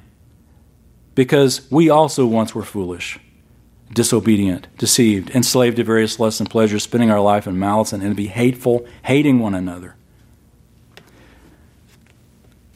Because 1.15 1.69
we 1.71 1.89
also 1.89 2.25
once 2.25 2.53
were 2.53 2.63
foolish, 2.63 3.19
disobedient, 3.93 4.67
deceived, 4.77 5.29
enslaved 5.31 5.77
to 5.77 5.83
various 5.83 6.19
lusts 6.19 6.39
and 6.39 6.49
pleasures, 6.49 6.83
spending 6.83 7.11
our 7.11 7.21
life 7.21 7.47
in 7.47 7.57
malice 7.57 7.93
and 7.93 8.03
envy, 8.03 8.27
hateful, 8.27 8.85
hating 9.03 9.39
one 9.39 9.55
another. 9.55 9.95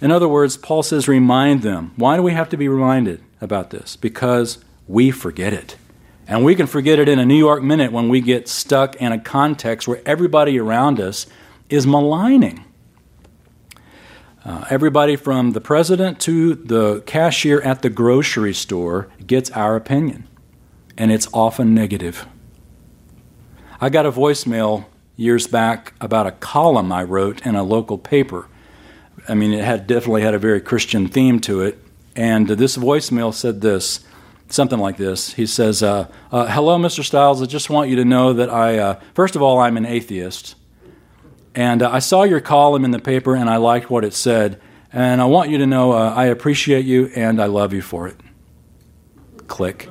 In 0.04 0.12
other 0.12 0.28
words, 0.28 0.58
Paul 0.58 0.84
says, 0.84 1.08
remind 1.08 1.62
them. 1.62 1.94
Why 1.96 2.18
do 2.18 2.24
we 2.24 2.34
have 2.34 2.50
to 2.50 2.58
be 2.58 2.68
reminded 2.68 3.24
about 3.40 3.70
this? 3.70 3.96
Because 3.96 4.62
we 4.86 5.12
forget 5.12 5.54
it. 5.54 5.78
And 6.28 6.44
we 6.44 6.56
can 6.56 6.68
forget 6.68 7.00
it 7.00 7.08
in 7.08 7.20
a 7.20 7.26
New 7.26 7.38
York 7.38 7.64
minute 7.64 7.94
when 7.94 8.10
we 8.10 8.20
get 8.20 8.50
stuck 8.50 8.98
in 8.98 9.14
a 9.14 9.18
context 9.18 9.88
where 9.88 10.02
everybody 10.06 10.60
around 10.60 11.00
us 11.00 11.26
is 11.70 11.88
maligning. 11.88 12.66
Uh, 14.44 14.66
everybody 14.70 15.16
from 15.16 15.52
the 15.52 15.62
president 15.62 16.20
to 16.20 16.56
the 16.56 17.02
cashier 17.06 17.62
at 17.62 17.82
the 17.82 17.90
grocery 17.90 18.54
store 18.54 19.10
gets 19.26 19.52
our 19.52 19.78
opinion, 19.78 20.28
and 20.98 21.14
it's 21.14 21.30
often 21.32 21.74
negative. 21.74 22.28
I 23.80 23.88
got 23.88 24.06
a 24.06 24.12
voicemail 24.12 24.84
years 25.16 25.48
back 25.48 25.94
about 26.02 26.28
a 26.28 26.32
column 26.32 26.92
I 26.92 27.04
wrote 27.04 27.46
in 27.46 27.56
a 27.56 27.64
local 27.64 27.98
paper. 27.98 28.50
I 29.28 29.36
mean, 29.36 29.54
it 29.54 29.64
had 29.64 29.88
definitely 29.88 30.22
had 30.22 30.34
a 30.34 30.40
very 30.40 30.62
Christian 30.62 31.08
theme 31.08 31.40
to 31.42 31.62
it. 31.62 31.80
And 32.16 32.48
this 32.48 32.78
voicemail 32.78 33.34
said 33.34 33.62
this 33.62 34.02
something 34.50 34.80
like 34.80 34.98
this. 34.98 35.34
He 35.34 35.46
says, 35.46 35.82
uh, 35.82 36.08
uh, 36.32 36.48
Hello, 36.48 36.78
Mr. 36.78 37.04
Stiles. 37.04 37.42
I 37.42 37.46
just 37.46 37.70
want 37.70 37.90
you 37.90 37.96
to 37.98 38.06
know 38.06 38.34
that 38.34 38.50
I, 38.50 38.78
uh, 38.78 39.00
first 39.14 39.36
of 39.36 39.42
all, 39.42 39.60
I'm 39.60 39.78
an 39.78 39.86
atheist. 39.86 40.56
And 41.56 41.82
uh, 41.82 41.92
I 41.92 42.00
saw 42.00 42.24
your 42.24 42.40
column 42.40 42.86
in 42.86 42.92
the 42.92 43.00
paper 43.00 43.36
and 43.36 43.50
I 43.50 43.58
liked 43.58 43.90
what 43.90 44.04
it 44.04 44.14
said. 44.14 44.62
And 44.92 45.22
I 45.22 45.26
want 45.26 45.50
you 45.50 45.58
to 45.60 45.66
know 45.66 45.94
uh, 45.94 46.14
I 46.16 46.26
appreciate 46.26 46.86
you 46.86 47.08
and 47.16 47.42
I 47.42 47.46
love 47.46 47.74
you 47.74 47.82
for 47.82 48.08
it. 48.08 48.18
Click. 49.48 49.90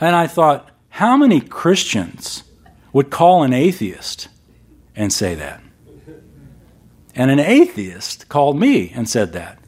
And 0.00 0.16
I 0.16 0.26
thought, 0.26 0.68
how 0.88 1.16
many 1.16 1.40
Christians 1.40 2.44
would 2.92 3.08
call 3.08 3.44
an 3.44 3.52
atheist 3.52 4.28
and 4.94 5.12
say 5.12 5.34
that? 5.36 5.61
And 7.14 7.30
an 7.30 7.40
atheist 7.40 8.28
called 8.28 8.58
me 8.58 8.90
and 8.94 9.08
said 9.08 9.32
that. 9.32 9.58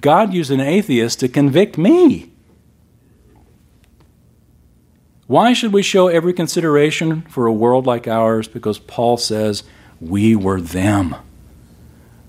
God 0.00 0.32
used 0.32 0.50
an 0.50 0.60
atheist 0.60 1.20
to 1.20 1.28
convict 1.28 1.78
me. 1.78 2.32
Why 5.26 5.52
should 5.52 5.72
we 5.72 5.82
show 5.82 6.08
every 6.08 6.32
consideration 6.32 7.22
for 7.22 7.46
a 7.46 7.52
world 7.52 7.86
like 7.86 8.08
ours? 8.08 8.48
Because 8.48 8.80
Paul 8.80 9.16
says 9.16 9.62
we 10.00 10.34
were 10.34 10.60
them. 10.60 11.14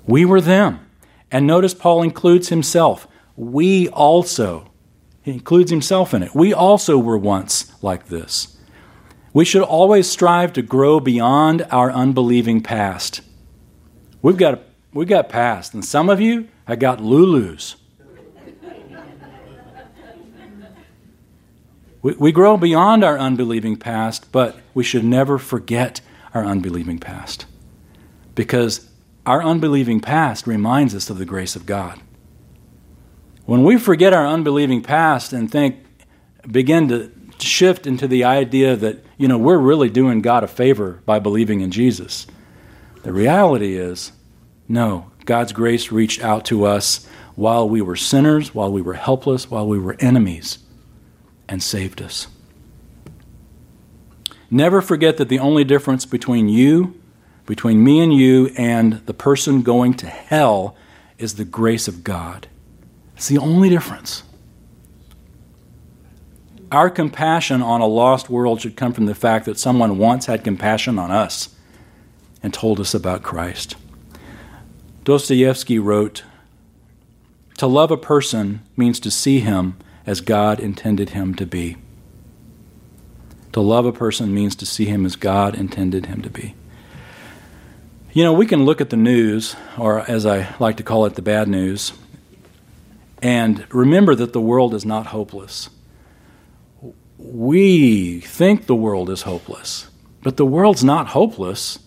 We 0.06 0.26
were 0.26 0.42
them. 0.42 0.86
And 1.32 1.48
notice 1.48 1.74
Paul 1.74 2.04
includes 2.04 2.50
himself. 2.50 3.08
We 3.36 3.88
also. 3.90 4.70
He 5.24 5.32
includes 5.32 5.72
himself 5.72 6.14
in 6.14 6.22
it. 6.22 6.36
We 6.36 6.54
also 6.54 6.98
were 6.98 7.18
once 7.18 7.74
like 7.82 8.08
this. 8.08 8.58
We 9.34 9.46
should 9.46 9.64
always 9.64 10.10
strive 10.10 10.54
to 10.54 10.62
grow 10.62 11.00
beyond 11.00 11.66
our 11.72 11.92
unbelieving 11.92 12.62
past. 12.62 13.22
We've 14.22 14.38
got, 14.38 14.62
we've 14.94 15.08
got 15.08 15.30
past, 15.30 15.74
and 15.74 15.84
some 15.84 16.10
of 16.10 16.22
you 16.22 16.48
have 16.66 16.80
got 16.80 17.00
Lulus. 17.00 17.76
We, 22.02 22.14
we 22.14 22.32
grow 22.32 22.58
beyond 22.58 23.04
our 23.04 23.18
unbelieving 23.18 23.78
past, 23.78 24.32
but 24.32 24.58
we 24.74 24.84
should 24.84 25.04
never 25.04 25.38
forget 25.38 26.02
our 26.34 26.46
unbelieving 26.46 27.00
past. 27.00 27.46
Because 28.34 28.90
our 29.26 29.44
unbelieving 29.44 30.00
past 30.00 30.48
reminds 30.48 30.96
us 30.96 31.10
of 31.10 31.18
the 31.18 31.26
grace 31.26 31.56
of 31.56 31.66
God. 31.66 32.00
When 33.46 33.64
we 33.64 33.78
forget 33.78 34.14
our 34.14 34.26
unbelieving 34.26 34.82
past 34.82 35.34
and 35.34 35.52
think, 35.52 35.78
begin 36.50 36.88
to 36.88 37.12
shift 37.40 37.86
into 37.86 38.08
the 38.08 38.24
idea 38.24 38.76
that, 38.76 39.04
you 39.18 39.28
know, 39.28 39.38
we're 39.38 39.58
really 39.58 39.90
doing 39.90 40.22
God 40.22 40.44
a 40.44 40.48
favor 40.48 41.02
by 41.06 41.20
believing 41.20 41.62
in 41.62 41.72
Jesus, 41.72 42.28
the 43.04 43.14
reality 43.14 43.78
is 43.78 44.12
no, 44.68 45.12
God's 45.26 45.52
grace 45.52 45.92
reached 45.92 46.24
out 46.24 46.46
to 46.46 46.66
us 46.66 47.06
while 47.36 47.68
we 47.68 47.82
were 47.82 47.96
sinners, 47.96 48.56
while 48.56 48.72
we 48.72 48.82
were 48.82 48.94
helpless, 48.94 49.50
while 49.50 49.68
we 49.68 49.80
were 49.80 49.98
enemies, 50.00 50.60
and 51.48 51.62
saved 51.62 52.02
us. 52.02 52.28
Never 54.50 54.82
forget 54.82 55.18
that 55.18 55.30
the 55.30 55.40
only 55.40 55.64
difference 55.64 56.06
between 56.06 56.50
you, 56.50 57.00
between 57.46 57.84
me 57.84 58.02
and 58.02 58.14
you, 58.14 58.52
and 58.58 59.06
the 59.06 59.14
person 59.14 59.62
going 59.62 59.94
to 59.96 60.08
hell 60.08 60.76
is 61.18 61.36
the 61.36 61.46
grace 61.46 61.88
of 61.88 62.04
God. 62.04 62.48
It's 63.16 63.28
the 63.28 63.38
only 63.38 63.70
difference. 63.70 64.24
Our 66.72 66.90
compassion 66.90 67.62
on 67.62 67.82
a 67.82 67.88
lost 67.88 68.30
world 68.30 68.62
should 68.62 68.78
come 68.78 68.94
from 68.94 69.06
the 69.06 69.16
fact 69.16 69.46
that 69.46 69.60
someone 69.60 69.98
once 69.98 70.26
had 70.26 70.44
compassion 70.44 70.98
on 70.98 71.12
us 71.12 71.56
and 72.44 72.54
told 72.54 72.80
us 72.80 72.94
about 72.94 73.24
Christ. 73.24 73.76
Dostoevsky 75.04 75.80
wrote 75.80 76.24
To 77.58 77.68
love 77.68 77.92
a 77.92 77.98
person 77.98 78.62
means 78.78 79.00
to 79.02 79.12
see 79.12 79.40
him 79.40 79.78
as 80.06 80.22
God 80.22 80.60
intended 80.60 81.10
him 81.10 81.36
to 81.36 81.46
be. 81.46 81.78
To 83.54 83.62
love 83.62 83.86
a 83.86 83.92
person 83.92 84.34
means 84.34 84.56
to 84.58 84.66
see 84.66 84.86
him 84.86 85.06
as 85.06 85.16
God 85.16 85.56
intended 85.56 86.06
him 86.06 86.22
to 86.22 86.30
be. 86.30 86.56
You 88.14 88.24
know, 88.24 88.34
we 88.34 88.46
can 88.46 88.66
look 88.66 88.82
at 88.82 88.90
the 88.90 88.98
news, 88.98 89.56
or 89.78 90.02
as 90.02 90.26
I 90.26 90.54
like 90.60 90.78
to 90.78 90.84
call 90.84 91.06
it, 91.06 91.16
the 91.16 91.22
bad 91.22 91.48
news, 91.48 91.94
and 93.22 93.66
remember 93.74 94.16
that 94.16 94.34
the 94.34 94.42
world 94.42 94.74
is 94.74 94.86
not 94.86 95.08
hopeless. 95.08 95.70
We 97.18 98.20
think 98.22 98.66
the 98.66 98.76
world 98.76 99.10
is 99.10 99.22
hopeless, 99.22 99.90
but 100.24 100.38
the 100.38 100.46
world's 100.46 100.84
not 100.84 101.08
hopeless 101.08 101.80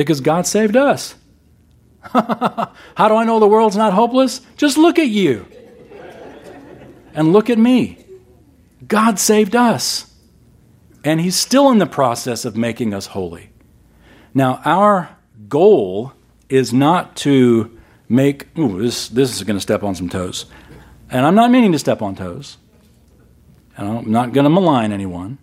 because 0.00 0.22
God 0.22 0.46
saved 0.46 0.78
us. 0.78 1.14
How 2.02 3.08
do 3.08 3.16
I 3.16 3.24
know 3.24 3.38
the 3.38 3.46
world's 3.46 3.76
not 3.76 3.92
hopeless? 3.92 4.40
Just 4.56 4.78
look 4.78 4.98
at 4.98 5.08
you. 5.08 5.46
And 7.12 7.34
look 7.34 7.50
at 7.50 7.58
me. 7.58 8.02
God 8.88 9.18
saved 9.18 9.54
us. 9.54 10.10
And 11.04 11.20
He's 11.20 11.36
still 11.36 11.70
in 11.70 11.76
the 11.76 11.86
process 11.86 12.46
of 12.46 12.56
making 12.56 12.94
us 12.94 13.08
holy. 13.08 13.50
Now, 14.32 14.62
our 14.64 15.18
goal 15.50 16.14
is 16.48 16.72
not 16.72 17.14
to 17.16 17.78
make, 18.08 18.56
ooh, 18.58 18.80
this, 18.80 19.08
this 19.08 19.36
is 19.36 19.42
going 19.42 19.56
to 19.58 19.60
step 19.60 19.82
on 19.82 19.94
some 19.94 20.08
toes. 20.08 20.46
And 21.10 21.26
I'm 21.26 21.34
not 21.34 21.50
meaning 21.50 21.72
to 21.72 21.78
step 21.78 22.00
on 22.00 22.14
toes. 22.14 22.56
And 23.76 23.86
I'm 23.86 24.10
not 24.10 24.32
going 24.32 24.44
to 24.44 24.50
malign 24.50 24.92
anyone. 24.92 25.36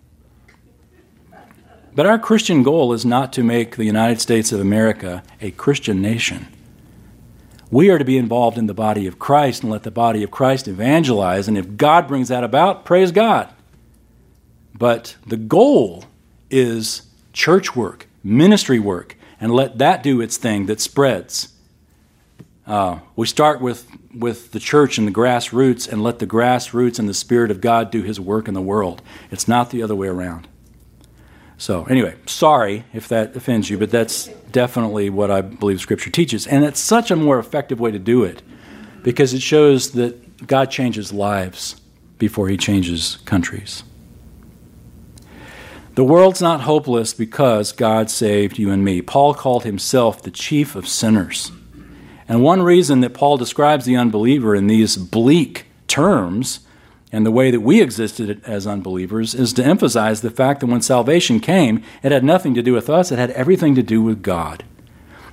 But 1.98 2.06
our 2.06 2.20
Christian 2.20 2.62
goal 2.62 2.92
is 2.92 3.04
not 3.04 3.32
to 3.32 3.42
make 3.42 3.74
the 3.74 3.84
United 3.84 4.20
States 4.20 4.52
of 4.52 4.60
America 4.60 5.24
a 5.40 5.50
Christian 5.50 6.00
nation. 6.00 6.46
We 7.72 7.90
are 7.90 7.98
to 7.98 8.04
be 8.04 8.16
involved 8.16 8.56
in 8.56 8.68
the 8.68 8.72
body 8.72 9.08
of 9.08 9.18
Christ 9.18 9.64
and 9.64 9.72
let 9.72 9.82
the 9.82 9.90
body 9.90 10.22
of 10.22 10.30
Christ 10.30 10.68
evangelize. 10.68 11.48
And 11.48 11.58
if 11.58 11.76
God 11.76 12.06
brings 12.06 12.28
that 12.28 12.44
about, 12.44 12.84
praise 12.84 13.10
God. 13.10 13.52
But 14.72 15.16
the 15.26 15.36
goal 15.36 16.04
is 16.52 17.02
church 17.32 17.74
work, 17.74 18.06
ministry 18.22 18.78
work, 18.78 19.16
and 19.40 19.50
let 19.50 19.78
that 19.78 20.04
do 20.04 20.20
its 20.20 20.36
thing 20.36 20.66
that 20.66 20.80
spreads. 20.80 21.52
Uh, 22.64 23.00
we 23.16 23.26
start 23.26 23.60
with, 23.60 23.88
with 24.16 24.52
the 24.52 24.60
church 24.60 24.98
and 24.98 25.08
the 25.08 25.12
grassroots 25.12 25.92
and 25.92 26.04
let 26.04 26.20
the 26.20 26.28
grassroots 26.28 27.00
and 27.00 27.08
the 27.08 27.12
Spirit 27.12 27.50
of 27.50 27.60
God 27.60 27.90
do 27.90 28.02
His 28.02 28.20
work 28.20 28.46
in 28.46 28.54
the 28.54 28.62
world. 28.62 29.02
It's 29.32 29.48
not 29.48 29.70
the 29.70 29.82
other 29.82 29.96
way 29.96 30.06
around. 30.06 30.46
So, 31.58 31.84
anyway, 31.86 32.14
sorry 32.26 32.84
if 32.92 33.08
that 33.08 33.34
offends 33.34 33.68
you, 33.68 33.78
but 33.78 33.90
that's 33.90 34.28
definitely 34.52 35.10
what 35.10 35.30
I 35.30 35.40
believe 35.40 35.80
Scripture 35.80 36.10
teaches. 36.10 36.46
And 36.46 36.64
it's 36.64 36.80
such 36.80 37.10
a 37.10 37.16
more 37.16 37.38
effective 37.38 37.80
way 37.80 37.90
to 37.90 37.98
do 37.98 38.22
it 38.22 38.42
because 39.02 39.34
it 39.34 39.42
shows 39.42 39.90
that 39.92 40.46
God 40.46 40.70
changes 40.70 41.12
lives 41.12 41.80
before 42.16 42.48
He 42.48 42.56
changes 42.56 43.18
countries. 43.24 43.82
The 45.96 46.04
world's 46.04 46.40
not 46.40 46.60
hopeless 46.60 47.12
because 47.12 47.72
God 47.72 48.08
saved 48.08 48.56
you 48.56 48.70
and 48.70 48.84
me. 48.84 49.02
Paul 49.02 49.34
called 49.34 49.64
himself 49.64 50.22
the 50.22 50.30
chief 50.30 50.76
of 50.76 50.86
sinners. 50.86 51.50
And 52.28 52.40
one 52.40 52.62
reason 52.62 53.00
that 53.00 53.14
Paul 53.14 53.36
describes 53.36 53.84
the 53.84 53.96
unbeliever 53.96 54.54
in 54.54 54.68
these 54.68 54.96
bleak 54.96 55.66
terms 55.88 56.60
and 57.10 57.24
the 57.24 57.30
way 57.30 57.50
that 57.50 57.60
we 57.60 57.80
existed 57.80 58.42
as 58.44 58.66
unbelievers 58.66 59.34
is 59.34 59.52
to 59.54 59.64
emphasize 59.64 60.20
the 60.20 60.30
fact 60.30 60.60
that 60.60 60.66
when 60.66 60.82
salvation 60.82 61.40
came, 61.40 61.82
it 62.02 62.12
had 62.12 62.24
nothing 62.24 62.54
to 62.54 62.62
do 62.62 62.74
with 62.74 62.90
us, 62.90 63.10
it 63.10 63.18
had 63.18 63.30
everything 63.30 63.74
to 63.74 63.82
do 63.82 64.02
with 64.02 64.22
God. 64.22 64.64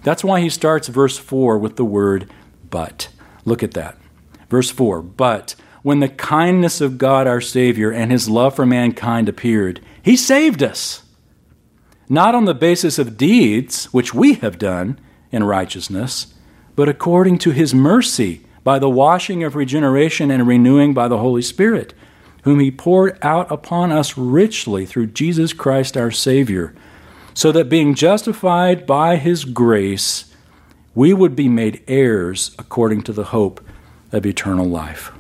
That's 0.04 0.24
why 0.24 0.40
he 0.40 0.50
starts 0.50 0.88
verse 0.88 1.18
4 1.18 1.58
with 1.58 1.76
the 1.76 1.86
word 1.86 2.32
but. 2.70 3.10
Look 3.44 3.62
at 3.62 3.72
that. 3.72 3.98
Verse 4.50 4.70
4 4.70 5.02
But 5.02 5.56
when 5.82 6.00
the 6.00 6.10
kindness 6.10 6.80
of 6.80 6.98
God 6.98 7.28
our 7.28 7.42
Savior 7.42 7.92
and 7.92 8.12
his 8.12 8.30
love 8.30 8.56
for 8.56 8.66
mankind 8.66 9.28
appeared, 9.28 9.82
he 10.02 10.16
saved 10.16 10.64
us. 10.64 11.04
Not 12.08 12.36
on 12.36 12.46
the 12.46 12.54
basis 12.54 13.00
of 13.00 13.18
deeds 13.18 13.86
which 13.86 14.14
we 14.14 14.36
have 14.36 14.60
done 14.60 15.00
in 15.32 15.44
righteousness, 15.44 16.34
but 16.76 16.88
according 16.88 17.40
to 17.40 17.52
his 17.52 17.74
mercy 17.74 18.45
by 18.66 18.80
the 18.80 18.90
washing 18.90 19.44
of 19.44 19.56
regeneration 19.56 20.32
and 20.32 20.48
renewing 20.48 20.94
by 20.94 21.08
the 21.08 21.20
Holy 21.20 21.44
Spirit, 21.44 21.94
whom 22.44 22.60
He 22.60 22.72
poured 22.72 23.18
out 23.22 23.50
upon 23.50 23.92
us 23.92 24.18
richly 24.18 24.88
through 24.88 25.08
Jesus 25.08 25.54
Christ 25.54 25.96
our 25.96 26.10
Savior, 26.12 26.76
so 27.36 27.52
that 27.52 27.70
being 27.70 27.94
justified 27.94 28.88
by 28.88 29.18
His 29.18 29.46
grace, 29.46 30.34
we 30.96 31.14
would 31.14 31.36
be 31.36 31.48
made 31.48 31.84
heirs 31.88 32.56
according 32.58 33.04
to 33.04 33.14
the 33.14 33.26
hope 33.26 33.64
of 34.12 34.26
eternal 34.26 34.66
life. 34.66 35.12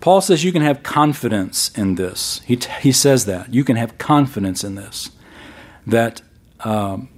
Paul 0.00 0.20
says 0.20 0.44
you 0.44 0.52
can 0.52 0.60
have 0.60 0.82
confidence 0.82 1.70
in 1.78 1.94
this. 1.94 2.42
He, 2.44 2.56
t- 2.56 2.70
he 2.82 2.92
says 2.92 3.24
that. 3.24 3.54
You 3.54 3.64
can 3.64 3.76
have 3.76 3.96
confidence 3.96 4.62
in 4.62 4.74
this. 4.74 5.08
That, 5.86 6.20
um, 6.60 7.08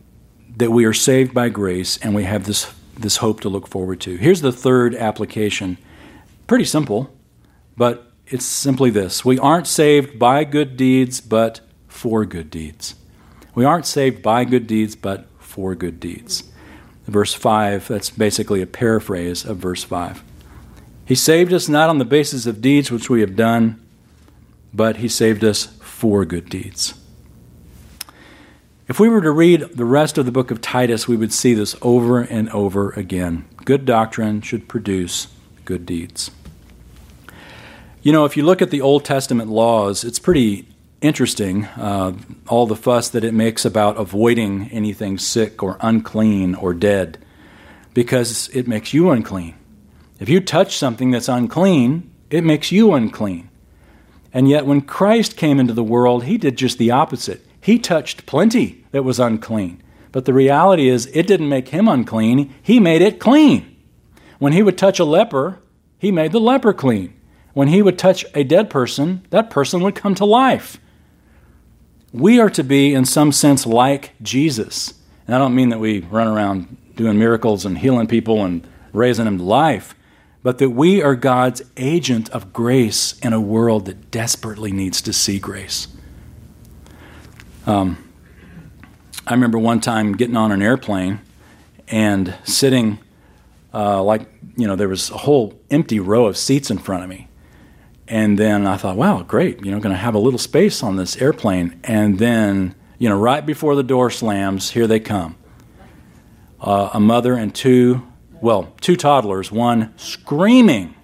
that 0.57 0.71
we 0.71 0.85
are 0.85 0.93
saved 0.93 1.35
by 1.35 1.49
grace 1.49 1.99
and 1.99 2.15
we 2.15 2.23
have 2.23 2.45
this 2.45 2.73
this 2.97 3.19
hope 3.19 3.41
to 3.41 3.49
look 3.49 3.69
forward 3.69 4.01
to. 4.03 4.17
Here's 4.17 4.41
the 4.41 4.53
third 4.53 4.95
application. 4.95 5.79
Pretty 6.47 6.65
simple, 6.65 7.15
but 7.77 8.13
it's 8.27 8.45
simply 8.45 8.91
this 8.91 9.25
We 9.25 9.39
aren't 9.39 9.67
saved 9.67 10.19
by 10.19 10.45
good 10.45 10.77
deeds, 10.77 11.21
but 11.21 11.61
for 11.89 12.25
good 12.25 12.51
deeds. 12.51 12.95
We 13.55 13.65
aren't 13.65 13.87
saved 13.87 14.23
by 14.23 14.45
good 14.45 14.67
deeds, 14.67 14.95
but 14.97 15.27
for 15.39 15.75
good 15.75 15.99
deeds. 15.99 16.45
Verse 17.07 17.33
5, 17.33 17.89
that's 17.89 18.11
basically 18.11 18.61
a 18.61 18.67
paraphrase 18.67 19.45
of 19.45 19.59
verse 19.59 19.85
5. 19.85 20.23
He 21.05 21.15
saved 21.15 21.53
us 21.53 21.69
not 21.69 21.89
on 21.89 21.99
the 21.99 22.05
basis 22.05 22.47
of 22.47 22.61
deeds 22.61 22.91
which 22.91 23.09
we 23.09 23.21
have 23.21 23.37
done, 23.37 23.81
but 24.75 24.97
He 24.97 25.09
saved 25.09 25.45
us 25.45 25.67
for 25.81 26.25
good 26.25 26.49
deeds. 26.49 26.95
If 28.89 29.01
we 29.01 29.09
were 29.09 29.21
to 29.21 29.33
read 29.33 29.63
the 29.63 29.85
rest 29.85 30.17
of 30.17 30.27
the 30.27 30.33
book 30.33 30.53
of 30.53 30.61
Titus, 30.61 31.09
we 31.09 31.17
would 31.17 31.33
see 31.33 31.55
this 31.55 31.75
over 31.83 32.21
and 32.21 32.49
over 32.51 32.91
again. 32.91 33.45
Good 33.65 33.85
doctrine 33.85 34.43
should 34.43 34.69
produce 34.69 35.27
good 35.65 35.85
deeds. 35.85 36.31
You 38.03 38.13
know, 38.13 38.25
if 38.27 38.37
you 38.37 38.45
look 38.45 38.63
at 38.63 38.71
the 38.71 38.81
Old 38.81 39.05
Testament 39.05 39.51
laws, 39.51 40.05
it's 40.05 40.21
pretty 40.21 40.69
interesting, 41.01 41.65
uh, 41.65 42.13
all 42.47 42.67
the 42.67 42.77
fuss 42.77 43.09
that 43.09 43.25
it 43.25 43.35
makes 43.35 43.65
about 43.65 43.97
avoiding 43.97 44.69
anything 44.71 45.19
sick 45.19 45.65
or 45.65 45.79
unclean 45.81 46.55
or 46.55 46.73
dead, 46.73 47.19
because 47.93 48.49
it 48.51 48.69
makes 48.69 48.95
you 48.95 49.11
unclean. 49.11 49.57
If 50.21 50.29
you 50.29 50.41
touch 50.41 50.77
something 50.77 51.11
that's 51.11 51.29
unclean, 51.29 52.09
it 52.31 52.45
makes 52.45 52.71
you 52.71 52.95
unclean. 52.95 53.51
And 54.33 54.49
yet, 54.49 54.65
when 54.65 54.83
Christ 54.83 55.37
came 55.37 55.59
into 55.59 55.73
the 55.73 55.83
world, 55.83 56.23
he 56.23 56.39
did 56.39 56.57
just 56.57 56.79
the 56.79 56.93
opposite. 56.93 57.46
He 57.67 57.81
touched 57.81 58.27
plenty 58.27 58.85
that 58.93 59.03
was 59.03 59.19
unclean. 59.19 59.83
But 60.13 60.25
the 60.25 60.33
reality 60.33 60.89
is, 60.89 61.07
it 61.07 61.27
didn't 61.27 61.49
make 61.49 61.71
him 61.71 61.89
unclean, 61.89 62.55
he 62.63 62.79
made 62.79 63.03
it 63.03 63.19
clean. 63.19 63.77
When 64.39 64.53
he 64.53 64.63
would 64.63 64.79
touch 64.79 65.01
a 65.01 65.05
leper, 65.05 65.59
he 65.99 66.13
made 66.13 66.31
the 66.31 66.39
leper 66.39 66.73
clean. 66.73 67.13
When 67.55 67.67
he 67.67 67.83
would 67.83 67.99
touch 67.99 68.25
a 68.35 68.45
dead 68.45 68.71
person, 68.71 69.27
that 69.31 69.51
person 69.51 69.83
would 69.83 69.97
come 69.97 70.15
to 70.15 70.25
life. 70.25 70.79
We 72.13 72.39
are 72.39 72.51
to 72.51 72.63
be, 72.63 72.95
in 72.95 73.05
some 73.05 73.33
sense, 73.33 73.67
like 73.67 74.13
Jesus. 74.23 74.95
And 75.27 75.35
I 75.35 75.39
don't 75.39 75.57
mean 75.57 75.71
that 75.71 75.81
we 75.81 76.03
run 76.03 76.29
around 76.29 76.77
doing 76.95 77.19
miracles 77.19 77.65
and 77.65 77.79
healing 77.79 78.07
people 78.07 78.45
and 78.45 78.65
raising 78.93 79.25
them 79.25 79.39
to 79.39 79.45
life, 79.45 79.97
but 80.45 80.59
that 80.59 80.71
we 80.71 81.03
are 81.03 81.17
God's 81.17 81.63
agent 81.77 82.29
of 82.29 82.53
grace 82.53 83.19
in 83.25 83.33
a 83.33 83.41
world 83.41 83.87
that 83.87 84.13
desperately 84.13 84.71
needs 84.71 85.03
to 85.03 85.13
see 85.13 85.41
grace. 85.41 85.89
Um, 87.67 87.99
I 89.27 89.35
remember 89.35 89.59
one 89.59 89.81
time 89.81 90.13
getting 90.13 90.37
on 90.37 90.53
an 90.53 90.63
airplane 90.63 91.21
and 91.89 92.35
sitting, 92.45 93.01
uh, 93.75 94.03
like, 94.03 94.29
you 94.57 94.69
know, 94.69 94.77
there 94.77 94.89
was 94.89 95.11
a 95.11 95.17
whole 95.17 95.59
empty 95.71 95.99
row 95.99 96.27
of 96.27 96.37
seats 96.37 96.71
in 96.71 96.79
front 96.79 97.03
of 97.03 97.11
me. 97.11 97.29
And 98.07 98.39
then 98.39 98.69
I 98.69 98.77
thought, 98.77 98.97
wow, 98.97 99.23
great, 99.23 99.65
you 99.65 99.73
know, 99.73 99.81
going 99.81 99.95
to 99.95 99.99
have 99.99 100.15
a 100.15 100.21
little 100.21 100.39
space 100.39 100.85
on 100.85 100.95
this 100.95 101.17
airplane. 101.17 101.81
And 101.83 102.21
then, 102.21 102.77
you 102.99 103.09
know, 103.09 103.19
right 103.19 103.45
before 103.45 103.75
the 103.75 103.83
door 103.83 104.11
slams, 104.11 104.71
here 104.71 104.87
they 104.87 105.01
come. 105.01 105.35
Uh, 106.61 106.91
a 106.95 107.01
mother 107.01 107.35
and 107.35 107.53
two, 107.53 108.07
well, 108.41 108.73
two 108.81 108.95
toddlers, 108.95 109.51
one 109.51 109.93
screaming. 109.97 110.95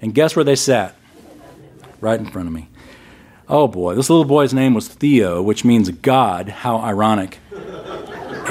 And 0.00 0.14
guess 0.14 0.34
where 0.34 0.44
they 0.44 0.56
sat? 0.56 0.94
Right 2.00 2.18
in 2.18 2.26
front 2.26 2.48
of 2.48 2.54
me. 2.54 2.68
Oh 3.50 3.66
boy, 3.66 3.94
this 3.94 4.10
little 4.10 4.26
boy's 4.26 4.52
name 4.52 4.74
was 4.74 4.88
Theo, 4.88 5.40
which 5.40 5.64
means 5.64 5.88
God. 5.90 6.50
How 6.50 6.76
ironic. 6.78 7.38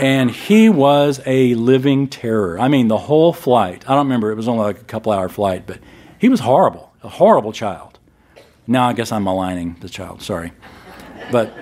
And 0.01 0.31
he 0.31 0.69
was 0.69 1.21
a 1.25 1.53
living 1.53 2.07
terror. 2.07 2.59
I 2.59 2.67
mean, 2.67 2.87
the 2.87 2.97
whole 2.97 3.31
flight. 3.31 3.83
I 3.87 3.93
don't 3.93 4.07
remember, 4.07 4.31
it 4.31 4.35
was 4.35 4.47
only 4.47 4.63
like 4.63 4.81
a 4.81 4.85
couple 4.85 5.11
hour 5.11 5.29
flight, 5.29 5.67
but 5.67 5.79
he 6.17 6.29
was 6.29 6.39
horrible, 6.39 6.91
a 7.03 7.09
horrible 7.09 7.51
child. 7.51 7.99
Now 8.65 8.87
I 8.89 8.93
guess 8.93 9.11
I'm 9.11 9.23
maligning 9.23 9.75
the 9.81 9.89
child, 9.89 10.23
sorry. 10.23 10.51
But 11.31 11.53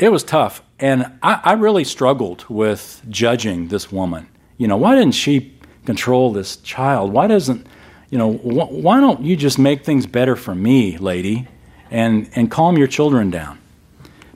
it 0.00 0.10
was 0.10 0.24
tough. 0.24 0.62
And 0.80 1.12
I, 1.22 1.40
I 1.44 1.52
really 1.52 1.84
struggled 1.84 2.44
with 2.48 3.02
judging 3.08 3.68
this 3.68 3.92
woman. 3.92 4.28
You 4.58 4.66
know, 4.66 4.76
why 4.76 4.96
didn't 4.96 5.14
she 5.14 5.56
control 5.86 6.32
this 6.32 6.56
child? 6.56 7.12
Why 7.12 7.28
doesn't, 7.28 7.66
you 8.10 8.18
know, 8.18 8.32
wh- 8.32 8.72
why 8.72 9.00
don't 9.00 9.22
you 9.22 9.36
just 9.36 9.58
make 9.60 9.84
things 9.84 10.06
better 10.06 10.34
for 10.34 10.54
me, 10.54 10.98
lady? 10.98 11.46
And, 11.90 12.30
and 12.34 12.50
calm 12.50 12.76
your 12.76 12.86
children 12.86 13.30
down. 13.30 13.58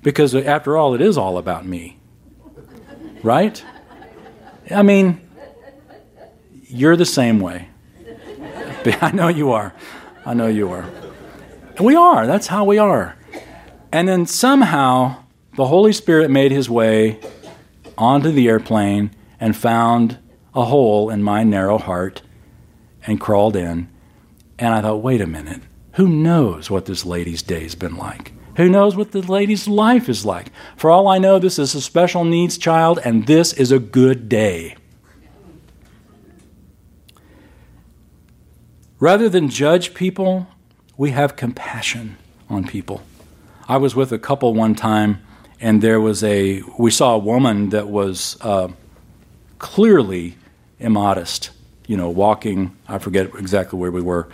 Because 0.03 0.35
after 0.35 0.77
all, 0.77 0.95
it 0.95 1.01
is 1.01 1.19
all 1.19 1.39
about 1.39 1.67
me. 1.67 1.99
Right? 3.23 3.63
I 4.71 4.83
mean, 4.83 5.21
you're 6.69 6.97
the 6.97 7.07
same 7.07 7.41
way. 7.41 7.69
I 9.01 9.13
know 9.13 9.29
you 9.29 9.51
are. 9.53 9.75
I 10.25 10.35
know 10.35 10.47
you 10.47 10.71
are. 10.71 10.89
we 11.81 11.97
are. 11.97 12.27
That's 12.27 12.47
how 12.47 12.65
we 12.65 12.79
are. 12.79 13.17
And 13.93 14.09
then 14.09 14.27
somehow 14.27 15.25
the 15.57 15.67
Holy 15.67 15.93
Spirit 15.93 16.31
made 16.31 16.53
his 16.53 16.69
way 16.71 17.19
onto 17.97 18.31
the 18.31 18.49
airplane 18.49 19.11
and 19.41 19.57
found 19.57 20.19
a 20.55 20.65
hole 20.65 21.11
in 21.11 21.23
my 21.23 21.43
narrow 21.45 21.79
heart 21.79 22.23
and 23.07 23.21
crawled 23.21 23.57
in. 23.57 23.89
And 24.59 24.75
I 24.75 24.83
thought, 24.83 25.03
wait 25.03 25.21
a 25.21 25.27
minute. 25.27 25.63
Who 25.99 26.09
knows 26.09 26.71
what 26.71 26.85
this 26.85 27.05
lady's 27.05 27.43
day's 27.43 27.75
been 27.75 27.97
like? 27.97 28.31
Who 28.57 28.69
knows 28.69 28.95
what 28.95 29.11
the 29.11 29.21
lady's 29.21 29.67
life 29.67 30.09
is 30.09 30.25
like? 30.25 30.53
For 30.77 30.93
all 30.93 31.09
I 31.09 31.19
know, 31.19 31.41
this 31.41 31.59
is 31.59 31.75
a 31.75 31.81
special 31.81 32.25
needs 32.25 32.57
child, 32.57 33.01
and 33.05 33.27
this 33.27 33.53
is 33.53 33.73
a 33.73 33.81
good 33.81 34.29
day. 34.29 34.77
Rather 39.01 39.29
than 39.29 39.49
judge 39.49 39.93
people, 39.93 40.47
we 40.97 41.11
have 41.11 41.35
compassion 41.35 42.17
on 42.49 42.65
people. 42.65 43.03
I 43.69 43.77
was 43.79 43.97
with 43.97 44.13
a 44.13 44.21
couple 44.21 44.55
one 44.55 44.77
time, 44.77 45.21
and 45.61 45.83
there 45.83 46.01
was 46.01 46.23
a, 46.23 46.63
we 46.79 46.93
saw 46.93 47.17
a 47.17 47.19
woman 47.19 47.71
that 47.71 47.89
was 47.89 48.37
uh, 48.41 48.69
clearly 49.59 50.37
immodest, 50.79 51.51
you 51.89 51.97
know, 51.97 52.09
walking. 52.09 52.77
I 52.87 52.99
forget 52.99 53.35
exactly 53.37 53.81
where 53.81 53.91
we 53.91 54.01
were, 54.01 54.29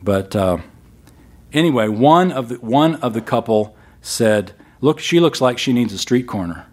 but 0.00 0.36
uh, 0.36 0.58
anyway, 1.52 1.88
one 1.88 2.32
of 2.32 2.48
the 2.48 2.56
one 2.56 2.96
of 2.96 3.14
the 3.14 3.20
couple 3.20 3.76
said, 4.00 4.52
"Look, 4.80 4.98
she 4.98 5.20
looks 5.20 5.40
like 5.40 5.58
she 5.58 5.72
needs 5.72 5.92
a 5.92 5.98
street 5.98 6.26
corner," 6.26 6.66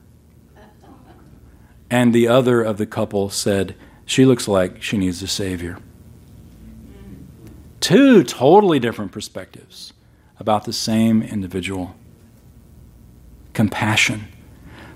and 1.90 2.14
the 2.14 2.28
other 2.28 2.62
of 2.62 2.78
the 2.78 2.86
couple 2.86 3.30
said, 3.30 3.76
"She 4.06 4.26
looks 4.26 4.48
like 4.48 4.82
she 4.82 4.98
needs 4.98 5.22
a 5.22 5.28
savior." 5.28 5.80
Two 7.80 8.24
totally 8.24 8.80
different 8.80 9.12
perspectives 9.12 9.94
about 10.40 10.66
the 10.66 10.74
same 10.74 11.22
individual. 11.22 11.96
Compassion. 13.54 14.28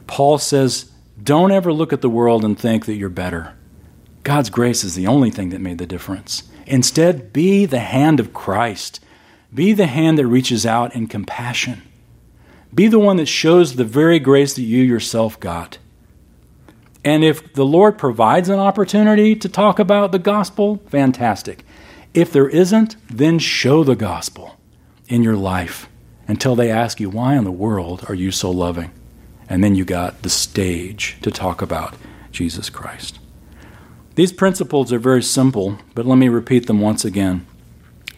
Paul 0.07 0.37
says, 0.37 0.91
don't 1.23 1.51
ever 1.51 1.71
look 1.71 1.93
at 1.93 2.01
the 2.01 2.09
world 2.09 2.43
and 2.43 2.57
think 2.57 2.85
that 2.85 2.95
you're 2.95 3.09
better. 3.09 3.53
God's 4.23 4.49
grace 4.49 4.83
is 4.83 4.95
the 4.95 5.07
only 5.07 5.29
thing 5.29 5.49
that 5.49 5.61
made 5.61 5.77
the 5.77 5.85
difference. 5.85 6.43
Instead, 6.65 7.31
be 7.31 7.65
the 7.65 7.79
hand 7.79 8.19
of 8.19 8.33
Christ. 8.33 8.99
Be 9.53 9.73
the 9.73 9.87
hand 9.87 10.17
that 10.17 10.27
reaches 10.27 10.65
out 10.65 10.95
in 10.95 11.07
compassion. 11.07 11.81
Be 12.73 12.87
the 12.87 12.99
one 12.99 13.17
that 13.17 13.27
shows 13.27 13.75
the 13.75 13.83
very 13.83 14.19
grace 14.19 14.53
that 14.53 14.61
you 14.61 14.81
yourself 14.81 15.39
got. 15.39 15.77
And 17.03 17.23
if 17.23 17.53
the 17.53 17.65
Lord 17.65 17.97
provides 17.97 18.47
an 18.47 18.59
opportunity 18.59 19.35
to 19.35 19.49
talk 19.49 19.79
about 19.79 20.11
the 20.11 20.19
gospel, 20.19 20.81
fantastic. 20.87 21.65
If 22.13 22.31
there 22.31 22.47
isn't, 22.47 22.95
then 23.09 23.39
show 23.39 23.83
the 23.83 23.95
gospel 23.95 24.57
in 25.07 25.23
your 25.23 25.35
life 25.35 25.89
until 26.27 26.55
they 26.55 26.69
ask 26.69 26.99
you, 26.99 27.09
Why 27.09 27.35
in 27.35 27.43
the 27.43 27.51
world 27.51 28.05
are 28.07 28.15
you 28.15 28.31
so 28.31 28.51
loving? 28.51 28.91
And 29.49 29.63
then 29.63 29.75
you 29.75 29.83
got 29.83 30.21
the 30.21 30.29
stage 30.29 31.17
to 31.23 31.31
talk 31.31 31.61
about 31.61 31.95
Jesus 32.31 32.69
Christ. 32.69 33.19
These 34.15 34.33
principles 34.33 34.93
are 34.93 34.99
very 34.99 35.23
simple, 35.23 35.77
but 35.93 36.05
let 36.05 36.17
me 36.17 36.29
repeat 36.29 36.67
them 36.67 36.79
once 36.79 37.03
again. 37.03 37.45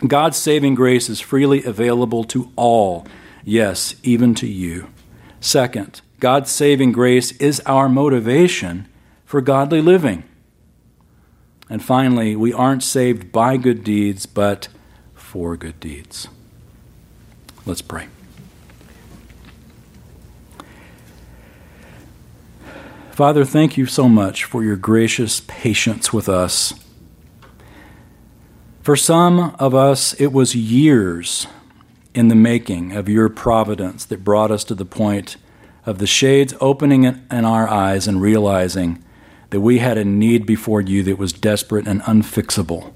God's 0.07 0.37
saving 0.37 0.75
grace 0.75 1.09
is 1.09 1.21
freely 1.21 1.63
available 1.63 2.23
to 2.25 2.51
all, 2.55 3.07
yes, 3.43 3.95
even 4.03 4.35
to 4.35 4.47
you. 4.47 4.89
Second, 5.39 6.01
God's 6.19 6.51
saving 6.51 6.91
grace 6.91 7.31
is 7.33 7.61
our 7.65 7.87
motivation 7.87 8.87
for 9.25 9.41
godly 9.41 9.81
living. 9.81 10.23
And 11.69 11.83
finally, 11.83 12.35
we 12.35 12.51
aren't 12.53 12.83
saved 12.83 13.31
by 13.31 13.57
good 13.57 13.83
deeds, 13.83 14.25
but 14.25 14.67
for 15.13 15.55
good 15.55 15.79
deeds. 15.79 16.27
Let's 17.65 17.81
pray. 17.81 18.07
Father, 23.11 23.45
thank 23.45 23.77
you 23.77 23.85
so 23.85 24.09
much 24.09 24.43
for 24.43 24.63
your 24.63 24.75
gracious 24.75 25.41
patience 25.47 26.11
with 26.11 26.27
us. 26.27 26.73
For 28.83 28.97
some 28.97 29.55
of 29.59 29.73
us, 29.73 30.13
it 30.15 30.33
was 30.33 30.55
years 30.55 31.47
in 32.13 32.27
the 32.27 32.35
making 32.35 32.91
of 32.91 33.07
your 33.07 33.29
providence 33.29 34.03
that 34.03 34.25
brought 34.25 34.51
us 34.51 34.65
to 34.65 34.75
the 34.75 34.83
point 34.83 35.37
of 35.85 35.99
the 35.99 36.05
shades 36.05 36.53
opening 36.59 37.05
in 37.05 37.45
our 37.45 37.65
eyes 37.65 38.09
and 38.09 38.21
realizing 38.21 39.01
that 39.51 39.61
we 39.61 39.77
had 39.77 39.97
a 39.97 40.03
need 40.03 40.45
before 40.45 40.81
you 40.81 41.01
that 41.03 41.17
was 41.17 41.31
desperate 41.31 41.87
and 41.87 42.01
unfixable, 42.01 42.91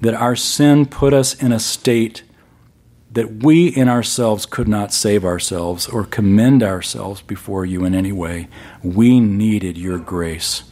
that 0.00 0.14
our 0.14 0.34
sin 0.34 0.86
put 0.86 1.14
us 1.14 1.40
in 1.40 1.52
a 1.52 1.60
state 1.60 2.24
that 3.12 3.44
we 3.44 3.68
in 3.68 3.88
ourselves 3.88 4.44
could 4.44 4.66
not 4.66 4.92
save 4.92 5.24
ourselves 5.24 5.86
or 5.86 6.02
commend 6.02 6.64
ourselves 6.64 7.22
before 7.22 7.64
you 7.64 7.84
in 7.84 7.94
any 7.94 8.12
way. 8.12 8.48
We 8.82 9.20
needed 9.20 9.78
your 9.78 9.98
grace. 9.98 10.64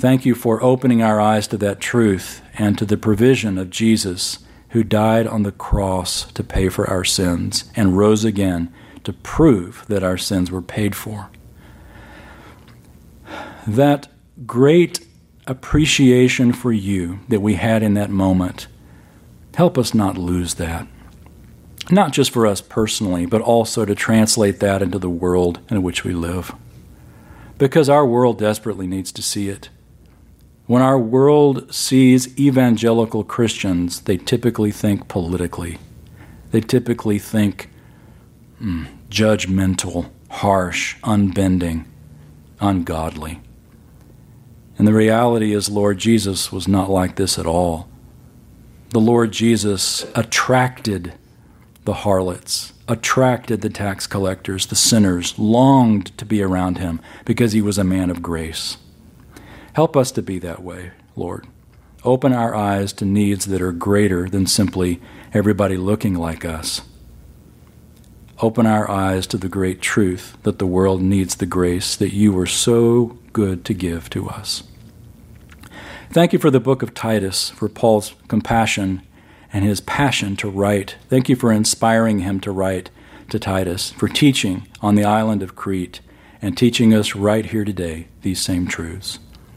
Thank 0.00 0.24
you 0.24 0.34
for 0.34 0.62
opening 0.62 1.02
our 1.02 1.20
eyes 1.20 1.46
to 1.48 1.56
that 1.58 1.80
truth 1.80 2.42
and 2.54 2.76
to 2.78 2.84
the 2.84 2.96
provision 2.96 3.58
of 3.58 3.70
Jesus, 3.70 4.38
who 4.70 4.82
died 4.82 5.26
on 5.26 5.42
the 5.44 5.52
cross 5.52 6.24
to 6.32 6.42
pay 6.42 6.68
for 6.68 6.88
our 6.88 7.04
sins 7.04 7.70
and 7.76 7.96
rose 7.96 8.24
again 8.24 8.72
to 9.04 9.12
prove 9.12 9.84
that 9.88 10.02
our 10.02 10.18
sins 10.18 10.50
were 10.50 10.62
paid 10.62 10.96
for 10.96 11.30
that 13.66 14.08
great 14.46 15.06
appreciation 15.46 16.52
for 16.52 16.72
you 16.72 17.20
that 17.28 17.40
we 17.40 17.54
had 17.54 17.82
in 17.82 17.94
that 17.94 18.10
moment, 18.10 18.66
help 19.54 19.76
us 19.76 19.94
not 19.94 20.16
lose 20.16 20.54
that. 20.54 20.86
Not 21.90 22.12
just 22.12 22.30
for 22.30 22.46
us 22.46 22.60
personally, 22.60 23.26
but 23.26 23.40
also 23.40 23.84
to 23.84 23.94
translate 23.94 24.60
that 24.60 24.82
into 24.82 24.98
the 24.98 25.10
world 25.10 25.60
in 25.70 25.82
which 25.82 26.04
we 26.04 26.12
live. 26.12 26.54
Because 27.58 27.88
our 27.88 28.06
world 28.06 28.38
desperately 28.38 28.86
needs 28.86 29.12
to 29.12 29.22
see 29.22 29.48
it. 29.48 29.68
When 30.70 30.82
our 30.82 31.00
world 31.00 31.74
sees 31.74 32.38
evangelical 32.38 33.24
Christians, 33.24 34.02
they 34.02 34.16
typically 34.16 34.70
think 34.70 35.08
politically. 35.08 35.78
They 36.52 36.60
typically 36.60 37.18
think 37.18 37.70
mm, 38.62 38.86
judgmental, 39.08 40.10
harsh, 40.30 40.94
unbending, 41.02 41.86
ungodly. 42.60 43.40
And 44.78 44.86
the 44.86 44.92
reality 44.92 45.52
is, 45.52 45.68
Lord 45.68 45.98
Jesus 45.98 46.52
was 46.52 46.68
not 46.68 46.88
like 46.88 47.16
this 47.16 47.36
at 47.36 47.46
all. 47.46 47.88
The 48.90 49.00
Lord 49.00 49.32
Jesus 49.32 50.06
attracted 50.14 51.14
the 51.84 51.94
harlots, 51.94 52.74
attracted 52.86 53.62
the 53.62 53.70
tax 53.70 54.06
collectors, 54.06 54.66
the 54.66 54.76
sinners, 54.76 55.36
longed 55.36 56.16
to 56.16 56.24
be 56.24 56.40
around 56.40 56.78
him 56.78 57.00
because 57.24 57.50
he 57.50 57.60
was 57.60 57.76
a 57.76 57.82
man 57.82 58.08
of 58.08 58.22
grace. 58.22 58.76
Help 59.80 59.96
us 59.96 60.12
to 60.12 60.20
be 60.20 60.38
that 60.38 60.62
way, 60.62 60.90
Lord. 61.16 61.46
Open 62.04 62.34
our 62.34 62.54
eyes 62.54 62.92
to 62.92 63.06
needs 63.06 63.46
that 63.46 63.62
are 63.62 63.72
greater 63.72 64.28
than 64.28 64.44
simply 64.44 65.00
everybody 65.32 65.78
looking 65.78 66.12
like 66.12 66.44
us. 66.44 66.82
Open 68.42 68.66
our 68.66 68.90
eyes 68.90 69.26
to 69.28 69.38
the 69.38 69.48
great 69.48 69.80
truth 69.80 70.36
that 70.42 70.58
the 70.58 70.66
world 70.66 71.00
needs 71.00 71.34
the 71.34 71.46
grace 71.46 71.96
that 71.96 72.12
you 72.12 72.30
were 72.30 72.44
so 72.44 73.16
good 73.32 73.64
to 73.64 73.72
give 73.72 74.10
to 74.10 74.28
us. 74.28 74.64
Thank 76.10 76.34
you 76.34 76.38
for 76.38 76.50
the 76.50 76.60
book 76.60 76.82
of 76.82 76.92
Titus, 76.92 77.48
for 77.48 77.70
Paul's 77.70 78.14
compassion 78.28 79.00
and 79.50 79.64
his 79.64 79.80
passion 79.80 80.36
to 80.36 80.50
write. 80.50 80.96
Thank 81.08 81.30
you 81.30 81.36
for 81.36 81.50
inspiring 81.50 82.18
him 82.18 82.38
to 82.40 82.52
write 82.52 82.90
to 83.30 83.38
Titus, 83.38 83.92
for 83.92 84.08
teaching 84.08 84.68
on 84.82 84.94
the 84.94 85.04
island 85.04 85.42
of 85.42 85.56
Crete, 85.56 86.00
and 86.42 86.54
teaching 86.54 86.92
us 86.92 87.16
right 87.16 87.46
here 87.46 87.64
today 87.64 88.08
these 88.20 88.42
same 88.42 88.66
truths. 88.66 89.18